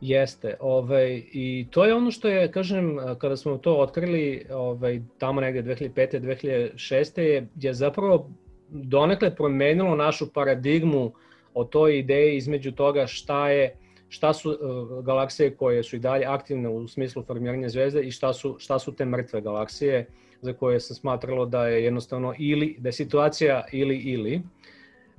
Jeste, 0.00 0.56
ovaj, 0.60 1.22
i 1.32 1.66
to 1.70 1.84
je 1.84 1.94
ono 1.94 2.10
što 2.10 2.28
je, 2.28 2.52
kažem, 2.52 2.96
kada 3.18 3.36
smo 3.36 3.58
to 3.58 3.76
otkrili 3.76 4.46
ovaj, 4.52 5.00
tamo 5.18 5.40
negde 5.40 5.62
2005. 5.62 6.20
2006. 6.20 7.20
je, 7.20 7.48
je 7.56 7.74
zapravo 7.74 8.30
donekle 8.68 9.34
promenilo 9.34 9.96
našu 9.96 10.32
paradigmu 10.32 11.12
o 11.54 11.64
toj 11.64 11.98
ideji 11.98 12.36
između 12.36 12.72
toga 12.72 13.06
šta 13.06 13.48
je 13.48 13.76
šta 14.10 14.32
su 14.32 14.50
uh, 14.50 15.04
galaksije 15.04 15.56
koje 15.56 15.82
su 15.82 15.96
i 15.96 15.98
dalje 15.98 16.26
aktivne 16.26 16.68
u 16.68 16.88
smislu 16.88 17.22
formiranja 17.22 17.68
zvezde 17.68 18.02
i 18.02 18.10
šta 18.10 18.32
su, 18.32 18.56
šta 18.58 18.78
su 18.78 18.94
te 18.94 19.04
mrtve 19.04 19.40
galaksije 19.40 20.06
za 20.40 20.52
koje 20.52 20.80
se 20.80 20.94
smatralo 20.94 21.46
da 21.46 21.66
je 21.66 21.84
jednostavno 21.84 22.34
ili, 22.38 22.76
da 22.78 22.88
je 22.88 22.92
situacija 22.92 23.64
ili 23.72 23.96
ili. 23.96 24.42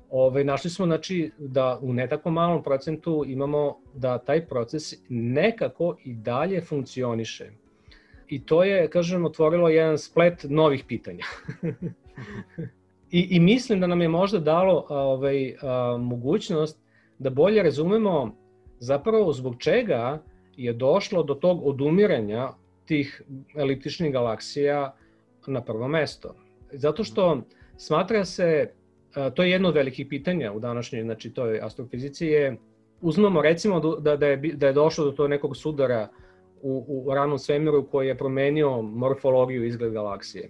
Ove, 0.09 0.43
našli 0.43 0.69
smo 0.69 0.85
znači, 0.85 1.31
da 1.37 1.79
u 1.81 1.93
netako 1.93 2.31
malom 2.31 2.63
procentu 2.63 3.23
imamo 3.27 3.77
da 3.93 4.17
taj 4.17 4.45
proces 4.47 4.93
nekako 5.09 5.97
i 6.03 6.13
dalje 6.13 6.61
funkcioniše. 6.61 7.51
I 8.27 8.45
to 8.45 8.63
je, 8.63 8.89
kažem, 8.89 9.25
otvorilo 9.25 9.69
jedan 9.69 9.97
splet 9.97 10.45
novih 10.49 10.83
pitanja. 10.87 11.25
I, 13.11 13.27
I 13.29 13.39
mislim 13.39 13.79
da 13.79 13.87
nam 13.87 14.01
je 14.01 14.07
možda 14.07 14.39
dalo 14.39 14.85
ovaj, 14.89 15.55
a, 15.61 15.97
mogućnost 15.99 16.79
da 17.19 17.29
bolje 17.29 17.63
razumemo 17.63 18.40
zapravo 18.81 19.33
zbog 19.33 19.55
čega 19.59 20.21
je 20.57 20.73
došlo 20.73 21.23
do 21.23 21.33
tog 21.33 21.67
odumiranja 21.67 22.49
tih 22.85 23.21
eliptičnih 23.55 24.11
galaksija 24.11 24.95
na 25.47 25.61
prvo 25.61 25.87
mesto. 25.87 26.35
Zato 26.71 27.03
što 27.03 27.41
smatra 27.77 28.25
se, 28.25 28.71
to 29.33 29.43
je 29.43 29.51
jedno 29.51 29.69
od 29.69 29.75
velikih 29.75 30.07
pitanja 30.09 30.51
u 30.53 30.59
današnjoj, 30.59 31.03
znači 31.03 31.33
toj 31.33 31.59
astrofizici 31.61 32.25
je, 32.25 32.57
uzmemo 33.01 33.41
recimo 33.41 33.79
da, 33.79 34.15
da, 34.15 34.27
je, 34.27 34.37
da 34.37 34.67
je 34.67 34.73
došlo 34.73 35.05
do 35.05 35.11
to 35.11 35.27
nekog 35.27 35.57
sudara 35.57 36.07
u, 36.61 37.03
u 37.05 37.13
ranom 37.13 37.39
svemiru 37.39 37.87
koji 37.87 38.07
je 38.07 38.17
promenio 38.17 38.81
morfologiju 38.81 39.65
izgled 39.65 39.93
galaksije. 39.93 40.49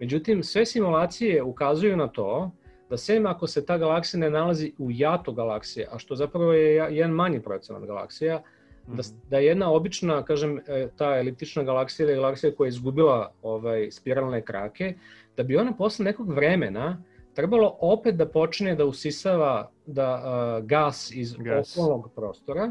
Međutim, 0.00 0.42
sve 0.42 0.66
simulacije 0.66 1.42
ukazuju 1.42 1.96
na 1.96 2.08
to 2.08 2.50
da 2.90 2.96
sem 2.96 3.26
ako 3.26 3.46
se 3.46 3.66
ta 3.66 3.78
galaksija 3.78 4.20
ne 4.20 4.30
nalazi 4.30 4.72
u 4.78 4.90
jatu 4.90 5.32
galaksije, 5.32 5.86
a 5.92 5.98
što 5.98 6.16
zapravo 6.16 6.52
je 6.52 6.74
jedan 6.74 7.10
manji 7.10 7.40
procenat 7.40 7.86
galaksija, 7.86 8.42
da, 8.86 8.92
mhm. 8.92 9.28
da 9.30 9.38
jedna 9.38 9.70
obična, 9.72 10.22
kažem, 10.24 10.58
e, 10.66 10.88
ta 10.96 11.18
eliptična 11.18 11.62
galaksija 11.62 12.06
ili 12.06 12.16
galaksija 12.16 12.54
koja 12.54 12.66
je 12.66 12.68
izgubila 12.68 13.32
ovaj, 13.42 13.90
spiralne 13.90 14.42
krake, 14.42 14.94
da 15.36 15.42
bi 15.42 15.56
ona 15.56 15.72
posle 15.72 16.04
nekog 16.04 16.32
vremena 16.32 17.02
trebalo 17.34 17.76
opet 17.80 18.14
da 18.14 18.26
počne 18.28 18.74
da 18.74 18.84
usisava 18.84 19.70
da, 19.86 20.08
uh, 20.14 20.66
gas 20.66 21.10
iz 21.14 21.34
gas. 21.38 21.76
okolnog 21.76 22.10
prostora 22.14 22.66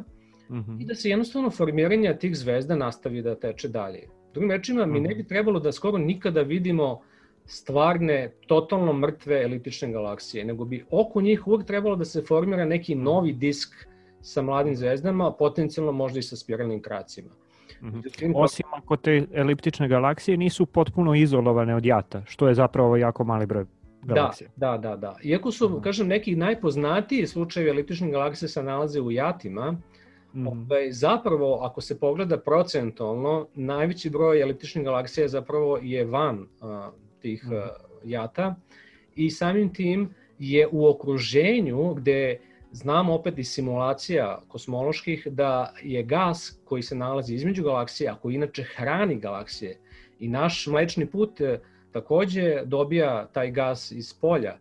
mm 0.50 0.56
-hmm. 0.56 0.82
i 0.82 0.86
da 0.86 0.96
se 0.96 1.10
jednostavno 1.10 1.50
formiranje 1.50 2.18
tih 2.18 2.36
zvezda 2.38 2.76
nastavi 2.76 3.22
da 3.22 3.36
teče 3.36 3.68
dalje. 3.68 4.08
Drugim 4.34 4.52
rečima, 4.52 4.86
mm 4.86 4.90
-hmm. 4.90 4.94
mi 4.94 5.00
ne 5.00 5.10
mhm. 5.10 5.18
bi 5.18 5.28
trebalo 5.28 5.60
da 5.60 5.72
skoro 5.72 5.98
nikada 5.98 6.42
vidimo 6.42 7.02
stvarne, 7.50 8.32
totalno 8.48 8.94
mrtve 8.94 9.44
eliptične 9.44 9.92
galaksije, 9.92 10.46
nego 10.46 10.66
bi 10.66 10.86
oko 10.92 11.22
njih 11.22 11.48
uvek 11.48 11.66
trebalo 11.68 11.96
da 11.96 12.06
se 12.06 12.22
formira 12.22 12.66
neki 12.66 12.96
novi 12.96 13.34
disk 13.34 13.74
sa 14.22 14.42
mladim 14.42 14.76
zvezdama, 14.76 15.32
potencijalno 15.32 15.92
možda 15.92 16.20
i 16.20 16.24
sa 16.24 16.36
spiralnim 16.36 16.82
kracima. 16.82 17.30
Mm 17.82 17.88
-hmm. 17.88 18.32
Osim 18.36 18.66
ako 18.72 18.98
te 18.98 19.26
eliptične 19.34 19.88
galaksije 19.88 20.38
nisu 20.38 20.66
potpuno 20.66 21.16
izolovane 21.16 21.76
od 21.76 21.86
jata, 21.86 22.22
što 22.26 22.48
je 22.48 22.54
zapravo 22.54 22.98
jako 22.98 23.24
mali 23.24 23.46
broj 23.46 23.66
da, 24.04 24.14
galaksija. 24.14 24.50
Da, 24.56 24.78
da, 24.78 24.78
da. 24.78 24.96
da. 24.96 25.16
Iako 25.24 25.52
su, 25.52 25.70
mm 25.70 25.74
-hmm. 25.74 25.82
kažem, 25.82 26.08
neki 26.08 26.36
najpoznatiji 26.36 27.28
slučajevi 27.28 27.70
eliptične 27.70 28.12
galaksije 28.12 28.50
se 28.50 28.64
nalaze 28.64 29.02
u 29.02 29.12
jatima, 29.12 29.78
Mm. 30.34 30.48
Ovaj, 30.48 30.92
zapravo, 30.92 31.60
ako 31.62 31.82
se 31.82 32.00
pogleda 32.00 32.38
procentualno, 32.38 33.48
najveći 33.56 34.10
broj 34.10 34.42
eliptičnih 34.42 34.86
galaksija 34.86 35.28
zapravo 35.28 35.80
je 35.82 36.06
van 36.06 36.40
uh, 36.40 36.70
tih 37.22 37.46
mm. 37.46 37.56
jata 38.04 38.56
i 39.16 39.30
samim 39.30 39.74
tim 39.74 40.10
je 40.40 40.68
u 40.72 40.88
okruženju 40.88 41.94
gde 41.94 42.40
znamo 42.72 43.14
opet 43.14 43.38
iz 43.38 43.48
simulacija 43.48 44.42
kosmoloških 44.48 45.28
da 45.32 45.74
je 45.84 46.04
gas 46.04 46.60
koji 46.66 46.84
se 46.84 46.96
nalazi 46.96 47.36
između 47.36 47.64
galaksija, 47.64 48.16
koji 48.22 48.36
inače 48.36 48.64
hrani 48.64 49.20
galaksije 49.20 49.78
i 50.20 50.28
naš 50.28 50.68
mlečni 50.68 51.06
put 51.06 51.42
e, 51.42 51.60
takođe 51.92 52.62
dobija 52.66 53.28
taj 53.34 53.52
gas 53.52 53.92
iz 53.92 54.14
polja. 54.14 54.58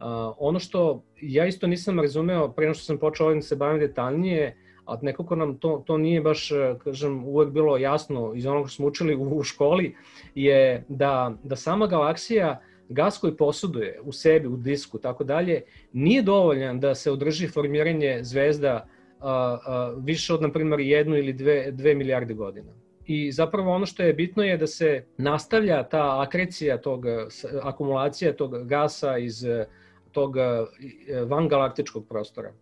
Uh, 0.00 0.06
ono 0.38 0.58
što 0.58 1.02
ja 1.20 1.46
isto 1.46 1.66
nisam 1.66 2.00
razumeo 2.00 2.52
pre 2.52 2.64
nego 2.64 2.74
što 2.74 2.84
sam 2.84 2.98
počeo 2.98 3.26
ovim 3.26 3.38
da 3.38 3.42
se 3.42 3.56
bavim 3.56 3.80
detaljnije, 3.80 4.56
a 4.84 4.98
nekako 5.02 5.36
nam 5.36 5.58
to, 5.58 5.82
to 5.86 5.98
nije 5.98 6.20
baš, 6.20 6.50
e, 6.52 6.74
kažem, 6.84 7.24
uvek 7.24 7.50
bilo 7.50 7.76
jasno 7.76 8.32
iz 8.34 8.46
onog 8.46 8.68
što 8.68 8.76
smo 8.76 8.86
učili 8.86 9.16
u, 9.16 9.36
u 9.36 9.42
školi, 9.42 9.96
je 10.34 10.84
da, 10.88 11.34
da 11.42 11.56
sama 11.56 11.86
galaksija, 11.86 12.60
gas 12.88 13.18
koji 13.18 13.36
posuduje 13.36 14.00
u 14.02 14.12
sebi, 14.12 14.48
u 14.48 14.56
disku, 14.56 14.98
tako 14.98 15.24
dalje, 15.24 15.62
nije 15.92 16.22
dovoljan 16.22 16.80
da 16.80 16.94
se 16.94 17.10
održi 17.10 17.48
formiranje 17.48 18.18
zvezda 18.22 18.86
a, 19.20 19.58
a, 19.66 19.94
više 19.98 20.34
od, 20.34 20.42
na 20.42 20.52
primjer, 20.52 20.80
jednu 20.80 21.16
ili 21.16 21.32
dve, 21.32 21.70
dve 21.70 21.94
milijarde 21.94 22.34
godina. 22.34 22.72
I 23.06 23.32
zapravo 23.32 23.72
ono 23.72 23.86
što 23.86 24.02
je 24.02 24.12
bitno 24.12 24.42
je 24.42 24.56
da 24.56 24.66
se 24.66 25.04
nastavlja 25.16 25.82
ta 25.82 26.22
akrecija 26.22 26.78
tog, 26.78 27.04
akumulacija 27.62 28.32
tog 28.32 28.66
gasa 28.66 29.18
iz 29.18 29.44
tog 30.12 30.34
vangalaktičkog 31.26 32.06
prostora. 32.08 32.52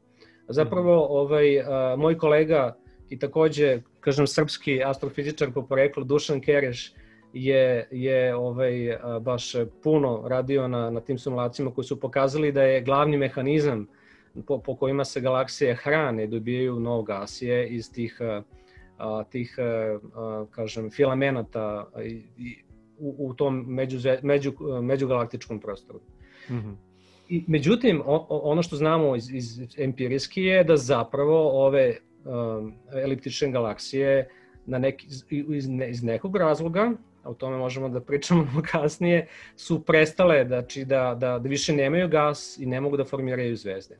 Zapravo, 0.48 1.06
ovaj, 1.10 1.60
a, 1.60 1.96
moj 1.98 2.18
kolega 2.18 2.76
i 3.10 3.18
takođe, 3.18 3.80
kažem, 4.00 4.26
srpski 4.26 4.84
astrofizičar 4.84 5.52
po 5.52 5.62
poreklu, 5.62 6.04
Dušan 6.04 6.40
Kereš, 6.40 6.92
je, 7.32 7.88
je 7.90 8.34
ovaj, 8.34 8.92
a, 8.92 9.18
baš 9.18 9.52
puno 9.82 10.24
radio 10.28 10.68
na, 10.68 10.90
na 10.90 11.00
tim 11.00 11.18
simulacijama 11.18 11.74
koji 11.74 11.84
su 11.84 12.00
pokazali 12.00 12.52
da 12.52 12.62
je 12.62 12.82
glavni 12.82 13.16
mehanizam 13.16 13.86
po, 14.46 14.58
po 14.58 14.76
kojima 14.76 15.04
se 15.04 15.20
galaksije 15.20 15.74
hrane, 15.74 16.26
dobijaju 16.26 16.80
novo 16.80 17.02
gasije 17.02 17.68
iz 17.68 17.92
tih 17.92 18.20
a, 18.98 19.24
tih, 19.24 19.56
a, 19.58 20.44
kažem, 20.50 20.90
filamenata 20.90 21.90
i, 22.04 22.22
i, 22.38 22.56
u, 22.98 23.14
u 23.18 23.34
tom 23.34 23.64
među, 23.68 23.98
među, 24.22 24.52
međugalaktičkom 24.82 25.60
prostoru. 25.60 26.00
Mm 26.50 26.54
-hmm. 26.54 26.87
I, 27.28 27.44
međutim, 27.46 28.02
ono 28.28 28.62
što 28.62 28.76
znamo 28.76 29.16
iz, 29.16 29.30
iz 29.30 29.60
empirijski 29.78 30.42
je 30.42 30.64
da 30.64 30.76
zapravo 30.76 31.66
ove 31.66 31.96
um, 32.24 32.74
eliptične 33.04 33.50
galaksije 33.50 34.28
na 34.66 34.78
neki, 34.78 35.06
iz, 35.30 35.68
ne, 35.68 35.90
iz 35.90 36.02
nekog 36.02 36.36
razloga, 36.36 36.92
a 37.22 37.30
o 37.30 37.34
tome 37.34 37.56
možemo 37.56 37.88
da 37.88 38.00
pričamo 38.00 38.46
kasnije, 38.72 39.26
su 39.56 39.84
prestale 39.84 40.44
znači, 40.46 40.84
da, 40.84 41.16
da, 41.20 41.38
da 41.38 41.48
više 41.48 41.72
nemaju 41.72 42.08
gas 42.08 42.58
i 42.58 42.66
ne 42.66 42.80
mogu 42.80 42.96
da 42.96 43.04
formiraju 43.04 43.56
zvezde. 43.56 43.96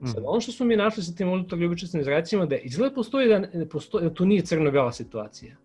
Mm. 0.00 0.06
Sad, 0.06 0.22
ono 0.26 0.40
što 0.40 0.52
smo 0.52 0.66
mi 0.66 0.76
našli 0.76 1.02
sa 1.02 1.14
tim 1.14 1.28
ultraljubičastim 1.28 2.02
zracima, 2.02 2.46
da 2.46 2.56
izgleda 2.56 2.94
postoji 2.94 3.28
da, 3.28 3.66
postoji, 3.70 4.04
da 4.04 4.14
tu 4.14 4.26
nije 4.26 4.42
crno-bela 4.42 4.92
situacija 4.92 5.56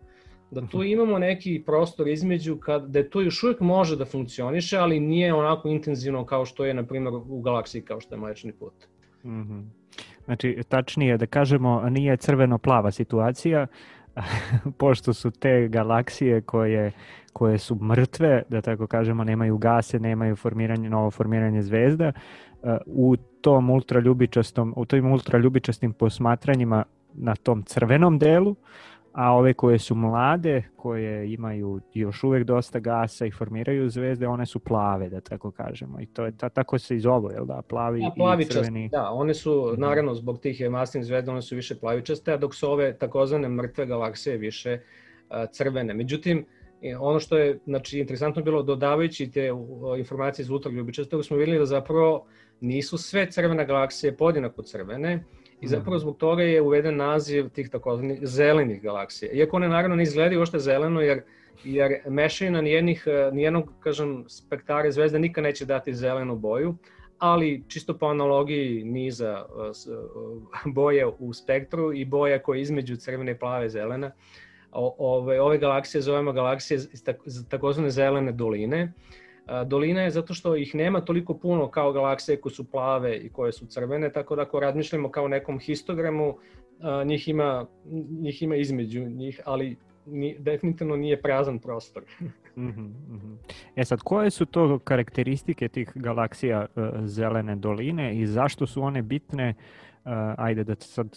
da 0.51 0.61
tu 0.61 0.83
imamo 0.83 1.19
neki 1.19 1.63
prostor 1.65 2.07
između 2.07 2.57
kad, 2.57 2.89
da 2.89 3.09
to 3.09 3.21
još 3.21 3.43
uvijek 3.43 3.59
može 3.59 3.95
da 3.95 4.05
funkcioniše, 4.05 4.77
ali 4.77 4.99
nije 4.99 5.33
onako 5.33 5.67
intenzivno 5.67 6.25
kao 6.25 6.45
što 6.45 6.65
je, 6.65 6.73
na 6.73 6.83
primjer, 6.83 7.13
u 7.13 7.41
galaksiji 7.41 7.81
kao 7.81 8.01
što 8.01 8.15
je 8.15 8.19
Mlečni 8.19 8.51
put. 8.51 8.73
Mm 9.23 9.29
-hmm. 9.29 9.63
Znači, 10.25 10.57
tačnije 10.69 11.17
da 11.17 11.25
kažemo, 11.25 11.89
nije 11.89 12.17
crveno-plava 12.17 12.91
situacija, 12.91 13.67
pošto 14.79 15.13
su 15.13 15.31
te 15.31 15.67
galaksije 15.67 16.41
koje, 16.41 16.91
koje 17.33 17.57
su 17.57 17.75
mrtve, 17.75 18.43
da 18.49 18.61
tako 18.61 18.87
kažemo, 18.87 19.23
nemaju 19.23 19.57
gase, 19.57 19.99
nemaju 19.99 20.35
formiranje, 20.35 20.89
novo 20.89 21.11
formiranje 21.11 21.61
zvezda, 21.61 22.11
u 22.85 23.15
tom 23.41 23.69
ultraljubičastom, 23.69 24.73
u 24.77 24.85
tim 24.85 25.11
ultraljubičastim 25.11 25.93
posmatranjima 25.93 26.83
na 27.13 27.35
tom 27.35 27.63
crvenom 27.63 28.19
delu, 28.19 28.55
a 29.13 29.31
ove 29.33 29.53
koje 29.53 29.79
su 29.79 29.95
mlade, 29.95 30.63
koje 30.75 31.33
imaju 31.33 31.79
još 31.93 32.23
uvek 32.23 32.43
dosta 32.43 32.79
gasa 32.79 33.25
i 33.25 33.31
formiraju 33.31 33.89
zvezde, 33.89 34.27
one 34.27 34.45
su 34.45 34.59
plave, 34.59 35.09
da 35.09 35.21
tako 35.21 35.51
kažemo. 35.51 36.01
I 36.01 36.05
to 36.05 36.25
je 36.25 36.37
ta, 36.37 36.49
tako 36.49 36.79
se 36.79 36.95
i 36.95 36.99
zove, 36.99 37.33
jel 37.33 37.45
da? 37.45 37.61
Plavi, 37.61 38.01
ja, 38.01 38.11
plavi 38.15 38.43
i 38.43 38.45
crveni. 38.45 38.89
Da, 38.89 39.09
one 39.09 39.33
su, 39.33 39.69
mhm. 39.73 39.81
naravno, 39.81 40.15
zbog 40.15 40.39
tih 40.39 40.69
masnih 40.69 41.03
zvezda, 41.03 41.31
one 41.31 41.41
su 41.41 41.55
više 41.55 41.79
plavičaste, 41.79 42.33
a 42.33 42.37
dok 42.37 42.55
su 42.55 42.71
ove 42.71 42.97
takozvane 42.97 43.49
mrtve 43.49 43.85
galaksije 43.85 44.37
više 44.37 44.79
uh, 45.29 45.35
crvene. 45.51 45.93
Međutim, 45.93 46.45
ono 46.99 47.19
što 47.19 47.37
je 47.37 47.59
znači, 47.65 47.99
interesantno 47.99 48.41
bilo 48.41 48.63
dodavajući 48.63 49.31
te 49.31 49.49
informacije 49.97 50.43
iz 50.43 50.49
ultraljubičastog, 50.49 51.25
smo 51.25 51.37
videli 51.37 51.59
da 51.59 51.65
zapravo 51.65 52.25
nisu 52.61 52.97
sve 52.97 53.31
crvene 53.31 53.65
galaksije 53.65 54.17
podjednako 54.17 54.61
crvene, 54.61 55.23
I 55.61 55.67
zapravo 55.67 55.95
mhm. 55.95 56.01
zbog 56.01 56.17
toga 56.17 56.43
je 56.43 56.61
uveden 56.61 56.95
naziv 56.95 57.49
tih 57.49 57.69
takozvanih 57.69 58.19
zelenih 58.21 58.81
galaksija. 58.81 59.31
Iako 59.31 59.55
one 59.55 59.67
naravno 59.67 59.95
ne 59.95 60.03
izgledaju 60.03 60.41
ošte 60.41 60.59
zeleno, 60.59 61.01
jer, 61.01 61.21
jer 61.63 61.91
mešina 62.07 62.61
nijednih, 62.61 63.05
nijednog, 63.31 63.73
kažem, 63.79 64.25
spektare 64.27 64.91
zvezde 64.91 65.19
nikad 65.19 65.43
neće 65.43 65.65
dati 65.65 65.93
zelenu 65.93 66.35
boju, 66.35 66.75
ali 67.17 67.63
čisto 67.67 67.97
po 67.97 68.05
analogiji 68.05 68.83
niza 68.83 69.45
boje 70.65 71.07
u 71.19 71.33
spektru 71.33 71.93
i 71.93 72.05
boja 72.05 72.39
koje 72.39 72.61
između 72.61 72.95
crvene, 72.95 73.39
plave 73.39 73.65
i 73.65 73.69
zelena, 73.69 74.11
ove, 74.71 75.41
ove 75.41 75.57
galaksije 75.57 76.01
zovemo 76.01 76.31
galaksije 76.31 76.79
iz 77.25 77.45
takozvane 77.49 77.89
zelene 77.89 78.31
doline, 78.31 78.93
Dolina 79.65 80.01
je 80.01 80.11
zato 80.11 80.33
što 80.33 80.55
ih 80.55 80.75
nema 80.75 81.01
toliko 81.01 81.33
puno 81.33 81.67
kao 81.67 81.91
galaksije 81.91 82.41
koje 82.41 82.53
su 82.53 82.71
plave 82.71 83.17
i 83.17 83.29
koje 83.29 83.51
su 83.51 83.65
crvene, 83.65 84.11
tako 84.11 84.35
da 84.35 84.41
ako 84.41 84.59
razmišljamo 84.59 85.11
kao 85.11 85.27
nekom 85.27 85.59
histogramu, 85.59 86.37
njih 87.05 87.27
ima, 87.27 87.65
njih 88.21 88.41
ima 88.41 88.55
između 88.55 89.05
njih, 89.05 89.41
ali 89.45 89.77
ni, 90.05 90.35
definitivno 90.39 90.95
nije 90.95 91.21
prazan 91.21 91.59
prostor. 91.59 92.03
mm 92.55 92.67
-hmm. 92.67 93.35
E 93.75 93.85
sad, 93.85 93.99
koje 93.99 94.29
su 94.29 94.45
to 94.45 94.79
karakteristike 94.79 95.67
tih 95.67 95.91
galaksija 95.95 96.65
uh, 96.75 96.83
zelene 97.05 97.55
doline 97.55 98.15
i 98.19 98.27
zašto 98.27 98.67
su 98.67 98.83
one 98.83 99.01
bitne 99.01 99.53
Uh, 100.05 100.11
ajde 100.37 100.63
da 100.63 100.75
sad 100.75 101.07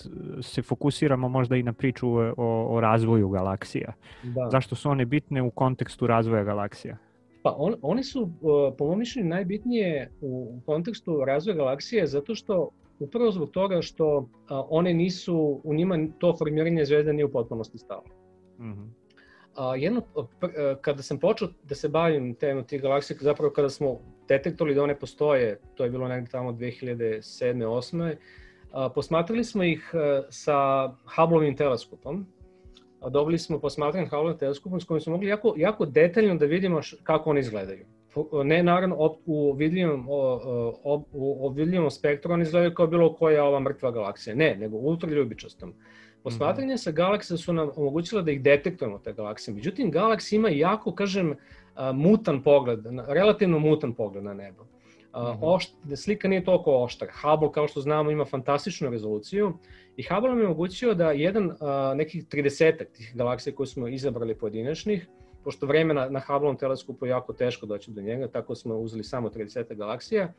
se 0.40 0.62
fokusiramo 0.62 1.28
možda 1.28 1.56
i 1.56 1.62
na 1.62 1.72
priču 1.72 2.08
o, 2.16 2.34
o 2.76 2.80
razvoju 2.80 3.28
galaksija. 3.28 3.92
Da. 4.22 4.48
Zašto 4.50 4.74
su 4.74 4.90
one 4.90 5.04
bitne 5.04 5.42
u 5.42 5.50
kontekstu 5.50 6.06
razvoja 6.06 6.44
galaksija? 6.44 6.96
Pa 7.42 7.54
on, 7.58 7.74
one 7.82 8.02
su, 8.02 8.30
po 8.78 8.86
mom 8.86 8.98
mišljenju, 8.98 9.28
najbitnije 9.28 10.10
u 10.20 10.60
kontekstu 10.66 11.24
razvoja 11.24 11.56
galaksije 11.56 12.06
zato 12.06 12.34
što 12.34 12.70
upravo 12.98 13.30
zbog 13.30 13.50
toga 13.50 13.82
što 13.82 14.28
a, 14.48 14.62
one 14.70 14.94
nisu, 14.94 15.60
u 15.64 15.74
njima 15.74 15.98
to 16.18 16.36
formiranje 16.38 16.84
zvezda 16.84 17.12
nije 17.12 17.24
u 17.24 17.32
potpunosti 17.32 17.78
stalo. 17.78 18.04
Mm 18.58 18.72
-hmm. 18.72 18.88
A, 19.56 19.76
jedno, 19.76 20.02
kada 20.80 21.02
sam 21.02 21.18
počeo 21.18 21.48
da 21.62 21.74
se 21.74 21.88
bavim 21.88 22.34
temom 22.34 22.64
tih 22.64 22.82
galaksija, 22.82 23.16
zapravo 23.20 23.52
kada 23.52 23.70
smo 23.70 23.98
detektovali 24.28 24.74
da 24.74 24.82
one 24.82 24.98
postoje, 24.98 25.60
to 25.74 25.84
je 25.84 25.90
bilo 25.90 26.08
negde 26.08 26.30
tamo 26.30 26.52
2007. 26.52 27.54
2008. 27.54 28.16
A, 28.72 28.88
posmatrali 28.88 29.44
smo 29.44 29.64
ih 29.64 29.92
sa 30.30 30.88
Hubbleovim 31.16 31.56
teleskopom, 31.56 32.26
dobili 33.10 33.38
smo 33.38 33.58
posmatran 33.58 34.08
Hubble 34.08 34.38
teleskopom 34.38 34.80
s 34.80 34.84
kojim 34.84 35.00
smo 35.00 35.12
mogli 35.12 35.28
jako, 35.28 35.54
jako 35.56 35.86
detaljno 35.86 36.34
da 36.34 36.46
vidimo 36.46 36.82
š, 36.82 36.96
kako 37.02 37.30
oni 37.30 37.40
izgledaju. 37.40 37.86
Ne 38.44 38.62
naravno 38.62 38.96
op, 38.96 39.18
u 39.26 39.52
vidljivom, 39.52 40.06
o, 40.08 41.04
u, 41.12 41.46
u 41.46 41.48
vidljivom 41.48 41.90
spektru 41.90 42.32
oni 42.32 42.42
izgledaju 42.42 42.74
kao 42.74 42.86
bilo 42.86 43.14
koja 43.14 43.44
ova 43.44 43.60
mrtva 43.60 43.90
galaksija. 43.90 44.36
Ne, 44.36 44.56
nego 44.56 44.76
ultraljubičastom. 44.76 45.74
Posmatranje 46.22 46.74
mm 46.74 46.76
-hmm. 46.76 46.82
sa 46.82 46.90
galaksija 46.90 47.36
su 47.36 47.52
nam 47.52 47.70
omogućila 47.76 48.22
da 48.22 48.30
ih 48.30 48.42
detektujemo, 48.42 48.98
te 48.98 49.12
galaksije. 49.12 49.54
Međutim, 49.54 49.90
galaksija 49.90 50.36
ima 50.36 50.48
jako, 50.48 50.94
kažem, 50.94 51.34
mutan 51.94 52.42
pogled, 52.42 52.80
relativno 53.08 53.58
mutan 53.58 53.94
pogled 53.94 54.24
na 54.24 54.34
nebo. 54.34 54.64
Uh, 55.14 55.38
ošt, 55.40 55.74
slika 55.96 56.28
nije 56.28 56.44
toliko 56.44 56.84
oštra. 56.84 57.08
Hubble, 57.22 57.52
kao 57.52 57.68
što 57.68 57.80
znamo, 57.80 58.10
ima 58.10 58.24
fantastičnu 58.24 58.90
rezoluciju 58.90 59.58
i 59.96 60.02
Hubble 60.02 60.28
nam 60.28 60.38
je 60.38 60.46
omogućio 60.46 60.94
da 60.94 61.10
jedan, 61.10 61.46
uh, 61.46 61.56
nekih 61.96 62.24
30 62.26 62.84
tih 62.92 63.12
galaksija 63.14 63.54
koje 63.54 63.66
smo 63.66 63.88
izabrali 63.88 64.34
pojedinačnih, 64.34 65.08
pošto 65.44 65.66
vreme 65.66 65.94
na, 65.94 66.08
na 66.08 66.20
Hubble 66.20 66.56
teleskopu 66.56 67.06
je 67.06 67.10
jako 67.10 67.32
teško 67.32 67.66
doći 67.66 67.90
do 67.90 68.02
njega, 68.02 68.28
tako 68.28 68.54
smo 68.54 68.74
uzeli 68.74 69.04
samo 69.04 69.28
30 69.28 69.74
galaksija, 69.74 70.32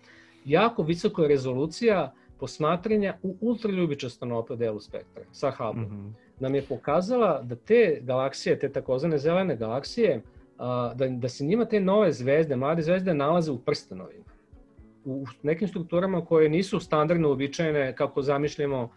jako 0.46 0.84
visoka 0.84 1.28
rezolucija 1.28 2.14
posmatranja 2.40 3.18
u 3.24 3.36
ultraljubičastom 3.42 4.44
delu 4.58 4.80
spektra 4.80 5.24
sa 5.32 5.52
Hubble. 5.52 5.84
Mm 5.84 5.90
-hmm. 5.90 6.12
Nam 6.40 6.56
je 6.56 6.62
pokazala 6.62 7.42
da 7.42 7.56
te 7.56 8.00
galaksije, 8.02 8.60
te 8.60 8.72
takozvane 8.72 9.18
zelene 9.18 9.56
galaksije, 9.56 10.18
uh, 10.18 10.64
da, 10.96 11.08
da 11.08 11.30
se 11.30 11.46
njima 11.46 11.66
te 11.66 11.80
nove 11.80 12.12
zvezde, 12.12 12.56
mlade 12.56 12.82
zvezde 12.82 13.14
nalaze 13.14 13.52
u 13.52 13.58
prstenovima 13.58 14.33
u 15.06 15.26
nekim 15.44 15.68
strukturama 15.68 16.26
koje 16.26 16.50
nisu 16.50 16.80
standardno 16.80 17.30
uobičajene 17.30 17.96
kako 17.96 18.22
zamišljamo 18.22 18.90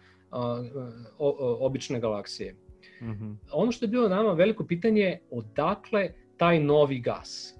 obične 1.59 1.99
galaksije. 1.99 2.55
Mm 3.01 3.05
-hmm. 3.05 3.35
Ono 3.51 3.71
što 3.71 3.85
je 3.85 3.89
bilo 3.89 4.09
nama 4.09 4.33
veliko 4.33 4.65
pitanje 4.65 5.01
je 5.01 5.21
odakle 5.31 6.09
taj 6.37 6.59
novi 6.59 6.99
gas. 6.99 7.55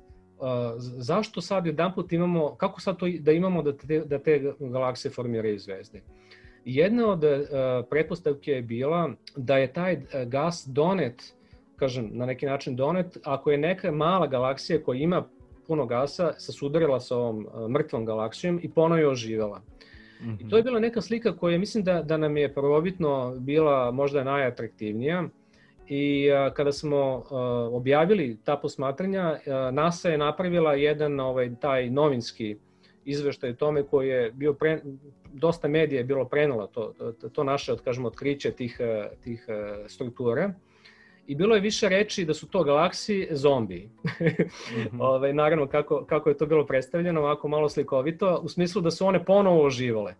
Zašto 0.77 1.41
sad 1.41 1.65
jedan 1.65 1.93
put 1.93 2.13
imamo, 2.13 2.55
kako 2.55 2.81
sad 2.81 2.97
to 2.97 3.07
da 3.19 3.31
imamo 3.31 3.61
da 3.61 3.77
te, 3.77 3.99
da 3.99 4.19
te 4.19 4.53
galaksije 4.59 5.11
formiraju 5.11 5.59
zvezde? 5.59 6.01
Jedna 6.65 7.07
od 7.07 7.23
pretpostavke 7.89 8.51
je 8.51 8.61
bila 8.61 9.09
da 9.35 9.57
je 9.57 9.73
taj 9.73 10.01
gas 10.25 10.67
donet, 10.67 11.33
kažem, 11.75 12.09
na 12.13 12.25
neki 12.25 12.45
način 12.45 12.75
donet, 12.75 13.17
ako 13.23 13.51
je 13.51 13.57
neka 13.57 13.91
mala 13.91 14.27
galaksija 14.27 14.83
koja 14.83 14.99
ima 14.99 15.23
puno 15.67 15.85
gasa, 15.85 16.33
se 16.37 16.51
sudarila 16.51 16.99
sa 16.99 17.15
ovom 17.15 17.45
uh, 17.45 17.69
mrtvom 17.69 18.05
galaksijom 18.05 18.59
i 18.63 18.69
ponovo 18.69 18.99
je 18.99 19.07
oživela. 19.07 19.61
Mm 20.21 20.25
-hmm. 20.25 20.45
I 20.45 20.49
to 20.49 20.57
je 20.57 20.63
bila 20.63 20.79
neka 20.79 21.01
slika 21.01 21.37
koja 21.37 21.59
mislim 21.59 21.83
da, 21.83 22.01
da 22.01 22.17
nam 22.17 22.37
je 22.37 22.53
prvobitno 22.53 23.35
bila 23.39 23.91
možda 23.91 24.23
najatraktivnija. 24.23 25.23
I 25.87 26.31
a, 26.31 26.47
uh, 26.47 26.53
kada 26.53 26.71
smo 26.71 26.97
a, 26.97 27.67
uh, 27.69 27.75
objavili 27.75 28.37
ta 28.43 28.55
posmatranja, 28.57 29.39
a, 29.47 29.71
NASA 29.71 30.09
je 30.09 30.17
napravila 30.17 30.73
jedan 30.73 31.19
ovaj 31.19 31.55
taj 31.55 31.89
novinski 31.89 32.57
izveštaj 33.05 33.49
o 33.49 33.53
tome 33.53 33.83
koji 33.83 34.07
je 34.07 34.31
bio 34.31 34.53
pre, 34.53 34.81
dosta 35.33 35.67
medija 35.67 35.99
je 35.99 36.03
bilo 36.03 36.25
prenalo 36.25 36.67
to, 36.67 36.93
to, 37.21 37.29
to 37.29 37.43
naše, 37.43 37.73
od, 37.73 37.81
kažemo, 37.81 38.07
otkriće 38.07 38.51
tih, 38.51 38.79
tih 39.23 39.45
struktura 39.87 40.53
i 41.27 41.35
bilo 41.35 41.55
je 41.55 41.61
više 41.61 41.89
reči 41.89 42.25
da 42.25 42.33
su 42.33 42.47
to 42.47 42.63
galaksije 42.63 43.27
zombiji. 43.31 43.89
mm 44.03 44.09
-hmm. 44.23 45.01
Ove, 45.01 45.15
ovaj, 45.15 45.33
naravno, 45.33 45.67
kako, 45.67 46.05
kako 46.05 46.29
je 46.29 46.37
to 46.37 46.45
bilo 46.45 46.65
predstavljeno, 46.65 47.21
ovako 47.21 47.47
malo 47.47 47.69
slikovito, 47.69 48.39
u 48.43 48.49
smislu 48.49 48.81
da 48.81 48.91
su 48.91 49.05
one 49.05 49.25
ponovo 49.25 49.65
oživale. 49.65 50.13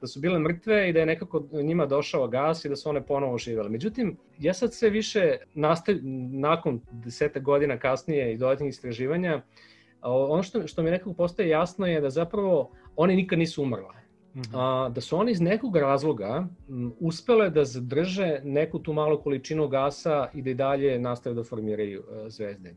Da 0.00 0.06
su 0.06 0.20
bile 0.20 0.38
mrtve 0.38 0.88
i 0.88 0.92
da 0.92 1.00
je 1.00 1.06
nekako 1.06 1.42
njima 1.52 1.86
došao 1.86 2.28
gas 2.28 2.64
i 2.64 2.68
da 2.68 2.76
su 2.76 2.88
one 2.88 3.06
ponovo 3.06 3.34
oživale. 3.34 3.68
Međutim, 3.68 4.16
ja 4.38 4.54
sad 4.54 4.74
sve 4.74 4.90
više, 4.90 5.36
nastav, 5.54 5.94
nakon 6.32 6.80
deseta 6.92 7.40
godina 7.40 7.78
kasnije 7.78 8.34
i 8.34 8.36
dodatnih 8.36 8.68
istraživanja, 8.68 9.42
ono 10.02 10.42
što, 10.42 10.66
što 10.66 10.82
mi 10.82 10.90
nekako 10.90 11.12
postaje 11.12 11.48
jasno 11.48 11.86
je 11.86 12.00
da 12.00 12.10
zapravo 12.10 12.70
one 12.96 13.14
nikad 13.14 13.38
nisu 13.38 13.62
umrle. 13.62 14.03
Mhm. 14.36 14.56
a, 14.56 14.88
da 14.88 15.00
su 15.00 15.16
oni 15.16 15.32
iz 15.32 15.40
nekog 15.40 15.76
razloga 15.76 16.46
m, 16.68 16.92
uspele 17.00 17.50
da 17.50 17.64
zadrže 17.64 18.40
neku 18.44 18.78
tu 18.78 18.92
malu 18.92 19.22
količinu 19.22 19.68
gasa 19.68 20.28
i 20.34 20.42
da 20.42 20.50
i 20.50 20.54
dalje 20.54 20.98
nastave 20.98 21.34
da 21.34 21.44
formiraju 21.44 22.02
a, 22.10 22.30
zvezde. 22.30 22.74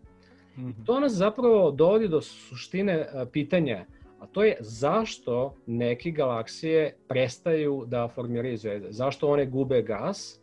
Mm 0.57 0.61
-hmm. 0.61 0.85
To 0.85 0.99
nas 0.99 1.13
zapravo 1.13 1.71
dovodi 1.71 2.07
do 2.07 2.21
suštine 2.21 3.07
a, 3.13 3.25
pitanja, 3.25 3.85
a 4.19 4.25
to 4.25 4.43
je 4.43 4.57
zašto 4.59 5.55
neke 5.65 6.11
galaksije 6.11 6.95
prestaju 7.07 7.83
da 7.87 8.07
formiraju 8.07 8.57
zvezde, 8.57 8.87
zašto 8.91 9.27
one 9.27 9.45
gube 9.45 9.81
gas, 9.81 10.39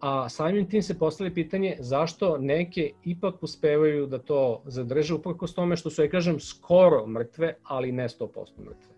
a 0.00 0.28
samim 0.28 0.68
tim 0.68 0.82
se 0.82 0.98
postavlja 0.98 1.34
pitanje 1.34 1.76
zašto 1.78 2.38
neke 2.38 2.90
ipak 3.04 3.42
uspevaju 3.42 4.06
da 4.06 4.18
to 4.18 4.62
zadrže 4.64 5.14
uprkos 5.14 5.54
tome 5.54 5.76
što 5.76 5.90
su, 5.90 6.02
ja 6.02 6.10
kažem, 6.10 6.40
skoro 6.40 7.06
mrtve, 7.06 7.54
ali 7.62 7.92
ne 7.92 8.08
100% 8.08 8.28
mrtve. 8.58 8.89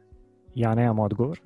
Ja 0.54 0.74
nemam 0.74 0.98
odgovor. 0.98 1.40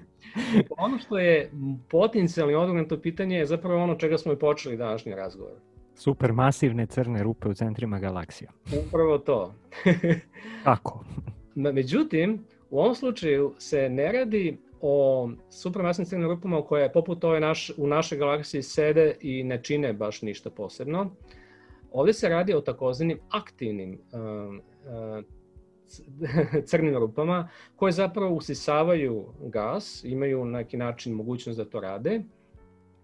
ono 0.86 0.98
što 0.98 1.18
je 1.18 1.50
potencijalni 1.90 2.54
odgovor 2.54 2.82
na 2.82 2.88
to 2.88 3.00
pitanje 3.00 3.36
je 3.36 3.46
zapravo 3.46 3.82
ono 3.82 3.94
čega 3.94 4.18
smo 4.18 4.32
i 4.32 4.38
počeli 4.38 4.76
današnji 4.76 5.14
razgovor. 5.14 5.52
Supermasivne 5.94 6.86
crne 6.86 7.22
rupe 7.22 7.48
u 7.48 7.54
centrima 7.54 7.98
galaksija. 7.98 8.50
Upravo 8.86 9.18
to. 9.18 9.54
Kako? 10.64 11.04
Međutim, 11.54 12.44
u 12.70 12.80
ovom 12.80 12.94
slučaju 12.94 13.54
se 13.58 13.88
ne 13.88 14.12
radi 14.12 14.58
o 14.80 15.28
supermasivnim 15.50 16.08
crnim 16.08 16.28
rupama 16.28 16.62
koje 16.62 16.92
poput 16.92 17.24
ove 17.24 17.40
naš, 17.40 17.70
u 17.76 17.86
našoj 17.86 18.18
galaksiji 18.18 18.62
sede 18.62 19.16
i 19.20 19.44
ne 19.44 19.62
čine 19.62 19.92
baš 19.92 20.22
ništa 20.22 20.50
posebno. 20.50 21.10
Ovde 21.92 22.12
se 22.12 22.28
radi 22.28 22.54
o 22.54 22.60
takozvanim 22.60 23.18
aktivnim 23.30 23.98
uh, 24.12 24.20
uh, 24.20 25.24
crnim 26.68 26.96
rupama 26.96 27.48
koje 27.76 27.92
zapravo 27.92 28.34
usisavaju 28.34 29.26
gas, 29.40 30.04
imaju 30.04 30.44
na 30.44 30.58
neki 30.58 30.76
način 30.76 31.14
mogućnost 31.14 31.58
da 31.58 31.64
to 31.64 31.80
rade 31.80 32.22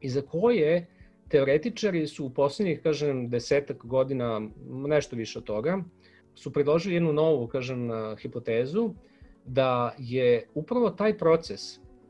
i 0.00 0.08
za 0.08 0.22
koje 0.22 0.86
teoretičari 1.28 2.06
su 2.06 2.26
u 2.26 2.30
poslednjih, 2.30 2.80
kažem, 2.82 3.28
desetak 3.30 3.84
godina, 3.84 4.40
nešto 4.66 5.16
više 5.16 5.38
od 5.38 5.44
toga, 5.44 5.82
su 6.34 6.52
predložili 6.52 6.94
jednu 6.94 7.12
novu, 7.12 7.46
kažem, 7.46 7.88
hipotezu 8.22 8.90
da 9.44 9.94
je 9.98 10.46
upravo 10.54 10.90
taj 10.90 11.18
proces 11.18 11.60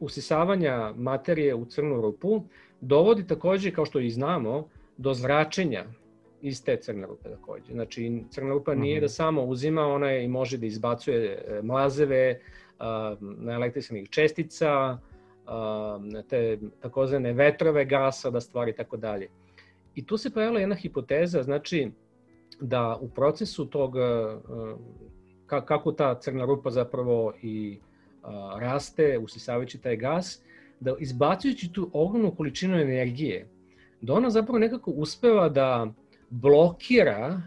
usisavanja 0.01 0.93
materije 0.97 1.55
u 1.55 1.64
crnu 1.64 2.01
rupu 2.01 2.43
dovodi 2.81 3.26
takođe, 3.26 3.70
kao 3.70 3.87
što 3.87 4.01
i 4.01 4.11
znamo, 4.11 4.68
do 4.97 5.14
zračenja 5.14 5.85
iz 6.43 6.64
te 6.64 6.76
crne 6.76 7.07
rupe 7.07 7.28
takođe. 7.28 7.72
Znači, 7.72 8.22
crna 8.30 8.51
rupa 8.51 8.74
nije 8.74 8.97
mm 8.97 8.99
-hmm. 8.99 9.01
da 9.01 9.09
samo 9.09 9.45
uzima, 9.45 9.86
ona 9.86 10.11
je 10.11 10.24
i 10.24 10.28
može 10.28 10.59
da 10.59 10.66
izbacuje 10.66 11.45
e, 11.49 11.62
mlazeve 11.62 12.41
na 13.20 13.53
električnih 13.53 14.11
čestica, 14.11 14.99
te 16.28 16.59
takozvane 16.80 17.32
vetrove 17.32 17.84
gasa 17.84 18.30
da 18.30 18.41
stvari 18.41 18.72
tako 18.72 18.97
dalje. 18.97 19.28
I 19.95 20.07
tu 20.07 20.16
se 20.16 20.30
pojavila 20.30 20.61
jedna 20.61 20.74
hipoteza, 20.74 21.43
znači 21.43 21.91
da 22.61 22.99
u 23.01 23.09
procesu 23.09 23.66
tog, 23.66 23.95
kako 25.47 25.93
ta 25.93 26.20
crna 26.20 26.45
rupa 26.45 26.70
zapravo 26.70 27.32
i 27.43 27.78
raste, 28.59 29.18
usisavajući 29.18 29.78
taj 29.78 29.97
gas, 29.97 30.43
da 30.80 30.95
izbacujući 30.99 31.72
tu 31.72 31.91
ogromnu 31.93 32.34
količinu 32.34 32.76
energije, 32.76 33.49
da 34.01 34.14
ona 34.14 34.30
zapravo 34.30 34.59
nekako 34.59 34.91
uspeva 34.91 35.49
da 35.49 35.86
blokira 36.31 37.43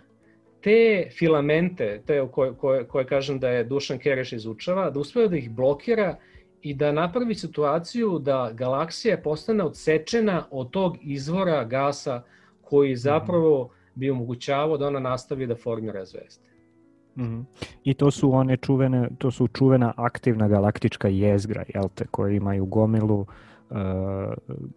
te 0.61 1.09
filamente, 1.11 2.01
te 2.05 2.27
koje, 2.31 2.53
koje, 2.53 2.87
koje 2.87 3.05
kažem 3.05 3.39
da 3.39 3.49
je 3.49 3.63
Dušan 3.63 3.99
Kereš 3.99 4.33
izučava, 4.33 4.89
da 4.89 4.99
uspeva 4.99 5.27
da 5.27 5.37
ih 5.37 5.49
blokira 5.51 6.15
i 6.61 6.73
da 6.73 6.91
napravi 6.91 7.35
situaciju 7.35 8.19
da 8.19 8.51
galaksija 8.53 9.17
postane 9.17 9.63
odsečena 9.63 10.43
od 10.51 10.69
tog 10.71 10.97
izvora 11.01 11.63
gasa 11.63 12.23
koji 12.61 12.95
zapravo 12.95 13.69
bi 13.95 14.09
omogućavao 14.09 14.77
da 14.77 14.87
ona 14.87 14.99
nastavi 14.99 15.47
da 15.47 15.55
formira 15.55 16.05
zvezde. 16.05 16.51
Mm 17.15 17.23
-hmm. 17.23 17.43
I 17.83 17.93
to 17.93 18.11
su 18.11 18.33
one 18.33 18.57
čuvene, 18.57 19.09
to 19.17 19.31
su 19.31 19.47
čuvena 19.47 19.93
aktivna 19.97 20.47
galaktička 20.47 21.07
jezgra, 21.07 21.63
jel 21.73 21.89
te, 21.95 22.05
koje 22.11 22.35
imaju 22.35 22.65
gomilu 22.65 23.19
uh, 23.19 23.77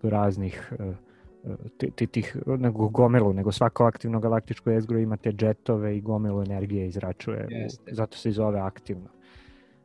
raznih 0.02 0.72
uh, 0.78 0.94
ti, 1.96 2.06
tih, 2.06 2.36
nego 2.46 2.88
gomilu, 2.88 3.32
nego 3.32 3.52
svako 3.52 3.84
aktivno 3.84 4.20
galaktičko 4.20 4.70
jezgro 4.70 4.98
ima 4.98 5.16
te 5.16 5.32
džetove 5.32 5.96
i 5.96 6.00
gomilu 6.00 6.42
energije 6.42 6.86
izračuje, 6.86 7.46
Jeste. 7.50 7.94
zato 7.94 8.16
se 8.16 8.28
i 8.28 8.32
zove 8.32 8.60
aktivno. 8.60 9.08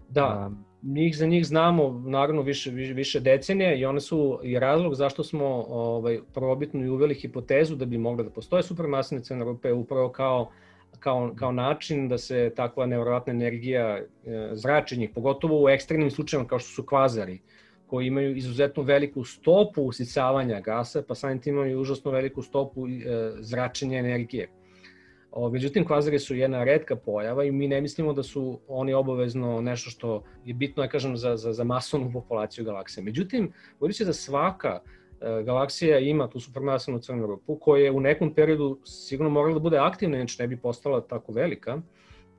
Da, 0.09 0.47
um, 0.47 0.65
njih 0.83 1.17
za 1.17 1.25
njih 1.25 1.45
znamo 1.45 2.03
naravno 2.05 2.41
više, 2.41 2.71
više, 2.71 2.93
više 2.93 3.19
decenije 3.19 3.79
i 3.79 3.85
one 3.85 3.99
su 3.99 4.39
i 4.43 4.59
razlog 4.59 4.95
zašto 4.95 5.23
smo 5.23 5.45
ovaj, 5.69 6.19
prvobitno 6.33 6.85
i 6.85 6.89
uveli 6.89 7.15
hipotezu 7.15 7.75
da 7.75 7.85
bi 7.85 7.97
mogla 7.97 8.23
da 8.23 8.29
postoje 8.29 8.63
supermasne 8.63 9.21
crne 9.21 9.45
rupe 9.45 9.73
upravo 9.73 10.09
kao 10.09 10.49
kao, 10.99 11.33
kao 11.35 11.51
način 11.51 12.07
da 12.07 12.17
se 12.17 12.51
takva 12.55 12.85
nevrovatna 12.85 13.33
energija 13.33 13.97
e, 13.97 14.05
zrači 14.53 14.97
njih, 14.97 15.09
pogotovo 15.15 15.63
u 15.63 15.69
ekstremnim 15.69 16.11
slučajima 16.11 16.47
kao 16.47 16.59
što 16.59 16.69
su 16.69 16.85
kvazari, 16.85 17.39
koji 17.89 18.07
imaju 18.07 18.35
izuzetno 18.35 18.83
veliku 18.83 19.23
stopu 19.23 19.81
usisavanja 19.81 20.59
gasa, 20.61 21.01
pa 21.07 21.15
samim 21.15 21.39
tim 21.41 21.55
imaju 21.55 21.81
užasno 21.81 22.11
veliku 22.11 22.41
stopu 22.41 22.87
e, 22.87 22.91
zračenja 23.39 23.99
energije. 23.99 24.49
O, 25.31 25.49
međutim, 25.49 25.85
kvazari 25.85 26.19
su 26.19 26.35
jedna 26.35 26.63
redka 26.63 26.95
pojava 26.95 27.43
i 27.43 27.51
mi 27.51 27.67
ne 27.67 27.81
mislimo 27.81 28.13
da 28.13 28.23
su 28.23 28.59
oni 28.67 28.93
obavezno 28.93 29.61
nešto 29.61 29.89
što 29.89 30.23
je 30.45 30.53
bitno, 30.53 30.83
ja 30.83 30.89
kažem, 30.89 31.17
za, 31.17 31.35
za, 31.37 31.53
za 31.53 31.63
masovnu 31.63 32.11
populaciju 32.13 32.65
galaksije. 32.65 33.03
Međutim, 33.03 33.51
budući 33.79 34.05
da 34.05 34.13
svaka 34.13 34.79
e, 35.21 35.43
galaksija 35.43 35.99
ima 35.99 36.29
tu 36.29 36.39
supermasivnu 36.39 36.99
crnu 36.99 37.27
rupu, 37.27 37.55
koja 37.55 37.83
je 37.83 37.91
u 37.91 37.99
nekom 37.99 38.33
periodu 38.33 38.79
sigurno 38.85 39.29
morala 39.29 39.53
da 39.53 39.59
bude 39.59 39.77
aktivna, 39.77 40.17
inače 40.17 40.43
ne 40.43 40.47
bi 40.47 40.57
postala 40.57 41.01
tako 41.01 41.31
velika, 41.31 41.75
mm 41.75 41.83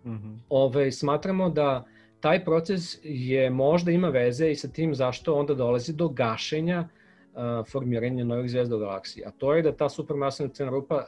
-hmm. 0.04 0.38
ove, 0.48 0.92
smatramo 0.92 1.50
da 1.50 1.84
taj 2.20 2.44
proces 2.44 2.98
je 3.02 3.50
možda 3.50 3.90
ima 3.90 4.08
veze 4.08 4.50
i 4.50 4.56
sa 4.56 4.68
tim 4.68 4.94
zašto 4.94 5.34
onda 5.34 5.54
dolazi 5.54 5.92
do 5.92 6.08
gašenja 6.08 6.88
uh, 6.88 7.66
formiranja 7.70 8.24
novih 8.24 8.50
zvezda 8.50 8.76
u 8.76 8.78
galaksiji. 8.78 9.24
A 9.26 9.30
to 9.30 9.54
je 9.54 9.62
da 9.62 9.72
ta 9.72 9.88
supermasivna 9.88 10.52
crna 10.52 10.70
rupa 10.70 11.06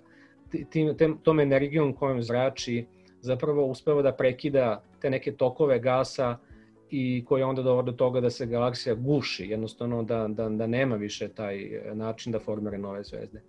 tim, 0.71 0.97
tem, 0.97 1.19
tom 1.23 1.41
energijom 1.41 1.93
kojom 1.93 2.23
zrači 2.23 2.87
zapravo 3.21 3.67
uspeva 3.67 4.03
da 4.03 4.13
prekida 4.13 4.83
te 5.01 5.11
neke 5.11 5.33
tokove 5.33 5.79
gasa 5.79 6.37
i 6.91 7.25
koji 7.25 7.43
onda 7.43 7.63
dovode 7.63 7.91
do 7.91 7.97
toga 7.97 8.21
da 8.21 8.31
se 8.31 8.47
galaksija 8.47 8.95
guši, 8.95 9.47
jednostavno 9.47 10.03
da, 10.03 10.29
da, 10.29 10.49
da 10.49 10.67
nema 10.67 10.97
više 10.97 11.29
taj 11.29 11.81
način 11.95 12.33
da 12.33 12.39
formira 12.39 12.79
nove 12.79 13.05
zvezde. 13.05 13.43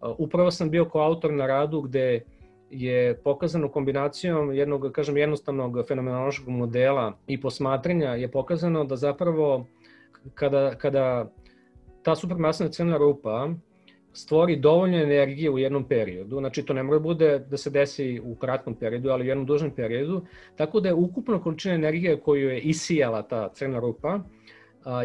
Uh, 0.00 0.14
upravo 0.18 0.50
sam 0.50 0.70
bio 0.70 0.84
kao 0.84 1.02
autor 1.02 1.32
na 1.32 1.46
radu 1.46 1.80
gde 1.80 2.22
uh, 2.24 2.37
je 2.70 3.16
pokazano 3.24 3.68
kombinacijom 3.68 4.52
jednog, 4.52 4.92
kažem, 4.92 5.16
jednostavnog 5.16 5.86
fenomenološkog 5.88 6.48
modela 6.48 7.18
i 7.26 7.40
posmatranja 7.40 8.14
je 8.14 8.30
pokazano 8.30 8.84
da 8.84 8.96
zapravo 8.96 9.66
kada, 10.34 10.74
kada 10.74 11.30
ta 12.02 12.14
supermasna 12.16 12.68
crna 12.68 12.96
rupa 12.96 13.48
stvori 14.12 14.56
dovoljno 14.56 14.96
energije 14.96 15.50
u 15.50 15.58
jednom 15.58 15.84
periodu, 15.88 16.38
znači 16.38 16.62
to 16.62 16.72
ne 16.72 16.82
mora 16.82 16.98
bude 16.98 17.38
da 17.38 17.56
se 17.56 17.70
desi 17.70 18.20
u 18.24 18.34
kratkom 18.34 18.74
periodu, 18.74 19.10
ali 19.10 19.24
u 19.24 19.28
jednom 19.28 19.46
dužnom 19.46 19.70
periodu, 19.70 20.22
tako 20.56 20.80
da 20.80 20.88
je 20.88 20.94
ukupna 20.94 21.42
količina 21.42 21.74
energije 21.74 22.20
koju 22.20 22.48
je 22.48 22.60
isijala 22.60 23.22
ta 23.22 23.48
crna 23.52 23.80
rupa 23.80 24.20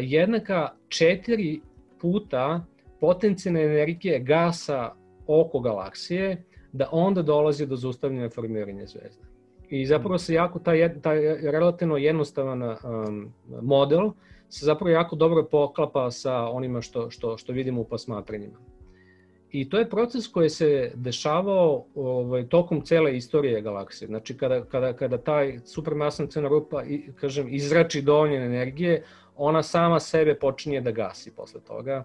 jednaka 0.00 0.68
četiri 0.88 1.60
puta 2.00 2.64
potencijalne 3.00 3.62
energije 3.62 4.18
gasa 4.18 4.92
oko 5.26 5.60
galaksije, 5.60 6.44
da 6.74 6.88
onda 6.92 7.22
dolazi 7.22 7.66
do 7.66 7.76
zaustavljanja 7.76 8.30
formiranja 8.30 8.86
zvezda. 8.86 9.24
I 9.70 9.86
zapravo 9.86 10.18
se 10.18 10.34
jako 10.34 10.58
taj, 10.58 11.00
taj 11.00 11.20
relativno 11.50 11.96
jednostavan 11.96 12.62
um, 12.62 13.32
model 13.62 14.10
se 14.48 14.66
zapravo 14.66 14.90
jako 14.90 15.16
dobro 15.16 15.44
poklapa 15.44 16.10
sa 16.10 16.34
onima 16.48 16.80
što, 16.80 17.10
što, 17.10 17.36
što 17.36 17.52
vidimo 17.52 17.80
u 17.80 17.84
posmatranjima. 17.84 18.58
I 19.50 19.68
to 19.68 19.78
je 19.78 19.90
proces 19.90 20.28
koji 20.28 20.50
se 20.50 20.92
dešavao 20.94 21.84
ovaj, 21.94 22.48
tokom 22.48 22.80
cele 22.80 23.16
istorije 23.16 23.62
galaksije. 23.62 24.08
Znači, 24.08 24.36
kada, 24.36 24.64
kada, 24.64 24.92
kada 24.92 25.18
taj 25.18 25.58
supermasna 25.64 26.26
crna 26.26 26.48
rupa 26.48 26.82
kažem, 27.20 27.54
izrači 27.54 28.02
dovoljne 28.02 28.36
energije, 28.36 29.04
ona 29.36 29.62
sama 29.62 30.00
sebe 30.00 30.34
počinje 30.34 30.80
da 30.80 30.90
gasi 30.90 31.30
posle 31.30 31.60
toga. 31.60 32.04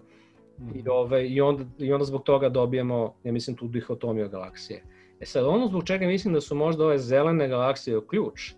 I, 0.74 0.88
ove, 0.88 1.28
i, 1.28 1.40
onda, 1.40 1.64
I 1.78 1.92
onda 1.92 2.04
zbog 2.04 2.22
toga 2.22 2.48
dobijemo, 2.48 3.14
ja 3.24 3.32
mislim, 3.32 3.56
tu 3.56 3.68
dihotomiju 3.68 4.28
galaksije. 4.28 4.82
E 5.20 5.26
sad, 5.26 5.44
ono 5.44 5.66
zbog 5.66 5.84
čega 5.84 6.06
mislim 6.06 6.34
da 6.34 6.40
su 6.40 6.54
možda 6.54 6.84
ove 6.84 6.98
zelene 6.98 7.48
galaksije 7.48 8.00
ključ, 8.08 8.52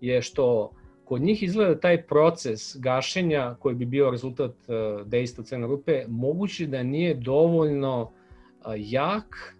je 0.00 0.22
što 0.22 0.70
kod 1.04 1.22
njih 1.22 1.42
izgleda 1.42 1.80
taj 1.80 2.02
proces 2.02 2.76
gašenja 2.76 3.56
koji 3.60 3.74
bi 3.74 3.86
bio 3.86 4.10
rezultat 4.10 4.50
uh, 4.50 5.06
dejstva 5.06 5.44
crne 5.44 5.66
rupe, 5.66 6.04
moguće 6.08 6.66
da 6.66 6.82
nije 6.82 7.14
dovoljno 7.14 8.02
uh, 8.02 8.72
jak 8.76 9.56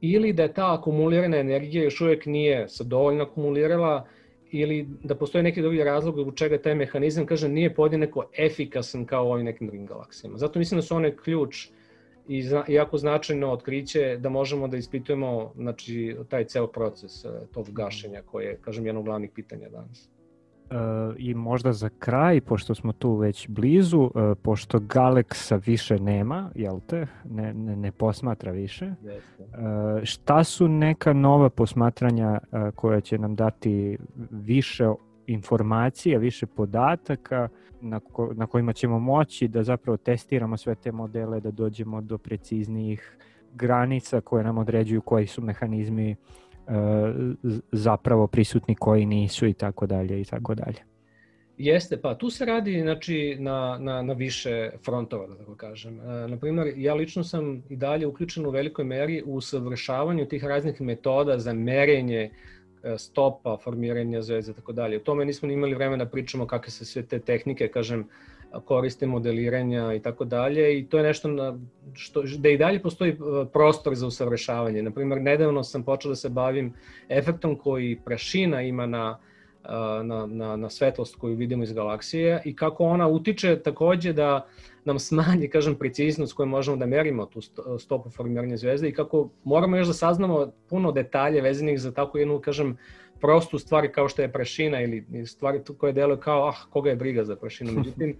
ili 0.00 0.32
da 0.32 0.52
ta 0.52 0.74
akumulirana 0.74 1.36
energija 1.36 1.84
još 1.84 2.00
uvek 2.00 2.26
nije 2.26 2.68
se 2.68 2.84
dovoljno 2.84 3.24
akumulirala 3.24 4.06
ili 4.52 4.88
da 5.02 5.14
postoji 5.14 5.44
neki 5.44 5.62
drugi 5.62 5.84
razlog 5.84 6.18
u 6.28 6.32
čega 6.32 6.58
taj 6.58 6.74
mehanizam, 6.74 7.26
kažem, 7.26 7.52
nije 7.52 7.74
podjednako 7.74 8.24
efikasan 8.38 9.04
kao 9.06 9.26
u 9.26 9.30
ovim 9.30 9.44
nekim 9.44 9.66
drugim 9.66 9.86
galaksijama. 9.86 10.38
Zato 10.38 10.58
mislim 10.58 10.78
da 10.78 10.82
su 10.82 10.96
one 10.96 11.16
ključ 11.16 11.68
i 12.28 12.42
zna, 12.42 12.64
jako 12.68 12.98
značajno 12.98 13.52
otkriće 13.52 14.16
da 14.20 14.28
možemo 14.28 14.68
da 14.68 14.76
ispitujemo 14.76 15.52
znači, 15.56 16.16
taj 16.28 16.44
ceo 16.44 16.66
proces 16.66 17.24
uh, 17.24 17.30
tog 17.52 17.70
gašenja 17.72 18.22
koje 18.22 18.46
je, 18.46 18.58
kažem, 18.60 18.86
jedno 18.86 19.00
od 19.00 19.04
glavnih 19.04 19.30
pitanja 19.34 19.68
danas. 19.68 20.08
Uh, 20.70 21.14
I 21.18 21.34
možda 21.34 21.72
za 21.72 21.88
kraj, 21.98 22.40
pošto 22.40 22.74
smo 22.74 22.92
tu 22.92 23.14
već 23.14 23.48
blizu, 23.48 24.00
uh, 24.00 24.10
pošto 24.42 24.78
Galexa 24.78 25.66
više 25.66 25.98
nema, 25.98 26.50
jel 26.54 26.80
te, 26.86 27.06
ne, 27.24 27.54
ne, 27.54 27.76
ne 27.76 27.92
posmatra 27.92 28.52
više, 28.52 28.86
uh, 28.86 29.46
šta 30.02 30.44
su 30.44 30.68
neka 30.68 31.12
nova 31.12 31.50
posmatranja 31.50 32.38
koja 32.74 33.00
će 33.00 33.18
nam 33.18 33.34
dati 33.34 33.98
više 34.30 34.88
informacija, 35.26 36.18
više 36.18 36.46
podataka 36.46 37.48
na, 37.80 38.00
ko, 38.00 38.32
na 38.34 38.46
kojima 38.46 38.72
ćemo 38.72 38.98
moći 38.98 39.48
da 39.48 39.62
zapravo 39.62 39.96
testiramo 39.96 40.56
sve 40.56 40.74
te 40.74 40.92
modele, 40.92 41.40
da 41.40 41.50
dođemo 41.50 42.00
do 42.00 42.18
preciznijih 42.18 43.16
granica 43.54 44.20
koje 44.20 44.44
nam 44.44 44.58
određuju 44.58 45.00
koji 45.00 45.26
su 45.26 45.42
mehanizmi 45.42 46.16
zapravo 47.72 48.26
prisutni 48.26 48.74
koji 48.74 49.06
nisu 49.06 49.46
i 49.46 49.52
tako 49.52 49.86
dalje 49.86 50.20
i 50.20 50.24
tako 50.24 50.54
dalje. 50.54 50.90
Jeste, 51.60 51.96
pa 51.96 52.14
tu 52.14 52.30
se 52.30 52.44
radi 52.44 52.80
znači, 52.80 53.36
na, 53.38 53.78
na, 53.80 54.02
na 54.02 54.12
više 54.12 54.70
frontova, 54.84 55.26
da 55.26 55.34
tako 55.34 55.54
kažem. 55.54 56.00
E, 56.00 56.28
naprimer, 56.28 56.72
ja 56.76 56.94
lično 56.94 57.24
sam 57.24 57.62
i 57.68 57.76
dalje 57.76 58.06
uključen 58.06 58.46
u 58.46 58.50
velikoj 58.50 58.84
meri 58.84 59.22
u 59.26 59.40
savršavanju 59.40 60.26
tih 60.26 60.44
raznih 60.44 60.80
metoda 60.80 61.38
za 61.38 61.52
merenje 61.52 62.30
e, 62.82 62.98
stopa, 62.98 63.56
formiranja 63.64 64.22
zvezda 64.22 64.52
i 64.52 64.54
tako 64.54 64.72
dalje. 64.72 64.96
O 64.96 65.00
tome 65.00 65.24
nismo 65.24 65.50
imali 65.50 65.74
vremena 65.74 66.04
da 66.04 66.10
pričamo 66.10 66.46
kakve 66.46 66.70
se 66.70 66.84
sve 66.84 67.02
te 67.02 67.18
tehnike, 67.18 67.68
kažem, 67.68 68.08
koriste 68.64 69.06
modeliranja 69.06 69.94
i 69.94 70.00
tako 70.00 70.24
dalje 70.24 70.78
i 70.78 70.86
to 70.86 70.96
je 70.96 71.02
nešto 71.02 71.28
na, 71.28 71.58
što, 71.94 72.22
da 72.38 72.48
i 72.48 72.58
dalje 72.58 72.82
postoji 72.82 73.10
e, 73.10 73.16
prostor 73.52 73.94
za 73.94 74.06
usavršavanje. 74.06 74.82
Naprimer, 74.82 75.20
nedavno 75.20 75.64
sam 75.64 75.82
počeo 75.82 76.08
da 76.08 76.16
se 76.16 76.28
bavim 76.28 76.74
efektom 77.08 77.56
koji 77.56 78.00
prašina 78.04 78.62
ima 78.62 78.86
na, 78.86 79.18
e, 79.64 79.68
na, 80.04 80.26
na, 80.26 80.56
na 80.56 80.70
svetlost 80.70 81.16
koju 81.16 81.34
vidimo 81.34 81.62
iz 81.62 81.72
galaksije 81.72 82.42
i 82.44 82.56
kako 82.56 82.84
ona 82.84 83.08
utiče 83.08 83.58
takođe 83.58 84.12
da 84.12 84.46
nam 84.84 84.98
smanji, 84.98 85.48
kažem, 85.54 85.74
preciznost 85.74 86.32
koju 86.32 86.46
možemo 86.46 86.76
da 86.76 86.86
merimo 86.86 87.26
tu 87.26 87.40
stopu 87.78 88.10
formiranja 88.10 88.56
zvezde 88.56 88.88
i 88.88 88.94
kako 88.94 89.28
moramo 89.44 89.76
još 89.76 89.86
da 89.86 89.92
saznamo 89.92 90.52
puno 90.68 90.92
detalje 90.92 91.40
vezanih 91.40 91.80
za 91.80 91.92
tako 91.92 92.18
jednu, 92.18 92.40
kažem, 92.40 92.76
prostu 93.20 93.58
stvari 93.58 93.92
kao 93.92 94.08
što 94.08 94.22
je 94.22 94.32
prašina 94.32 94.80
ili 94.80 95.26
stvari 95.26 95.60
koje 95.78 95.92
deluju 95.92 96.16
kao 96.16 96.48
ah, 96.48 96.56
koga 96.70 96.90
je 96.90 96.96
briga 96.96 97.24
za 97.24 97.36
prašinu. 97.36 97.72
Međutim, 97.72 98.16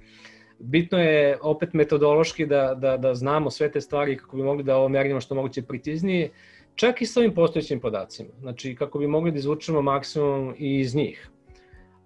bitno 0.58 0.98
je 0.98 1.38
opet 1.42 1.72
metodološki 1.72 2.46
da, 2.46 2.74
da, 2.74 2.96
da 2.96 3.14
znamo 3.14 3.50
sve 3.50 3.70
te 3.72 3.80
stvari 3.80 4.16
kako 4.16 4.36
bi 4.36 4.42
mogli 4.42 4.64
da 4.64 4.76
ovo 4.76 4.88
merimo 4.88 5.20
što 5.20 5.34
moguće 5.34 5.62
preciznije, 5.62 6.30
čak 6.74 7.02
i 7.02 7.06
sa 7.06 7.20
ovim 7.20 7.34
postojećim 7.34 7.80
podacima. 7.80 8.30
Znači, 8.40 8.74
kako 8.74 8.98
bi 8.98 9.06
mogli 9.06 9.30
da 9.30 9.38
izvučemo 9.38 9.82
maksimum 9.82 10.54
i 10.58 10.78
iz 10.80 10.94
njih. 10.94 11.30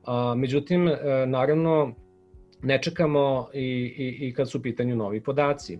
A, 0.04 0.34
međutim, 0.34 0.88
e, 0.88 0.96
naravno, 1.26 1.94
ne 2.62 2.82
čekamo 2.82 3.48
i, 3.54 3.94
i, 3.96 4.28
i 4.28 4.34
kad 4.34 4.50
su 4.50 4.58
u 4.58 4.62
pitanju 4.62 4.96
novi 4.96 5.20
podaci. 5.20 5.78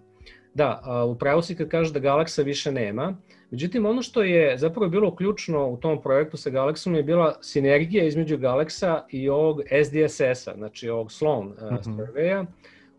Da, 0.54 0.82
upravo 1.08 1.42
si 1.42 1.56
kad 1.56 1.68
kažeš 1.68 1.92
da 1.92 1.98
Galaksa 1.98 2.42
više 2.42 2.72
nema, 2.72 3.16
međutim 3.54 3.86
ono 3.86 4.02
što 4.02 4.22
je 4.22 4.58
zapravo 4.58 4.88
bilo 4.88 5.16
ključno 5.16 5.68
u 5.68 5.76
tom 5.76 6.02
projektu 6.02 6.36
sa 6.36 6.50
Galaksom 6.50 6.94
je 6.94 7.02
bila 7.02 7.34
sinergija 7.40 8.04
između 8.04 8.38
Galaksa 8.38 9.04
i 9.10 9.28
ovog 9.28 9.60
SDSS-a, 9.84 10.54
znači 10.56 10.88
ovog 10.88 11.12
Sloan 11.12 11.46
mm 11.46 11.54
-hmm. 11.60 11.96
surveya, 11.96 12.46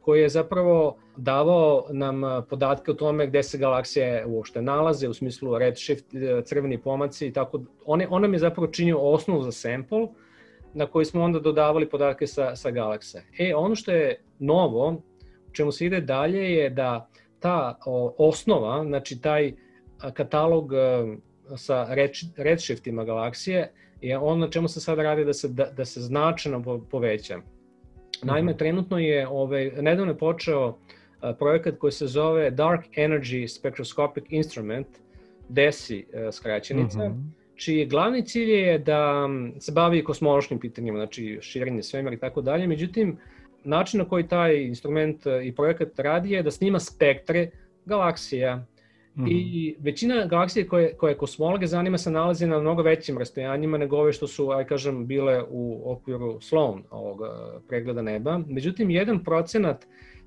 koji 0.02 0.22
je 0.22 0.30
zapravo 0.30 0.98
davao 1.18 1.86
nam 1.90 2.22
podatke 2.50 2.92
o 2.92 2.94
tome 2.94 3.28
gde 3.28 3.44
se 3.44 3.58
galaksije 3.58 4.26
uopšte 4.26 4.62
nalaze, 4.62 5.10
u 5.10 5.14
smislu 5.14 5.58
redshift, 5.58 6.14
e, 6.14 6.42
crveni 6.46 6.78
pomaci 6.78 7.28
i 7.28 7.34
tako. 7.34 7.62
On, 7.86 8.02
on 8.10 8.22
nam 8.22 8.34
je 8.34 8.40
zapravo 8.40 8.68
činio 8.68 9.00
osnovu 9.00 9.42
za 9.44 9.52
sample, 9.52 10.08
na 10.74 10.86
koji 10.86 11.06
smo 11.06 11.24
onda 11.24 11.40
dodavali 11.40 11.90
podatke 11.90 12.28
sa, 12.28 12.56
sa 12.56 12.72
galaksa. 12.72 13.22
E, 13.40 13.56
ono 13.56 13.76
što 13.76 13.92
je 13.92 14.22
novo, 14.40 15.02
u 15.50 15.52
čemu 15.52 15.72
se 15.72 15.86
ide 15.86 16.02
dalje 16.02 16.54
je 16.54 16.70
da 16.70 17.10
ta 17.40 17.80
osnova, 18.18 18.84
znači 18.84 19.22
taj 19.22 19.65
katalog 20.14 20.72
sa 21.58 21.88
redshiftima 22.38 23.04
galaksije 23.04 23.72
je 24.02 24.18
ono 24.18 24.46
na 24.46 24.52
čemu 24.52 24.68
se 24.68 24.80
sada 24.80 25.04
radi 25.04 25.26
da 25.26 25.34
se, 25.34 25.48
da, 25.48 25.66
da 25.66 25.86
se 25.86 26.02
značajno 26.02 26.80
poveća. 26.92 27.40
Naime, 28.24 28.52
mhm. 28.52 28.58
trenutno 28.58 29.00
je, 29.00 29.28
ovaj, 29.28 29.72
nedavno 29.82 30.12
je 30.12 30.18
počeo 30.18 30.78
projekat 31.40 31.78
koji 31.78 31.92
se 31.92 32.08
zove 32.08 32.52
Dark 32.52 32.86
Energy 32.98 33.48
Spectroscopic 33.48 34.24
Instrument, 34.30 34.88
DESI 35.50 36.06
skraćenica, 36.32 37.00
uh 37.00 37.10
mhm. 37.10 37.20
-huh. 37.20 37.30
čiji 37.56 37.86
glavni 37.86 38.26
cilj 38.26 38.52
je 38.52 38.80
da 38.80 39.30
se 39.60 39.72
bavi 39.72 40.04
kosmološkim 40.04 40.60
pitanjima, 40.60 40.98
znači 40.98 41.38
širenje 41.42 41.84
svemira 41.84 42.16
i 42.16 42.20
tako 42.20 42.42
dalje, 42.42 42.68
međutim, 42.68 43.18
način 43.64 44.00
na 44.00 44.06
koji 44.06 44.28
taj 44.28 44.64
instrument 44.64 45.22
i 45.44 45.56
projekat 45.56 46.00
radi 46.00 46.32
je 46.32 46.44
da 46.44 46.52
snima 46.52 46.80
spektre 46.80 47.50
galaksija. 47.86 48.66
Mm 49.16 49.24
-hmm. 49.24 49.32
I 49.32 49.76
većina 49.80 50.26
galaksije 50.26 50.68
koje, 50.68 50.94
koje 50.94 51.18
kosmologe 51.18 51.68
zanima 51.68 51.98
se 51.98 52.12
nalazi 52.12 52.48
na 52.48 52.60
mnogo 52.60 52.82
većim 52.82 53.18
rastojanjima 53.18 53.78
nego 53.78 53.98
ove 53.98 54.14
što 54.14 54.28
su, 54.28 54.52
aj 54.52 54.66
kažem, 54.66 55.08
bile 55.08 55.44
u 55.50 55.92
okviru 55.92 56.42
Sloan 56.42 56.84
ovog 56.90 57.22
e, 57.22 57.60
pregleda 57.68 58.02
neba. 58.02 58.42
Međutim, 58.48 58.90
jedan 58.90 59.24
procenat 59.24 59.86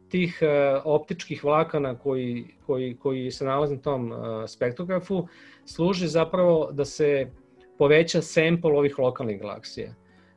tih 0.09 0.39
uh, 0.43 0.83
optičkih 0.85 1.45
vlakana 1.45 1.99
koji, 1.99 2.45
koji, 2.67 2.97
koji 2.97 3.31
se 3.31 3.45
nalaze 3.45 3.75
na 3.75 3.81
tom 3.81 4.13
uh, 4.13 4.19
spektrografu 4.47 5.29
služi 5.65 6.09
zapravo 6.09 6.71
da 6.73 6.85
se 6.85 7.31
poveća 7.79 8.23
sample 8.23 8.73
ovih 8.73 8.99
lokalnih 8.99 9.41
galaksija. 9.41 9.95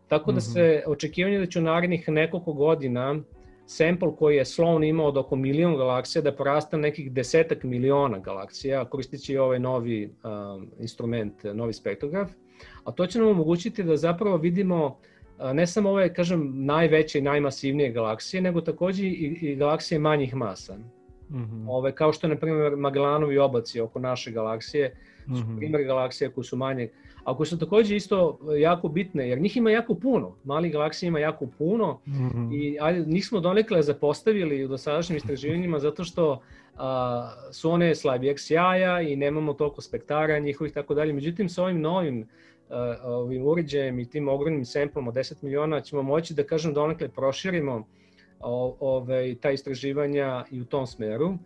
Tako 0.08 0.32
da 0.32 0.38
mhm. 0.38 0.52
se 0.52 0.84
očekivanje 0.88 1.40
da 1.40 1.46
će 1.46 1.60
u 1.60 1.62
narednih 1.62 2.10
nekoliko 2.10 2.54
godina 2.54 3.20
sample 3.72 4.16
koji 4.16 4.36
je 4.36 4.46
Sloan 4.46 4.84
imao 4.84 5.08
od 5.08 5.18
oko 5.18 5.36
milion 5.36 5.78
galaksija 5.78 6.22
da 6.22 6.36
porasta 6.36 6.78
nekih 6.78 7.12
desetak 7.12 7.64
miliona 7.64 8.20
galaksija 8.20 8.86
koristeći 8.86 9.38
ovaj 9.38 9.60
novi 9.60 10.14
um, 10.24 10.68
instrument, 10.80 11.44
novi 11.44 11.74
spektrograf. 11.74 12.32
A 12.84 12.92
to 12.92 13.08
će 13.08 13.20
nam 13.20 13.28
omogućiti 13.28 13.84
da 13.84 13.98
zapravo 13.98 14.38
vidimo 14.38 14.86
uh, 14.86 15.52
ne 15.54 15.68
samo 15.68 15.90
ove, 15.90 16.14
kažem, 16.14 16.52
najveće 16.66 17.20
i 17.20 17.22
najmasivnije 17.22 17.92
galaksije, 17.92 18.42
nego 18.42 18.62
takođe 18.62 19.06
i, 19.06 19.38
i 19.42 19.56
galaksije 19.56 20.00
manjih 20.00 20.36
masa. 20.36 20.76
Mm 20.76 21.38
-hmm. 21.38 21.66
Ove, 21.70 21.96
kao 21.96 22.14
što 22.14 22.28
je, 22.28 22.34
na 22.34 22.40
primjer, 22.40 22.76
Magellanovi 22.76 23.38
obaci 23.38 23.82
oko 23.82 24.00
naše 24.00 24.32
galaksije, 24.32 24.96
mm 25.28 25.34
-hmm. 25.34 25.38
su 25.38 25.58
primjer 25.58 25.84
galaksije 25.84 26.30
koje 26.32 26.44
su 26.44 26.58
manje 26.58 26.90
a 27.24 27.38
koje 27.38 27.48
su 27.48 27.60
takođe 27.60 27.96
isto 27.96 28.40
jako 28.60 28.88
bitne, 28.88 29.30
jer 29.30 29.42
njih 29.42 29.58
ima 29.58 29.72
jako 29.72 29.96
puno, 29.96 30.36
mali 30.44 30.70
galaksija 30.70 31.08
ima 31.08 31.20
jako 31.20 31.48
puno 31.58 32.00
mm 32.08 32.12
-hmm. 32.12 32.56
i 32.56 32.78
ajde, 32.82 33.06
njih 33.06 33.26
smo 33.26 33.40
donekle 33.40 33.82
zapostavili 33.82 34.66
u 34.66 34.68
dosadašnjim 34.68 35.18
istraživanjima 35.18 35.80
zato 35.80 36.04
što 36.04 36.42
a, 36.78 37.32
su 37.52 37.72
one 37.72 37.96
slabijeg 37.96 38.40
sjaja 38.40 39.02
i 39.02 39.16
nemamo 39.16 39.54
toliko 39.54 39.82
spektara 39.82 40.40
njihovih 40.40 40.74
tako 40.74 40.94
dalje. 40.94 41.14
Međutim, 41.14 41.50
sa 41.50 41.64
ovim 41.64 41.82
novim 41.82 42.28
a, 42.70 42.96
ovim 43.04 43.46
uređajem 43.46 44.00
i 44.00 44.10
tim 44.10 44.28
ogromnim 44.28 44.66
samplom 44.66 45.08
od 45.08 45.14
10 45.14 45.34
miliona 45.42 45.82
ćemo 45.82 46.04
moći 46.04 46.34
da 46.34 46.44
kažem 46.44 46.74
donekle 46.74 47.08
proširimo 47.08 47.88
o, 48.40 48.78
ove, 48.80 49.36
ta 49.36 49.52
istraživanja 49.52 50.46
i 50.52 50.62
u 50.62 50.66
tom 50.66 50.88
smeru. 50.88 51.38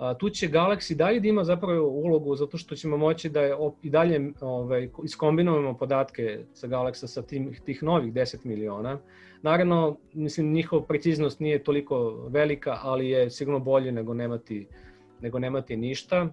A, 0.00 0.14
tu 0.14 0.30
će 0.30 0.48
Galaxy 0.48 0.94
dalje 0.94 1.20
da 1.20 1.28
ima 1.28 1.44
zapravo 1.44 1.88
ulogu 1.88 2.36
zato 2.36 2.58
što 2.58 2.76
ćemo 2.76 2.96
moći 2.96 3.28
da 3.28 3.40
je 3.40 3.54
op, 3.54 3.74
i 3.82 3.90
dalje 3.90 4.32
ovaj, 4.40 4.88
iskombinujemo 5.04 5.74
podatke 5.76 6.44
sa 6.54 6.66
Galaxa 6.66 7.06
sa 7.06 7.22
tim, 7.22 7.54
tih 7.64 7.82
novih 7.82 8.12
10 8.12 8.36
miliona. 8.44 8.98
Naravno, 9.42 9.96
mislim, 10.12 10.52
njihova 10.52 10.82
preciznost 10.82 11.40
nije 11.40 11.64
toliko 11.64 12.26
velika, 12.28 12.78
ali 12.82 13.08
je 13.08 13.30
sigurno 13.30 13.60
bolje 13.60 13.92
nego 13.92 14.14
nemati, 14.14 14.66
nego 15.20 15.38
nemati 15.38 15.76
ništa. 15.76 16.28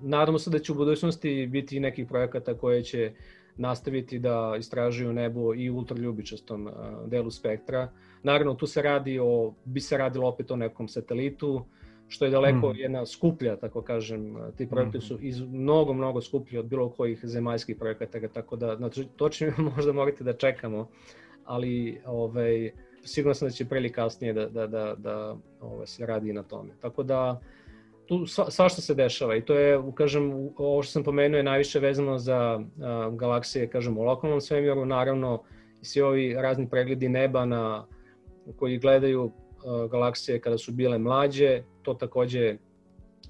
Nadamo 0.00 0.38
se 0.38 0.50
da 0.50 0.58
će 0.58 0.72
u 0.72 0.74
budućnosti 0.74 1.46
biti 1.46 1.80
nekih 1.80 2.06
projekata 2.06 2.54
koje 2.54 2.82
će 2.82 3.12
nastaviti 3.56 4.18
da 4.18 4.54
istražuju 4.58 5.12
nebo 5.12 5.54
i 5.54 5.70
ultraljubičastom 5.70 6.68
delu 7.06 7.30
spektra. 7.30 7.92
Naravno, 8.22 8.54
tu 8.54 8.66
se 8.66 8.82
radi 8.82 9.18
o, 9.22 9.54
bi 9.64 9.80
se 9.80 9.98
radilo 9.98 10.28
opet 10.28 10.50
o 10.50 10.56
nekom 10.56 10.88
satelitu, 10.88 11.64
što 12.10 12.24
je 12.24 12.30
daleko 12.30 12.72
mm. 12.72 12.76
jedna 12.76 13.06
skuplja, 13.06 13.56
tako 13.56 13.82
kažem, 13.82 14.36
ti 14.56 14.68
projekti 14.68 14.98
mm. 14.98 15.00
su 15.00 15.18
iz, 15.20 15.40
mnogo, 15.40 15.92
mnogo 15.92 16.20
skuplji 16.20 16.58
od 16.58 16.66
bilo 16.66 16.88
kojih 16.88 17.20
zemaljskih 17.22 17.76
projekata, 17.76 18.28
tako 18.28 18.56
da 18.56 18.76
znači, 18.76 19.06
to 19.16 19.28
će 19.28 19.52
možda 19.76 19.92
morate 19.92 20.24
da 20.24 20.32
čekamo, 20.32 20.88
ali 21.44 22.00
ovaj, 22.06 22.70
sigurno 23.04 23.34
sam 23.34 23.48
da 23.48 23.52
će 23.52 23.64
prili 23.64 23.92
kasnije 23.92 24.32
da, 24.32 24.46
da, 24.46 24.66
da, 24.66 24.94
da 24.98 25.36
ovaj, 25.60 25.86
se 25.86 26.06
radi 26.06 26.32
na 26.32 26.42
tome. 26.42 26.70
Tako 26.80 27.02
da, 27.02 27.40
tu 28.06 28.26
sva, 28.26 28.50
svašta 28.50 28.82
se 28.82 28.94
dešava 28.94 29.36
i 29.36 29.44
to 29.44 29.54
je, 29.54 29.82
kažem, 29.94 30.50
ovo 30.56 30.82
što 30.82 30.92
sam 30.92 31.04
pomenuo 31.04 31.36
je 31.36 31.42
najviše 31.42 31.78
vezano 31.78 32.18
za 32.18 32.60
a, 32.82 33.10
galaksije, 33.10 33.68
kažem, 33.68 33.98
u 33.98 34.02
lokalnom 34.02 34.40
svemiru, 34.40 34.84
naravno 34.84 35.42
svi 35.82 36.02
ovi 36.02 36.34
razni 36.34 36.70
pregledi 36.70 37.08
neba 37.08 37.44
na, 37.44 37.86
koji 38.58 38.78
gledaju 38.78 39.30
galaksije 39.90 40.40
kada 40.40 40.58
su 40.58 40.72
bile 40.72 40.98
mlađe, 40.98 41.62
to 41.82 41.94
takođe 41.94 42.56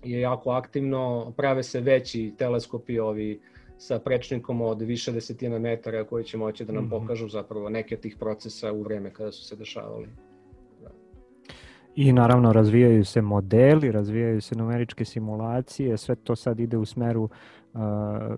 je 0.02 0.20
jako 0.20 0.50
aktivno, 0.50 1.32
prave 1.36 1.62
se 1.62 1.80
veći 1.80 2.34
teleskopi 2.38 2.98
ovi 2.98 3.40
sa 3.78 3.98
prečnikom 3.98 4.60
od 4.60 4.82
više 4.82 5.12
desetina 5.12 5.58
metara 5.58 6.04
koji 6.04 6.24
će 6.24 6.36
moći 6.36 6.64
da 6.64 6.72
nam 6.72 6.84
-hmm. 6.84 6.90
pokažu 6.90 7.28
zapravo 7.28 7.68
neke 7.68 7.94
od 7.94 8.00
tih 8.00 8.16
procesa 8.20 8.72
u 8.72 8.82
vreme 8.82 9.12
kada 9.12 9.32
su 9.32 9.44
se 9.44 9.56
dešavali. 9.56 10.08
I 11.94 12.12
naravno 12.12 12.52
razvijaju 12.52 13.04
se 13.04 13.22
modeli, 13.22 13.92
razvijaju 13.92 14.40
se 14.40 14.54
numeričke 14.54 15.04
simulacije, 15.04 15.96
sve 15.96 16.14
to 16.16 16.36
sad 16.36 16.60
ide 16.60 16.76
u 16.76 16.84
smeru 16.84 17.22
uh, 17.22 17.80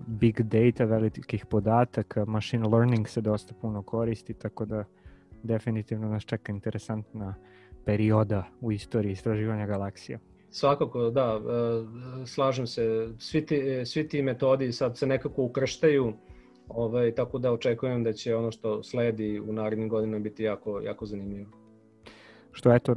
big 0.07 0.41
data, 0.41 0.85
velikih 0.85 1.45
podataka, 1.45 2.25
machine 2.25 2.67
learning 2.67 3.07
se 3.07 3.21
dosta 3.21 3.53
puno 3.61 3.81
koristi, 3.81 4.33
tako 4.33 4.65
da 4.65 4.83
definitivno 5.43 6.09
nas 6.09 6.23
čeka 6.23 6.51
interesantna 6.51 7.35
perioda 7.85 8.43
u 8.61 8.71
istoriji 8.71 9.11
istraživanja 9.11 9.65
galaksija. 9.65 10.19
Svakako, 10.49 11.09
da, 11.09 11.37
uh, 11.37 11.43
slažem 12.27 12.67
se. 12.67 13.09
Svi 13.17 13.45
ti, 13.45 13.85
svi 13.85 14.07
ti 14.07 14.21
metodi 14.21 14.71
sad 14.71 14.97
se 14.97 15.07
nekako 15.07 15.43
ukrštaju, 15.43 16.13
ovaj, 16.67 17.11
tako 17.11 17.39
da 17.39 17.51
očekujem 17.51 18.03
da 18.03 18.13
će 18.13 18.35
ono 18.35 18.51
što 18.51 18.83
sledi 18.83 19.39
u 19.39 19.53
narednim 19.53 19.89
godinama 19.89 20.23
biti 20.23 20.43
jako, 20.43 20.81
jako 20.81 21.05
zanimljivo. 21.05 21.49
Što 22.51 22.73
eto, 22.73 22.95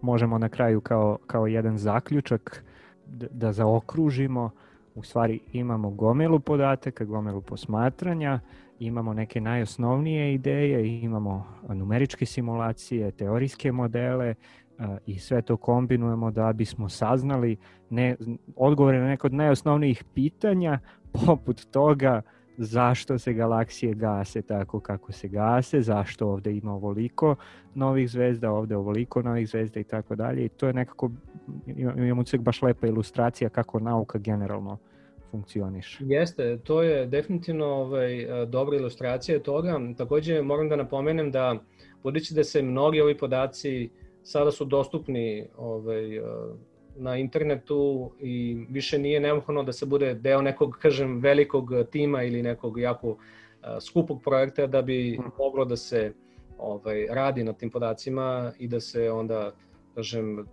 možemo 0.00 0.38
na 0.38 0.48
kraju 0.48 0.80
kao, 0.80 1.18
kao 1.26 1.46
jedan 1.46 1.78
zaključak 1.78 2.64
da, 3.06 3.26
da 3.30 3.52
zaokružimo, 3.52 4.50
u 4.94 5.02
stvari 5.02 5.40
imamo 5.52 5.90
gomilu 5.90 6.40
podataka, 6.40 7.04
gomilu 7.04 7.40
posmatranja, 7.40 8.40
imamo 8.86 9.14
neke 9.14 9.40
najosnovnije 9.40 10.34
ideje, 10.34 11.00
imamo 11.02 11.46
numeričke 11.68 12.26
simulacije, 12.26 13.10
teorijske 13.10 13.72
modele 13.72 14.34
i 15.06 15.18
sve 15.18 15.42
to 15.42 15.56
kombinujemo 15.56 16.30
da 16.30 16.52
bismo 16.52 16.88
saznali 16.88 17.56
ne, 17.90 18.16
odgovore 18.56 19.00
na 19.00 19.06
neko 19.06 19.26
od 19.26 19.34
najosnovnijih 19.34 20.04
pitanja 20.14 20.78
poput 21.26 21.64
toga 21.70 22.22
zašto 22.56 23.18
se 23.18 23.32
galaksije 23.32 23.94
gase 23.94 24.42
tako 24.42 24.80
kako 24.80 25.12
se 25.12 25.28
gase, 25.28 25.80
zašto 25.80 26.28
ovde 26.28 26.52
ima 26.52 26.74
ovoliko 26.74 27.36
novih 27.74 28.10
zvezda, 28.10 28.50
ovde 28.50 28.76
ovoliko 28.76 29.22
novih 29.22 29.48
zvezda 29.48 29.80
i 29.80 29.84
tako 29.84 30.14
dalje. 30.14 30.44
I 30.44 30.48
to 30.48 30.66
je 30.66 30.72
nekako, 30.72 31.10
imamo 31.96 32.24
se 32.24 32.38
baš 32.38 32.62
lepa 32.62 32.86
ilustracija 32.86 33.50
kako 33.50 33.80
nauka 33.80 34.18
generalno 34.18 34.78
funkcioniše. 35.34 35.98
Jeste, 36.06 36.58
to 36.64 36.82
je 36.82 37.06
definitivno 37.06 37.66
ovaj, 37.66 38.26
dobra 38.46 38.76
ilustracija 38.76 39.38
toga. 39.42 39.80
Takođe 39.96 40.42
moram 40.42 40.68
da 40.68 40.76
napomenem 40.76 41.30
da 41.30 41.56
budući 42.02 42.34
da 42.34 42.44
se 42.44 42.62
mnogi 42.62 43.00
ovi 43.00 43.18
podaci 43.18 43.90
sada 44.22 44.50
su 44.50 44.64
dostupni 44.64 45.46
ovaj, 45.56 46.20
na 46.96 47.16
internetu 47.16 48.12
i 48.20 48.66
više 48.70 48.98
nije 48.98 49.20
neophodno 49.20 49.62
da 49.62 49.72
se 49.72 49.86
bude 49.86 50.14
deo 50.14 50.42
nekog, 50.42 50.78
kažem, 50.82 51.18
velikog 51.20 51.70
tima 51.90 52.22
ili 52.22 52.42
nekog 52.42 52.78
jako 52.80 53.16
skupog 53.80 54.22
projekta 54.22 54.66
da 54.66 54.82
bi 54.82 55.16
mhm. 55.20 55.28
moglo 55.38 55.64
da 55.64 55.76
se 55.76 56.12
ovaj, 56.58 57.06
radi 57.10 57.44
na 57.44 57.52
tim 57.52 57.70
podacima 57.70 58.52
i 58.58 58.68
da 58.68 58.80
se 58.80 59.10
onda, 59.10 59.52
kažem, 59.94 60.46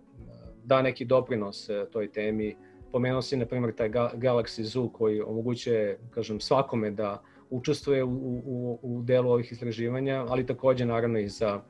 da 0.64 0.82
neki 0.82 1.06
doprinos 1.06 1.70
e, 1.70 1.86
toj 1.92 2.12
temi. 2.12 2.56
Pomenuo 2.92 3.22
si, 3.22 3.38
na 3.38 3.46
primjer, 3.46 3.76
taj 3.76 3.90
Galaxy 3.90 4.64
Zoo 4.64 4.90
koji 4.90 5.22
omogućuje, 5.22 6.00
kažem, 6.10 6.40
svakome 6.40 6.92
da 6.92 7.22
učestvuje 7.50 8.04
u, 8.04 8.10
u, 8.46 8.80
u 8.82 9.02
delu 9.02 9.32
ovih 9.32 9.52
istraživanja, 9.52 10.26
ali 10.30 10.46
takođe, 10.46 10.86
naravno, 10.86 11.20
i 11.20 11.30
za 11.30 11.62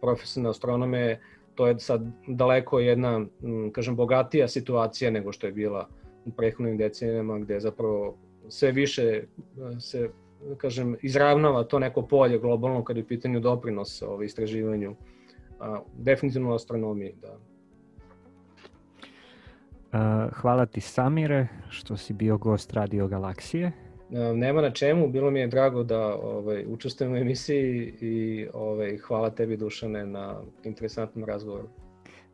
profesionalne 0.00 0.50
astronome, 0.50 1.20
to 1.54 1.66
je 1.66 1.78
sad 1.78 2.02
daleko 2.28 2.80
jedna, 2.80 3.26
kažem, 3.72 3.96
bogatija 3.96 4.48
situacija 4.48 5.10
nego 5.10 5.32
što 5.32 5.46
je 5.46 5.52
bila 5.52 5.88
u 6.24 6.30
prethodnim 6.30 6.76
decenijama, 6.76 7.38
gde 7.38 7.60
zapravo 7.60 8.16
sve 8.48 8.72
više 8.72 9.02
e, 9.02 9.24
se, 9.80 10.10
kažem, 10.56 10.96
izravnava 11.02 11.64
to 11.64 11.78
neko 11.78 12.02
polje 12.02 12.38
globalno 12.38 12.84
kada 12.84 13.00
je 13.00 13.04
u 13.04 13.06
pitanju 13.06 13.40
doprinos 13.40 14.02
ovaj, 14.02 14.26
istraživanju, 14.26 14.96
a, 15.60 15.80
definitivno 15.98 16.54
astronomiji, 16.54 17.14
da. 17.22 17.38
Hvala 20.32 20.66
ti 20.66 20.80
Samire 20.80 21.46
što 21.68 21.96
si 21.96 22.12
bio 22.12 22.38
gost 22.38 22.72
Radio 22.72 23.08
Galaksije. 23.08 23.72
Nema 24.34 24.60
na 24.60 24.70
čemu, 24.70 25.08
bilo 25.08 25.30
mi 25.30 25.40
je 25.40 25.46
drago 25.46 25.82
da 25.82 26.14
ovaj, 26.14 26.64
učestvujem 26.68 27.12
u 27.12 27.16
emisiji 27.16 27.94
i 28.00 28.46
ovaj, 28.54 28.96
hvala 28.96 29.30
tebi 29.30 29.56
Dušane 29.56 30.06
na 30.06 30.34
interesantnom 30.64 31.24
razgovoru. 31.24 31.68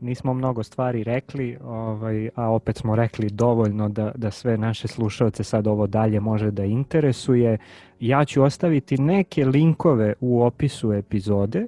Nismo 0.00 0.34
mnogo 0.34 0.62
stvari 0.62 1.04
rekli, 1.04 1.58
ovaj, 1.64 2.28
a 2.34 2.50
opet 2.50 2.76
smo 2.76 2.96
rekli 2.96 3.30
dovoljno 3.30 3.88
da, 3.88 4.12
da 4.14 4.30
sve 4.30 4.56
naše 4.58 4.88
slušalce 4.88 5.44
sad 5.44 5.66
ovo 5.66 5.86
dalje 5.86 6.20
može 6.20 6.50
da 6.50 6.64
interesuje. 6.64 7.58
Ja 8.00 8.24
ću 8.24 8.42
ostaviti 8.42 8.98
neke 8.98 9.44
linkove 9.44 10.14
u 10.20 10.42
opisu 10.42 10.92
epizode. 10.92 11.58
E, 11.58 11.66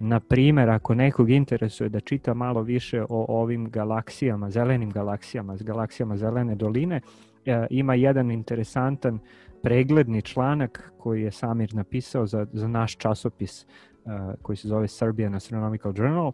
na 0.00 0.20
primer, 0.20 0.70
ako 0.70 0.94
nekog 0.94 1.30
interesuje 1.30 1.88
da 1.88 2.00
čita 2.00 2.34
malo 2.34 2.62
više 2.62 3.02
o 3.02 3.26
ovim 3.28 3.70
galaksijama, 3.70 4.50
zelenim 4.50 4.90
galaksijama, 4.90 5.56
galaksijama 5.56 6.16
zelene 6.16 6.54
doline, 6.54 7.00
E, 7.46 7.66
ima 7.70 7.94
jedan 7.94 8.30
interesantan 8.30 9.18
pregledni 9.62 10.22
članak 10.22 10.92
koji 10.98 11.22
je 11.22 11.30
Samir 11.30 11.74
napisao 11.74 12.26
za, 12.26 12.46
za 12.52 12.68
naš 12.68 12.96
časopis 12.96 13.66
uh, 14.04 14.12
koji 14.42 14.56
se 14.56 14.68
zove 14.68 14.88
Serbian 14.88 15.34
Astronomical 15.34 15.92
Journal. 15.96 16.32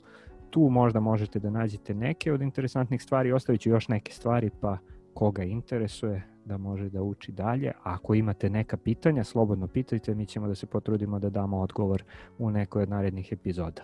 Tu 0.50 0.60
možda 0.60 1.00
možete 1.00 1.38
da 1.38 1.50
nađete 1.50 1.94
neke 1.94 2.32
od 2.32 2.42
interesantnih 2.42 3.02
stvari, 3.02 3.32
ostavit 3.32 3.60
ću 3.60 3.70
još 3.70 3.88
neke 3.88 4.12
stvari 4.12 4.50
pa 4.60 4.78
koga 5.14 5.42
interesuje 5.42 6.29
da 6.44 6.56
može 6.56 6.88
da 6.88 7.02
uči 7.02 7.32
dalje. 7.32 7.72
Ako 7.82 8.14
imate 8.14 8.50
neka 8.50 8.76
pitanja, 8.76 9.24
slobodno 9.24 9.66
pitajte, 9.66 10.14
mi 10.14 10.26
ćemo 10.26 10.48
da 10.48 10.54
se 10.54 10.66
potrudimo 10.66 11.18
da 11.18 11.30
damo 11.30 11.60
odgovor 11.60 12.04
u 12.38 12.50
nekoj 12.50 12.82
od 12.82 12.88
narednih 12.88 13.32
epizoda. 13.32 13.82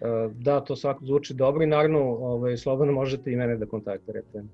E, 0.00 0.28
da, 0.34 0.60
to 0.60 0.76
svako 0.76 1.04
zvuči 1.04 1.34
dobro 1.34 1.62
i 1.62 1.66
naravno 1.66 2.00
ovaj, 2.00 2.56
slobodno 2.56 2.92
možete 2.92 3.32
i 3.32 3.36
mene 3.36 3.56
da 3.56 3.66
kontaktirate. 3.66 4.44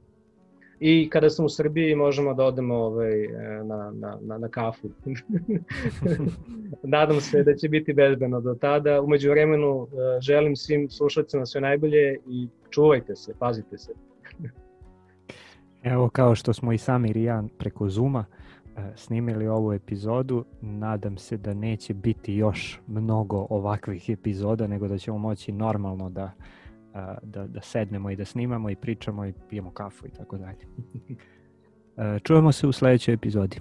I 0.81 1.11
kada 1.11 1.31
sam 1.31 1.45
u 1.45 1.49
Srbiji 1.49 1.95
možemo 1.95 2.35
da 2.35 2.45
odemo 2.45 2.75
ovaj, 2.75 3.29
na, 3.65 3.93
na, 3.95 4.19
na, 4.21 4.39
na 4.39 4.49
kafu. 4.49 4.89
Nadam 6.83 7.21
se 7.21 7.43
da 7.43 7.55
će 7.55 7.69
biti 7.69 7.93
bezbedno 7.93 8.41
do 8.41 8.55
tada. 8.55 9.03
Umeđu 9.03 9.31
vremenu 9.31 9.87
e, 9.87 10.21
želim 10.21 10.57
svim 10.57 10.91
slušalcima 10.91 11.47
sve 11.47 11.61
najbolje 11.61 12.19
i 12.29 12.49
čuvajte 12.71 13.17
se, 13.17 13.35
pazite 13.39 13.79
se. 13.79 13.93
Evo 15.83 16.09
kao 16.09 16.35
što 16.35 16.53
smo 16.53 16.73
i 16.73 16.79
sami 16.79 17.13
Rijan 17.13 17.49
preko 17.59 17.89
Zuma 17.89 18.25
e, 18.77 18.93
snimili 18.97 19.49
ovu 19.49 19.73
epizodu, 19.73 20.45
nadam 20.61 21.19
se 21.19 21.37
da 21.37 21.55
neće 21.55 21.95
biti 21.95 22.35
još 22.35 22.81
mnogo 22.87 23.47
ovakvih 23.51 24.11
epizoda, 24.11 24.67
nego 24.67 24.89
da 24.89 24.99
ćemo 24.99 25.19
moći 25.19 25.53
normalno 25.53 26.11
da 26.11 26.33
da, 27.23 27.47
da 27.47 27.61
sednemo 27.61 28.11
i 28.11 28.17
da 28.17 28.25
snimamo 28.25 28.71
i 28.71 28.77
pričamo 28.77 29.27
i 29.27 29.33
pijemo 29.49 29.71
kafu 29.71 30.07
i 30.07 30.11
tako 30.11 30.39
dalje. 30.39 30.67
Čujemo 32.25 32.53
se 32.53 32.67
u 32.67 32.73
sledećoj 32.73 33.15
epizodi. 33.15 33.61